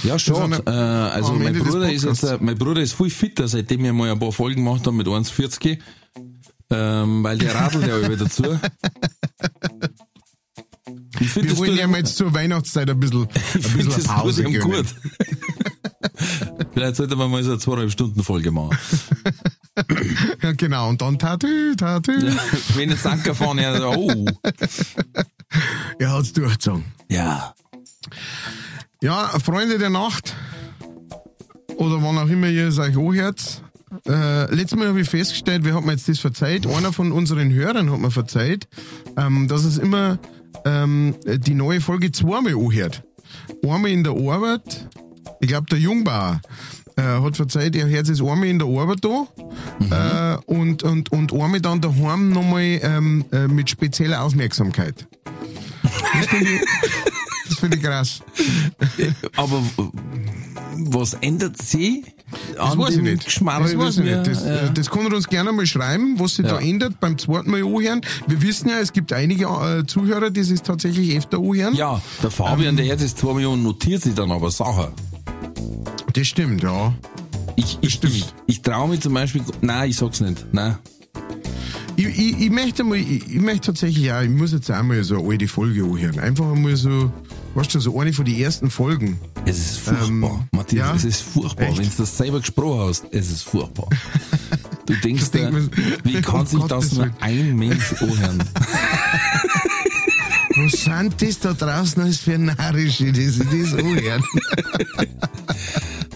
Ja, 0.02 0.18
schon. 0.18 0.52
Äh, 0.52 0.70
also 0.70 1.32
am 1.32 1.42
mein 1.42 1.54
Bruder 1.58 1.90
ist 1.90 2.04
jetzt, 2.04 2.22
äh, 2.24 2.38
mein 2.40 2.56
Bruder 2.58 2.82
ist 2.82 2.92
viel 2.94 3.10
fitter, 3.10 3.48
seitdem 3.48 3.82
wir 3.84 3.92
mal 3.92 4.10
ein 4.10 4.18
paar 4.18 4.32
Folgen 4.32 4.64
gemacht 4.64 4.86
haben 4.86 4.96
mit 4.96 5.06
1,40. 5.06 5.78
Ähm, 6.72 7.22
weil 7.22 7.38
der 7.38 7.54
radelt 7.54 7.86
ja 7.86 7.98
über 7.98 8.16
dazu. 8.16 8.58
Ich 11.20 11.30
finde, 11.30 11.50
Wir 11.50 11.58
wollen 11.58 11.76
ja 11.76 11.86
mal 11.86 11.98
jetzt 11.98 12.16
zur 12.16 12.32
Weihnachtszeit 12.34 12.88
ein 12.90 12.98
bisschen, 12.98 13.22
ein 13.22 13.62
bisschen 13.76 14.04
Pause 14.04 14.42
gönnen. 14.44 14.60
gut. 14.62 14.86
Vielleicht 16.74 16.96
sollte 16.96 17.16
man 17.16 17.30
mal 17.30 17.42
so 17.42 17.50
eine 17.50 17.58
zweieinhalb 17.58 17.90
Stunden 17.92 18.22
Folge 18.22 18.50
machen. 18.50 18.76
Ja, 20.42 20.52
genau. 20.52 20.90
Und 20.90 21.00
dann 21.00 21.18
Tatü, 21.18 21.74
Tatü. 21.76 22.12
Wenn 22.74 22.90
jetzt 22.90 23.06
Anker 23.06 23.34
fahren, 23.34 23.56
ja, 23.56 23.86
oh. 23.86 24.26
Er 25.98 26.12
hat's 26.12 26.34
durchgezogen. 26.34 26.84
Ja. 27.08 27.54
Ja, 29.02 29.28
Freunde 29.42 29.78
der 29.78 29.88
Nacht 29.88 30.34
oder 31.76 32.02
wann 32.02 32.18
auch 32.18 32.28
immer 32.28 32.48
ihr 32.48 32.68
es 32.68 32.78
euch 32.78 32.94
anhört. 32.98 33.62
Äh, 34.06 34.54
letztes 34.54 34.78
Mal 34.78 34.88
habe 34.88 35.00
ich 35.00 35.08
festgestellt, 35.08 35.64
wer 35.64 35.74
hat 35.74 35.84
mir 35.84 35.92
jetzt 35.92 36.08
das 36.08 36.18
verzeiht? 36.18 36.66
Einer 36.66 36.92
von 36.92 37.12
unseren 37.12 37.52
Hörern 37.52 37.90
hat 37.90 37.98
mir 38.00 38.10
verzeiht, 38.10 38.66
ähm, 39.16 39.48
dass 39.48 39.64
es 39.64 39.78
immer 39.78 40.18
ähm, 40.64 41.14
die 41.26 41.54
neue 41.54 41.80
Folge 41.80 42.10
zweimal 42.12 42.54
anhört. 42.54 43.02
Einmal 43.62 43.90
in 43.90 44.04
der 44.04 44.12
Arbeit, 44.14 44.88
ich 45.40 45.48
glaube 45.48 45.66
der 45.70 45.78
Jungbauer 45.78 46.40
äh, 46.96 47.02
hat 47.02 47.36
verzeiht, 47.36 47.74
er 47.76 47.86
hört 47.88 48.08
es 48.08 48.20
einmal 48.20 48.44
in 48.48 48.58
der 48.58 48.68
Arbeit 48.68 49.04
an 49.04 49.26
äh, 49.90 50.36
und, 50.46 50.82
und, 50.82 51.12
und 51.12 51.32
einmal 51.32 51.60
dann 51.60 51.80
daheim 51.80 52.30
nochmal 52.30 52.80
ähm, 52.82 53.24
äh, 53.32 53.46
mit 53.48 53.70
spezieller 53.70 54.22
Aufmerksamkeit. 54.22 55.06
Das 55.82 56.26
finde 56.26 56.50
ich, 56.50 56.60
das 57.48 57.58
finde 57.58 57.76
ich 57.76 57.82
krass. 57.82 58.20
Aber 59.36 59.60
w- 59.62 59.90
was 60.90 61.14
ändert 61.14 61.60
sie? 61.60 62.04
Das 62.56 62.76
weiß 62.78 62.96
ich 62.96 63.02
nicht. 63.02 63.24
Geschmarrn, 63.24 63.62
das 63.62 63.76
weiß 63.76 63.98
ich 63.98 64.04
nicht. 64.04 64.26
Das, 64.26 64.44
ja. 64.44 64.68
das 64.68 64.90
kann 64.90 65.06
er 65.06 65.14
uns 65.16 65.28
gerne 65.28 65.52
mal 65.52 65.66
schreiben, 65.66 66.18
was 66.18 66.36
sich 66.36 66.46
da 66.46 66.60
Ja. 66.60 66.66
ändert 66.66 67.00
beim 67.00 67.18
zweiten 67.18 67.50
Mal 67.50 67.62
anhören. 67.62 68.00
Wir 68.26 68.42
wissen 68.42 68.68
ja, 68.68 68.78
es 68.80 68.92
gibt 68.92 69.12
einige 69.12 69.44
äh, 69.46 69.86
Zuhörer, 69.86 70.30
die 70.30 70.42
sich 70.42 70.62
tatsächlich 70.62 71.16
öfter 71.16 71.38
anhören. 71.38 71.74
ja, 71.74 72.00
der 72.22 72.30
Fabian, 72.30 72.76
der 72.76 72.86
jetzt 72.86 73.02
ist 73.02 73.18
zwei 73.18 73.34
Millionen, 73.34 73.62
notiert 73.62 74.02
sich 74.02 74.14
dann 74.14 74.30
aber 74.30 74.50
Sachen. 74.50 74.88
Das 76.14 76.26
stimmt, 76.26 76.62
ja. 76.62 76.92
Ich, 77.56 77.78
ich, 77.82 78.02
ich, 78.02 78.24
ich 78.46 78.62
traue 78.62 78.88
mich 78.88 79.00
zum 79.00 79.14
Beispiel, 79.14 79.42
nein, 79.60 79.90
ich 79.90 79.96
sag's 79.96 80.20
nicht, 80.20 80.46
nein. 80.52 80.76
Ich, 81.96 82.06
ich, 82.06 82.40
ich 82.40 82.50
möchte 82.50 82.84
mal, 82.84 82.96
ich, 82.96 83.28
ich 83.34 83.40
möchte 83.40 83.66
tatsächlich 83.72 84.10
auch, 84.12 84.22
ich 84.22 84.30
muss 84.30 84.52
jetzt 84.52 84.70
auch 84.70 84.82
mal 84.82 85.02
so 85.04 85.18
eine 85.18 85.28
alte 85.28 85.48
Folge 85.48 85.84
anhören. 85.84 86.18
Einfach 86.18 86.50
einmal 86.50 86.74
so, 86.76 87.12
weißt 87.54 87.74
du, 87.74 87.80
so 87.80 87.98
eine 88.00 88.12
von 88.12 88.24
den 88.24 88.38
ersten 88.40 88.70
Folgen. 88.70 89.18
Es 89.44 89.58
ist 89.58 89.78
furchtbar, 89.80 90.08
Ähm, 90.08 90.48
Matthias, 90.52 90.86
ja? 90.88 90.94
es 90.96 91.04
ist 91.04 91.20
furchtbar. 91.22 91.68
Wenn 91.76 91.84
du 91.88 91.90
das 91.98 92.16
selber 92.16 92.40
gesprochen 92.40 92.88
hast, 92.88 93.04
es 93.10 93.30
ist 93.30 93.42
furchtbar. 93.44 93.88
Du 94.84 94.94
denkst, 94.96 95.30
denk 95.30 95.50
dir, 95.50 95.52
mir- 95.60 95.70
wie 96.02 96.20
kann 96.20 96.44
sich 96.44 96.58
das 96.58 96.68
Gottes 96.68 96.92
nur 96.94 97.10
ein 97.20 97.54
Mensch 97.56 97.92
anhören? 98.00 98.42
Was 100.56 100.72
sind 100.72 101.22
das 101.22 101.38
da 101.38 101.52
draußen 101.52 102.02
alles 102.02 102.18
für 102.18 102.36
Narische, 102.36 103.12
die 103.12 103.28
sich 103.28 103.46
das 103.48 103.74
anhören? 103.78 104.24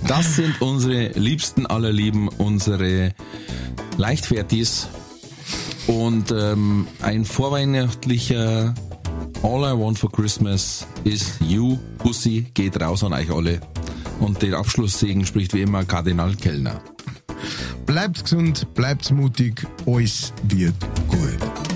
Das 0.09 0.37
sind 0.37 0.61
unsere 0.61 1.09
liebsten 1.19 1.67
aller 1.67 1.93
Lieben, 1.93 2.29
unsere 2.29 3.13
Leichtfertis 3.97 4.87
und 5.89 6.31
ähm, 6.33 6.87
ein 7.03 7.25
vorweihnachtlicher 7.25 8.75
All 9.43 9.65
I 9.65 9.73
Want 9.73 9.99
for 9.99 10.11
Christmas 10.11 10.87
is 11.05 11.39
You, 11.41 11.79
Pussy, 11.99 12.47
geht 12.55 12.81
raus 12.81 13.05
an 13.05 13.13
euch 13.13 13.31
alle. 13.31 13.61
Und 14.21 14.43
den 14.43 14.55
Abschlusssegen 14.55 15.25
spricht 15.25 15.55
wie 15.55 15.63
immer 15.63 15.85
Kardinal 15.85 16.35
Kellner. 16.35 16.81
Bleibt 17.85 18.25
gesund, 18.25 18.75
bleibt 18.75 19.11
mutig, 19.13 19.67
alles 19.87 20.33
wird 20.49 20.75
gut. 21.09 21.76